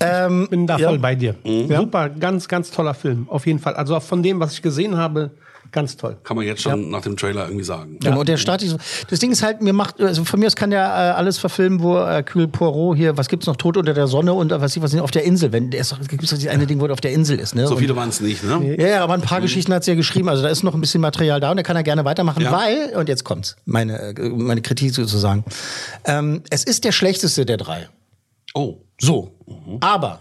Ähm, 0.00 0.48
Bin 0.50 0.66
da 0.66 0.76
ja. 0.76 0.88
voll 0.88 0.98
bei 0.98 1.14
dir. 1.14 1.36
Super, 1.44 2.08
ganz, 2.08 2.48
ganz 2.48 2.70
toller 2.70 2.94
Film. 2.94 3.28
Auf 3.28 3.46
jeden 3.46 3.60
Fall. 3.60 3.74
Also 3.74 3.94
auch 3.94 4.02
von 4.02 4.22
dem, 4.22 4.40
was 4.40 4.54
ich 4.54 4.62
gesehen 4.62 4.96
habe, 4.96 5.30
ganz 5.72 5.96
toll. 5.96 6.16
Kann 6.24 6.36
man 6.36 6.46
jetzt 6.46 6.62
schon 6.62 6.90
nach 6.90 7.02
dem 7.02 7.16
Trailer 7.16 7.46
irgendwie 7.46 7.64
sagen. 7.64 7.98
Genau, 8.00 8.20
und 8.20 8.28
der 8.28 8.36
Start, 8.36 8.62
ist- 8.62 8.76
das 9.10 9.18
Ding 9.18 9.30
ist 9.30 9.42
halt, 9.42 9.60
mir 9.62 9.72
macht, 9.72 10.00
also 10.00 10.24
von 10.24 10.40
mir 10.40 10.46
aus 10.46 10.56
kann 10.56 10.70
der 10.70 10.82
äh, 10.84 10.88
alles 11.16 11.38
verfilmen, 11.38 11.80
wo 11.82 11.96
äh, 11.98 12.06
Hercule 12.18 12.48
Poirot 12.48 12.96
hier, 12.96 13.16
was 13.16 13.28
gibt's 13.28 13.46
noch, 13.46 13.56
Tod 13.56 13.76
unter 13.76 13.94
der 13.94 14.06
Sonne 14.06 14.32
und 14.32 14.52
äh, 14.52 14.60
was 14.60 14.74
ich 14.76 14.82
was 14.82 14.92
nicht, 14.92 15.02
auf 15.02 15.10
der 15.10 15.24
Insel, 15.24 15.52
wenn, 15.52 15.70
der 15.70 15.80
ist 15.80 15.92
doch, 15.92 15.98
gibt's 16.06 16.30
dieses 16.30 16.48
eine 16.48 16.66
Ding, 16.66 16.80
wo 16.80 16.86
er 16.86 16.92
auf 16.92 17.00
der 17.00 17.12
Insel 17.12 17.38
ist, 17.38 17.54
ne? 17.54 17.66
So 17.66 17.76
viele 17.76 17.94
waren 17.96 18.08
es 18.08 18.20
nicht, 18.20 18.42
ne? 18.44 18.76
Ja, 18.78 18.86
ja, 18.88 19.04
aber 19.04 19.14
ein 19.14 19.22
paar 19.22 19.40
Geschichten 19.40 19.72
hat 19.72 19.84
sie 19.84 19.90
ja 19.92 19.96
geschrieben. 19.96 20.28
Also 20.28 20.42
da 20.42 20.48
ist 20.48 20.62
noch 20.62 20.74
ein 20.74 20.80
bisschen 20.80 21.00
Material 21.00 21.40
da 21.40 21.50
und 21.50 21.56
da 21.56 21.62
kann 21.62 21.76
er 21.76 21.82
gerne 21.82 22.04
weitermachen, 22.04 22.42
Ja. 22.42 22.52
weil, 22.52 22.96
und 22.96 23.08
jetzt 23.08 23.24
kommt's, 23.24 23.56
meine, 23.64 23.98
äh, 24.16 24.28
meine 24.30 24.62
Kritik 24.62 24.94
sozusagen. 24.94 25.44
Ähm, 26.04 26.42
es 26.50 26.64
ist 26.64 26.84
der 26.84 26.92
schlechteste 26.92 27.44
der 27.46 27.56
drei. 27.56 27.88
Oh. 28.54 28.78
So. 29.00 29.32
Aber 29.80 30.20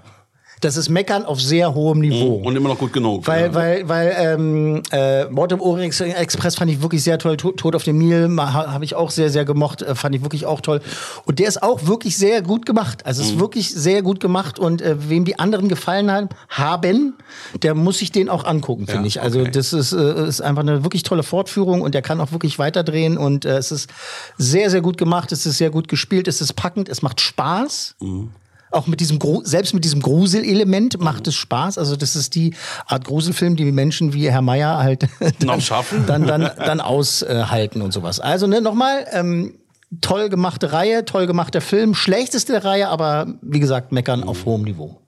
Das 0.62 0.76
ist 0.76 0.90
Meckern 0.90 1.24
auf 1.26 1.40
sehr 1.40 1.76
hohem 1.76 2.00
Niveau. 2.00 2.36
Und 2.44 2.56
immer 2.56 2.70
noch 2.70 2.80
gut 2.80 2.92
genug. 2.92 3.28
Weil, 3.28 3.46
ja. 3.48 3.54
weil, 3.54 3.90
weil 3.90 4.16
ähm, 4.18 4.82
äh, 4.92 5.26
Mord 5.26 5.52
im 5.52 5.62
Orient 5.62 6.00
Express 6.00 6.56
fand 6.56 6.72
ich 6.72 6.82
wirklich 6.82 7.04
sehr 7.04 7.20
toll. 7.20 7.38
Tod, 7.38 7.76
auf 7.76 7.84
dem 7.84 8.00
Nil 8.00 8.36
ha, 8.40 8.72
habe 8.74 8.84
ich 8.84 8.96
auch 8.96 9.12
sehr, 9.12 9.30
sehr 9.30 9.46
gemocht. 9.46 9.84
Äh, 9.84 9.94
fand 9.94 10.16
ich 10.16 10.24
wirklich 10.24 10.46
auch 10.48 10.62
toll. 10.62 10.82
Und 11.26 11.38
der 11.40 11.48
ist 11.48 11.62
auch 11.62 11.86
wirklich 11.86 12.18
sehr 12.18 12.42
gut 12.42 12.66
gemacht. 12.66 13.06
Also 13.06 13.22
Mhm. 13.22 13.28
es 13.28 13.34
ist 13.34 13.40
wirklich 13.40 13.74
sehr 13.74 14.02
gut 14.02 14.20
gemacht. 14.20 14.58
Und 14.58 14.82
äh, 14.82 14.96
wem 15.10 15.26
die 15.26 15.38
anderen 15.38 15.68
gefallen 15.70 16.12
haben, 16.12 16.30
haben, 16.50 17.14
der 17.62 17.76
muss 17.76 18.00
sich 18.00 18.12
den 18.12 18.28
auch 18.30 18.44
angucken, 18.46 18.88
finde 18.88 19.02
Ja, 19.04 19.08
ich. 19.08 19.22
Also 19.22 19.42
okay. 19.42 19.52
das 19.52 19.74
ist, 19.74 19.94
äh, 19.94 20.28
ist 20.28 20.42
einfach 20.42 20.64
eine 20.64 20.84
wirklich 20.84 21.04
tolle 21.04 21.24
Fortführung 21.24 21.82
und 21.82 21.94
der 21.94 22.02
kann 22.02 22.20
auch 22.20 22.32
wirklich 22.32 22.58
weiterdrehen. 22.58 23.18
Und 23.18 23.46
äh, 23.46 23.58
es 23.58 23.72
ist 23.72 23.90
sehr, 24.38 24.70
sehr 24.72 24.82
gut 24.82 24.98
gemacht. 24.98 25.32
Es 25.32 25.46
ist 25.46 25.58
sehr 25.58 25.70
gut 25.70 25.88
gespielt. 25.88 26.28
Es 26.28 26.42
ist 26.42 26.54
packend. 26.54 26.90
Es 26.90 27.02
macht 27.04 27.22
Spaß. 27.22 27.96
Mhm. 28.02 28.32
Auch 28.72 28.88
mit 28.88 29.00
diesem 29.00 29.18
Gru 29.20 29.42
selbst 29.44 29.74
mit 29.74 29.86
diesem 29.86 30.02
Gruselelement 30.02 31.00
macht 31.00 31.28
es 31.28 31.36
Spaß. 31.36 31.78
Also 31.78 31.96
das 31.96 32.16
ist 32.16 32.36
die 32.36 32.54
Art 32.86 33.06
Gruselfilm, 33.06 33.56
die 33.56 33.72
Menschen 33.72 34.14
wie 34.14 34.30
Herr 34.30 34.42
Meier 34.42 34.78
halt 34.78 35.08
Noch 35.44 35.62
schaffen. 35.62 36.06
dann 36.06 36.28
dann 36.28 36.42
dann 36.58 36.82
aushalten 36.82 37.82
und 37.82 37.94
sowas. 37.94 38.20
Also 38.20 38.46
ne, 38.48 38.60
nochmal 38.62 39.06
ähm, 39.12 39.56
toll 40.02 40.28
gemachte 40.30 40.74
Reihe, 40.74 41.06
toll 41.06 41.28
gemachter 41.28 41.62
Film, 41.62 41.96
schlechteste 41.96 42.64
Reihe, 42.66 42.90
aber 42.90 43.28
wie 43.42 43.60
gesagt 43.62 43.92
meckern 43.94 44.24
auf 44.24 44.46
hohem 44.46 44.64
Niveau. 44.64 45.02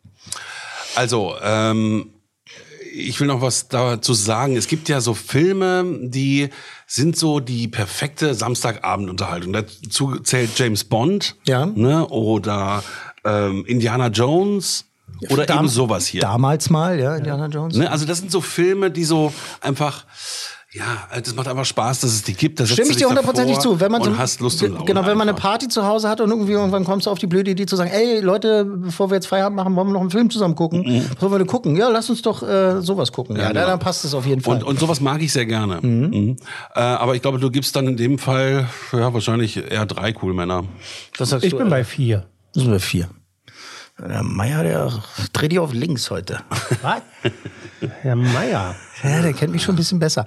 Also, 0.96 1.36
ähm, 1.44 2.14
ich 2.92 3.20
will 3.20 3.28
noch 3.28 3.42
was 3.42 3.68
dazu 3.68 4.14
sagen. 4.14 4.58
Es 4.58 4.68
gibt 4.68 4.90
ja 4.90 5.00
so 5.00 5.14
Filme, 5.14 5.86
die 6.02 6.50
sind 6.88 7.16
so 7.16 7.40
die 7.40 7.68
perfekte 7.68 8.34
Samstagabendunterhaltung. 8.34 9.54
Dazu 9.54 10.18
zählt 10.20 10.58
James 10.58 10.84
Bond 10.86 11.36
Ja. 11.48 11.68
ne, 11.68 12.08
oder 12.08 12.84
ähm, 13.26 13.66
Indiana 13.66 14.08
Jones 14.08 14.86
oder 15.30 15.46
Dam- 15.46 15.60
eben 15.60 15.68
sowas 15.70 16.08
hier. 16.08 16.22
Damals 16.22 16.70
mal, 16.70 17.00
ja, 17.00 17.16
Indiana 17.16 17.48
Jones. 17.48 17.76
Ne, 17.76 17.92
also 17.92 18.06
das 18.06 18.20
sind 18.20 18.32
so 18.32 18.42
Filme, 18.42 18.92
die 18.92 19.04
so 19.04 19.34
einfach, 19.60 20.06
ja, 20.72 20.84
das 21.16 21.34
macht 21.36 21.48
einfach 21.48 21.66
Spaß, 21.66 22.02
dass 22.02 22.12
es 22.12 22.22
die 22.22 22.36
gibt. 22.36 22.60
Da 22.60 22.64
setzt 22.64 22.76
Stimme 22.76 22.92
ich 22.92 22.98
dir 22.98 23.10
hundertprozentig 23.10 23.58
zu. 23.58 23.80
Wenn 23.80 23.92
man 23.92 24.04
so, 24.04 24.16
hast 24.18 24.40
Lust 24.40 24.62
und 24.62 24.74
Laune 24.74 24.86
genau, 24.86 25.02
wenn 25.02 25.18
man 25.18 25.28
eine 25.28 25.36
einfach. 25.36 25.50
Party 25.50 25.68
zu 25.68 25.84
Hause 25.84 26.08
hat 26.08 26.22
und 26.22 26.30
irgendwie 26.30 26.52
irgendwann 26.52 26.86
kommst 26.86 27.08
du 27.08 27.10
auf 27.10 27.18
die 27.18 27.26
blöde 27.26 27.50
Idee 27.52 27.66
zu 27.66 27.76
sagen, 27.76 27.90
ey 27.90 28.20
Leute, 28.20 28.66
bevor 28.66 29.10
wir 29.10 29.16
jetzt 29.16 29.26
Feierabend 29.26 29.56
machen, 29.58 29.76
wollen 29.76 29.88
wir 29.88 29.94
noch 29.94 30.02
einen 30.02 30.12
Film 30.12 30.30
zusammen 30.30 30.54
gucken. 30.56 31.06
Bevor 31.16 31.32
wir 31.38 31.44
gucken, 31.46 31.76
ja, 31.76 31.90
lass 31.90 32.10
uns 32.12 32.22
doch 32.22 32.44
äh, 32.44 32.82
sowas 32.82 33.12
gucken. 33.12 33.36
Ja, 33.36 33.48
genau. 33.48 33.66
dann 33.66 33.80
passt 33.80 34.06
es 34.06 34.14
auf 34.14 34.28
jeden 34.28 34.42
Fall. 34.42 34.58
Und, 34.58 34.64
und 34.64 34.80
sowas 34.80 35.02
mag 35.02 35.22
ich 35.24 35.34
sehr 35.34 35.48
gerne. 35.48 35.80
Mhm. 35.82 36.38
Äh, 36.76 36.80
aber 36.80 37.16
ich 37.16 37.24
glaube, 37.24 37.40
du 37.40 37.50
gibst 37.50 37.76
dann 37.76 37.88
in 37.88 37.98
dem 37.98 38.20
Fall 38.20 38.68
ja 38.94 39.12
wahrscheinlich 39.12 39.58
eher 39.58 39.88
drei 39.88 40.14
cool 40.22 40.36
Männer. 40.36 40.66
Ich 41.20 41.50
du? 41.50 41.58
bin 41.58 41.70
bei 41.70 41.84
vier. 41.84 42.28
Das 42.60 42.66
sind 42.66 42.74
wir 42.74 42.82
vier. 42.82 43.10
Der 43.98 44.22
Meier, 44.22 44.64
der 44.64 45.02
dreht 45.32 45.54
dich 45.54 45.60
auf 45.60 45.72
links 45.72 46.12
heute. 46.12 46.42
Was? 46.82 47.04
Herr 48.02 48.18
Meier. 48.18 48.76
Ja, 49.04 49.22
der 49.22 49.34
kennt 49.34 49.52
mich 49.52 49.64
schon 49.64 49.76
ein 49.76 49.78
bisschen 49.78 50.00
besser. 50.00 50.26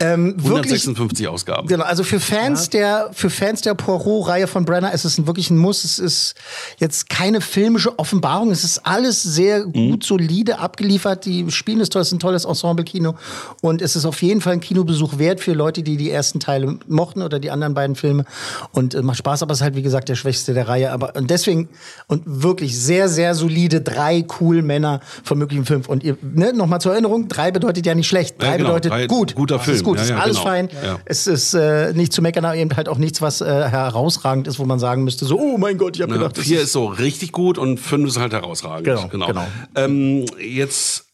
Ähm, 0.00 0.34
wirklich, 0.36 0.82
156 0.82 1.28
Ausgaben. 1.28 1.68
Genau, 1.68 1.84
also 1.84 2.02
für 2.02 2.20
Fans 2.20 2.68
der 2.68 3.10
für 3.12 3.30
Fans 3.30 3.60
der 3.60 3.74
Poirot-Reihe 3.74 4.46
von 4.46 4.64
Brenner 4.64 4.92
ist 4.92 5.04
es 5.04 5.18
ein, 5.18 5.26
wirklich 5.26 5.50
ein 5.50 5.58
Muss. 5.58 5.84
Es 5.84 5.98
ist 5.98 6.34
jetzt 6.78 7.08
keine 7.08 7.40
filmische 7.40 7.98
Offenbarung. 7.98 8.50
Es 8.50 8.64
ist 8.64 8.84
alles 8.86 9.22
sehr 9.22 9.64
gut, 9.64 10.04
solide 10.04 10.58
abgeliefert. 10.58 11.24
Die 11.24 11.50
spielen 11.50 11.80
es 11.80 11.90
toll, 11.90 12.02
es 12.02 12.08
ist 12.08 12.14
ein 12.14 12.18
tolles 12.18 12.44
Ensemble-Kino 12.44 13.14
und 13.60 13.82
es 13.82 13.94
ist 13.94 14.04
auf 14.04 14.20
jeden 14.22 14.40
Fall 14.40 14.54
ein 14.54 14.60
Kinobesuch 14.60 15.18
wert 15.18 15.40
für 15.40 15.52
Leute, 15.52 15.82
die 15.82 15.96
die 15.96 16.10
ersten 16.10 16.40
Teile 16.40 16.78
mochten 16.88 17.22
oder 17.22 17.38
die 17.38 17.50
anderen 17.50 17.74
beiden 17.74 17.94
Filme 17.94 18.24
und 18.72 18.94
äh, 18.94 19.02
macht 19.02 19.18
Spaß. 19.18 19.42
Aber 19.42 19.52
es 19.52 19.58
ist 19.58 19.62
halt 19.62 19.76
wie 19.76 19.82
gesagt 19.82 20.08
der 20.08 20.16
schwächste 20.16 20.54
der 20.54 20.68
Reihe. 20.68 20.90
Aber 20.90 21.14
und 21.14 21.30
deswegen 21.30 21.68
und 22.08 22.22
wirklich 22.26 22.78
sehr 22.78 23.08
sehr 23.08 23.34
solide 23.34 23.80
drei 23.80 24.26
cool 24.40 24.62
Männer 24.62 25.00
von 25.22 25.38
möglichen 25.38 25.64
Filmen. 25.64 25.84
Und 25.86 26.02
ihr 26.02 26.16
ne, 26.22 26.52
nochmal 26.52 26.80
zur 26.80 26.92
Erinnerung: 26.92 27.28
drei 27.28 27.52
bedeutet 27.52 27.86
ja 27.86 27.94
nicht 27.94 28.07
schlecht. 28.08 28.40
Drei 28.42 28.46
Ja, 28.52 28.56
genau. 28.56 28.68
bedeutet 28.70 28.90
Drei- 28.92 29.06
gut. 29.06 29.34
guter 29.34 29.56
Es 29.56 29.62
Film. 29.62 29.76
ist 29.76 29.84
gut. 29.84 29.96
Ja, 29.98 30.02
es 30.02 30.08
ist 30.10 30.16
ja, 30.16 30.22
alles 30.22 30.36
genau. 30.38 30.48
fein. 30.48 30.68
Ja. 30.84 30.98
Es 31.04 31.26
ist 31.26 31.54
äh, 31.54 31.92
nicht 31.92 32.12
zu 32.12 32.22
meckern, 32.22 32.44
aber 32.44 32.56
eben 32.56 32.74
halt 32.76 32.88
auch 32.88 32.98
nichts, 32.98 33.22
was 33.22 33.40
äh, 33.40 33.44
herausragend 33.46 34.48
ist, 34.48 34.58
wo 34.58 34.64
man 34.64 34.78
sagen 34.78 35.04
müsste, 35.04 35.24
so, 35.24 35.38
oh 35.38 35.58
mein 35.58 35.78
Gott, 35.78 35.96
ich 35.96 36.02
habe 36.02 36.12
Ja, 36.12 36.18
gedacht, 36.18 36.36
das 36.38 36.44
vier 36.44 36.60
ist 36.62 36.72
so 36.72 36.86
richtig 36.86 37.32
gut 37.32 37.58
und 37.58 37.78
fünf 37.78 38.08
ist 38.08 38.18
halt 38.18 38.32
herausragend. 38.32 38.84
Genau, 38.84 39.08
genau. 39.08 39.46
Ähm, 39.74 40.24
jetzt, 40.40 41.04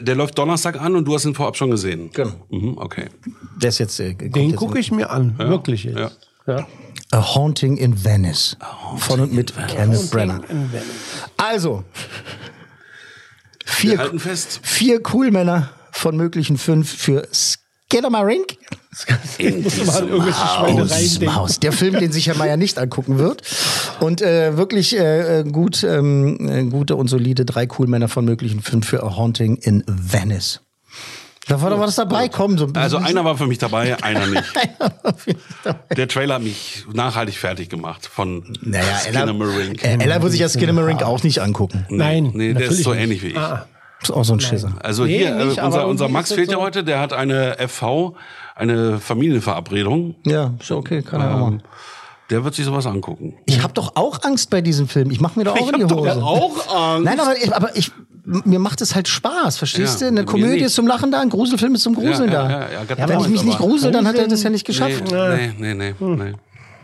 der 0.00 0.14
läuft 0.14 0.38
Donnerstag 0.38 0.80
an 0.80 0.94
und 0.96 1.06
du 1.06 1.14
hast 1.14 1.24
ihn 1.24 1.34
vorab 1.34 1.56
schon 1.56 1.70
gesehen. 1.70 2.10
Genau. 2.12 2.32
Mhm, 2.50 2.78
okay. 2.78 3.06
der 3.60 3.68
ist 3.70 3.78
jetzt, 3.78 3.98
äh, 4.00 4.14
Den 4.14 4.54
gucke 4.56 4.78
ich 4.78 4.90
mir 4.92 5.10
an. 5.10 5.34
Wirklich 5.38 5.84
jetzt. 5.84 5.98
Ja. 5.98 6.10
Ja. 6.46 6.66
A 7.12 7.34
Haunting 7.34 7.76
in 7.76 8.04
Venice. 8.04 8.56
von 8.96 9.20
und 9.20 9.32
mit 9.32 9.52
Kenneth 9.68 10.10
Brenner. 10.10 10.40
Also, 11.36 11.84
Wir 13.64 13.72
vier, 13.72 13.98
halten 13.98 14.18
fest. 14.18 14.60
Von 15.92 16.16
möglichen 16.16 16.58
fünf 16.58 16.92
für 16.92 17.28
Skiddermarink. 17.32 18.56
Muss 19.38 19.86
mal 19.86 19.96
an 19.98 20.08
irgendwelche 20.08 20.38
Schweinereien 20.46 20.88
diesem 21.00 21.20
denken. 21.20 21.34
Haus. 21.36 21.60
Der 21.60 21.72
Film, 21.72 21.98
den 22.00 22.10
sich 22.12 22.26
Herr 22.26 22.36
Meier 22.36 22.56
nicht 22.56 22.78
angucken 22.78 23.18
wird. 23.18 23.42
Und 24.00 24.20
äh, 24.22 24.56
wirklich 24.56 24.98
äh, 24.98 25.44
gut, 25.50 25.84
ähm, 25.84 26.48
äh, 26.48 26.64
gute 26.64 26.96
und 26.96 27.08
solide 27.08 27.44
drei 27.44 27.66
Coolmänner 27.66 28.08
von 28.08 28.24
möglichen 28.24 28.60
fünf 28.62 28.86
für 28.88 29.02
A 29.02 29.16
Haunting 29.16 29.56
in 29.56 29.84
Venice. 29.86 30.60
Da 31.48 31.60
war 31.60 31.70
doch 31.70 31.80
was 31.80 31.96
dabei, 31.96 32.28
komm. 32.28 32.56
So 32.56 32.66
ein 32.66 32.76
Also 32.76 32.98
einer 32.98 33.24
war 33.24 33.36
für 33.36 33.46
mich 33.48 33.58
dabei, 33.58 34.00
einer 34.02 34.26
nicht. 34.28 34.44
Fall. 35.64 35.74
Der 35.96 36.06
Trailer 36.06 36.36
hat 36.36 36.42
mich 36.42 36.84
nachhaltig 36.92 37.36
fertig 37.36 37.68
gemacht 37.68 38.06
von 38.06 38.56
Naja, 38.62 38.84
Ella, 39.06 39.20
Skinamarink. 39.26 39.82
äh, 39.84 39.94
Ella 39.98 40.22
würde 40.22 40.30
sich 40.30 40.40
ja 40.40 40.48
Skinnamarink 40.48 41.02
auch 41.02 41.22
nicht 41.24 41.40
angucken. 41.40 41.84
Nein, 41.88 42.30
Nee, 42.34 42.54
der 42.54 42.70
ist 42.70 42.84
so 42.84 42.92
nicht. 42.92 43.02
ähnlich 43.02 43.22
wie 43.22 43.28
ich. 43.28 43.36
Ah, 43.36 43.66
Ist 44.02 44.10
auch 44.10 44.24
so 44.24 44.32
ein 44.34 44.40
Schisser. 44.40 44.72
Also 44.82 45.04
Nee, 45.04 45.18
hier, 45.18 45.34
nicht, 45.44 45.58
äh, 45.58 45.62
unser, 45.62 45.86
unser 45.86 46.08
Max 46.08 46.32
fehlt 46.32 46.50
ja 46.50 46.56
so- 46.56 46.62
heute, 46.62 46.82
der 46.84 47.00
hat 47.00 47.12
eine 47.12 47.56
FV, 47.58 48.14
eine 48.56 48.98
Familienverabredung. 48.98 50.14
Ja, 50.26 50.52
ist 50.60 50.70
okay, 50.70 51.02
kann 51.02 51.20
er 51.20 51.34
auch 51.34 51.40
machen. 51.40 51.62
Der 52.30 52.44
wird 52.44 52.54
sich 52.54 52.64
sowas 52.64 52.86
angucken. 52.86 53.34
Ich 53.46 53.62
habe 53.62 53.74
doch 53.74 53.94
auch 53.96 54.22
Angst 54.22 54.48
bei 54.48 54.60
diesem 54.62 54.88
Film. 54.88 55.10
Ich 55.10 55.20
mache 55.20 55.38
mir 55.38 55.44
doch 55.44 55.54
auch 55.60 55.68
in 55.68 55.76
die 55.76 55.82
hab 55.82 55.88
doch 55.90 55.98
Hose. 55.98 56.22
auch 56.22 56.74
Angst. 56.94 57.04
Nein, 57.04 57.20
aber, 57.20 57.36
ich, 57.36 57.54
aber 57.54 57.76
ich, 57.76 57.92
mir 58.24 58.58
macht 58.58 58.80
es 58.80 58.94
halt 58.94 59.06
Spaß, 59.08 59.58
verstehst 59.58 60.00
Ja, 60.00 60.08
du? 60.10 60.16
Eine 60.16 60.24
Komödie 60.24 60.52
nicht. 60.54 60.62
ist 60.62 60.74
zum 60.74 60.86
Lachen 60.86 61.10
da, 61.10 61.20
ein 61.20 61.28
Gruselfilm 61.28 61.74
ist 61.74 61.82
zum 61.82 61.94
Gruseln 61.94 62.32
Ja, 62.32 62.42
ja, 62.42 62.48
da. 62.48 62.50
ja, 62.50 62.60
ja, 62.72 62.84
Gott 62.88 63.08
Wenn 63.08 63.20
ich 63.20 63.28
mich 63.28 63.42
nicht 63.44 63.58
grusel, 63.58 63.90
dann 63.92 64.06
hat 64.08 64.16
er 64.16 64.28
das 64.28 64.42
ja 64.42 64.50
nicht 64.50 64.66
Nee, 64.66 64.72
geschafft. 64.72 65.02
nee, 65.12 65.52
nee, 65.58 65.74
nee, 65.74 65.94
nee. 66.00 66.32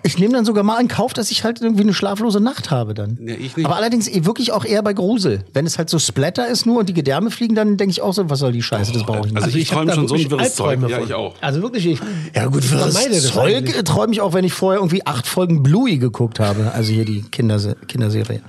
Ich 0.08 0.18
nehme 0.18 0.32
dann 0.32 0.46
sogar 0.46 0.64
mal 0.64 0.80
in 0.80 0.88
Kauf, 0.88 1.12
dass 1.12 1.30
ich 1.30 1.44
halt 1.44 1.60
irgendwie 1.60 1.82
eine 1.82 1.92
schlaflose 1.92 2.40
Nacht 2.40 2.70
habe 2.70 2.94
dann. 2.94 3.18
Ja, 3.20 3.34
ich 3.34 3.58
nicht. 3.58 3.66
Aber 3.66 3.76
allerdings 3.76 4.08
eh 4.08 4.24
wirklich 4.24 4.52
auch 4.52 4.64
eher 4.64 4.82
bei 4.82 4.94
Grusel. 4.94 5.44
Wenn 5.52 5.66
es 5.66 5.76
halt 5.76 5.90
so 5.90 5.98
Splatter 5.98 6.48
ist 6.48 6.64
nur 6.64 6.78
und 6.78 6.88
die 6.88 6.94
Gedärme 6.94 7.30
fliegen, 7.30 7.54
dann 7.54 7.76
denke 7.76 7.90
ich 7.90 8.00
auch 8.00 8.14
so, 8.14 8.30
was 8.30 8.38
soll 8.38 8.52
die 8.52 8.62
Scheiße, 8.62 8.90
das 8.92 9.04
brauche 9.04 9.26
ich 9.26 9.34
nicht. 9.34 9.44
Also, 9.44 9.58
ich, 9.58 9.70
hab 9.70 9.80
träume 9.80 9.92
schon 9.92 10.08
so 10.08 10.14
ein 10.14 10.30
wirres 10.30 10.54
Zeug. 10.54 10.80
Ja, 10.88 11.02
ich 11.02 11.12
auch. 11.12 11.34
Also 11.42 11.60
wirklich, 11.60 11.84
ich 11.84 12.00
Ja 12.34 12.46
gut, 12.46 12.64
ich 12.64 12.70
wirres 12.70 12.94
Zeug 13.34 13.84
träume 13.84 14.14
ich 14.14 14.22
auch, 14.22 14.32
wenn 14.32 14.46
ich 14.46 14.54
vorher 14.54 14.80
irgendwie 14.80 15.04
acht 15.04 15.26
Folgen 15.26 15.62
Bluey 15.62 15.98
geguckt 15.98 16.40
habe. 16.40 16.72
Also 16.72 16.90
hier 16.90 17.04
die 17.04 17.20
Kinderse 17.20 17.76
Kinderserie. 17.86 18.40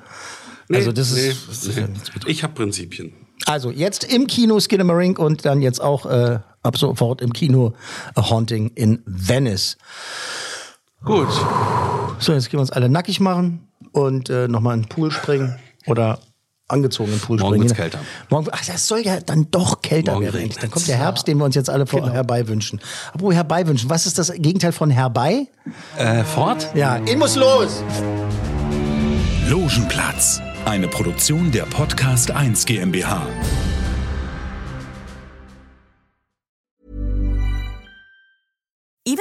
also 0.71 0.93
das 0.93 1.13
nee, 1.13 1.27
ist, 1.27 1.49
das 1.49 1.65
ist 1.65 1.77
ja 1.77 1.87
nee. 1.87 1.97
Ich 2.27 2.41
habe 2.41 2.53
Prinzipien. 2.53 3.11
Also 3.47 3.69
jetzt 3.69 4.05
im 4.05 4.27
Kino 4.27 4.61
Skinamarink 4.61 5.19
und 5.19 5.43
dann 5.43 5.61
jetzt 5.61 5.81
auch 5.81 6.05
äh, 6.05 6.39
ab 6.63 6.77
sofort 6.77 7.21
im 7.21 7.33
Kino 7.33 7.73
A 8.15 8.29
Haunting 8.29 8.71
in 8.75 9.01
Venice. 9.05 9.77
Gut. 11.03 11.27
So, 12.19 12.33
jetzt 12.33 12.49
gehen 12.49 12.57
wir 12.57 12.61
uns 12.61 12.71
alle 12.71 12.89
nackig 12.89 13.19
machen 13.19 13.67
und 13.91 14.29
äh, 14.29 14.47
nochmal 14.47 14.75
in 14.75 14.81
den 14.83 14.89
Pool 14.89 15.11
springen 15.11 15.57
oder 15.87 16.19
angezogen 16.67 17.11
in 17.11 17.17
den 17.17 17.21
Pool 17.21 17.37
Morgen 17.37 17.49
springen. 17.53 17.63
wird's 17.69 17.77
kälter. 17.77 17.99
Morgen, 18.29 18.47
ach, 18.51 18.63
das 18.65 18.87
soll 18.87 18.99
ja 18.99 19.19
dann 19.21 19.49
doch 19.49 19.81
kälter 19.81 20.13
Morgen 20.13 20.25
werden. 20.33 20.51
Dann 20.59 20.69
kommt 20.69 20.87
der 20.87 20.97
Herbst, 20.97 21.27
den 21.27 21.37
wir 21.37 21.45
uns 21.45 21.55
jetzt 21.55 21.69
alle 21.69 21.85
Genau. 21.85 22.03
vor 22.05 22.11
herbeiwünschen. 22.13 22.79
Apropos 23.13 23.33
herbeiwünschen, 23.33 23.89
was 23.89 24.05
ist 24.05 24.19
das 24.19 24.31
Gegenteil 24.33 24.71
von 24.73 24.89
herbei? 24.91 25.47
Äh, 25.97 26.23
fort? 26.23 26.67
Ja, 26.75 26.99
ich 27.05 27.17
muss 27.17 27.35
los! 27.35 27.81
Logenplatz, 29.47 30.41
eine 30.65 30.87
Produktion 30.87 31.51
der 31.51 31.63
Podcast 31.63 32.29
1 32.29 32.65
GmbH. 32.65 33.25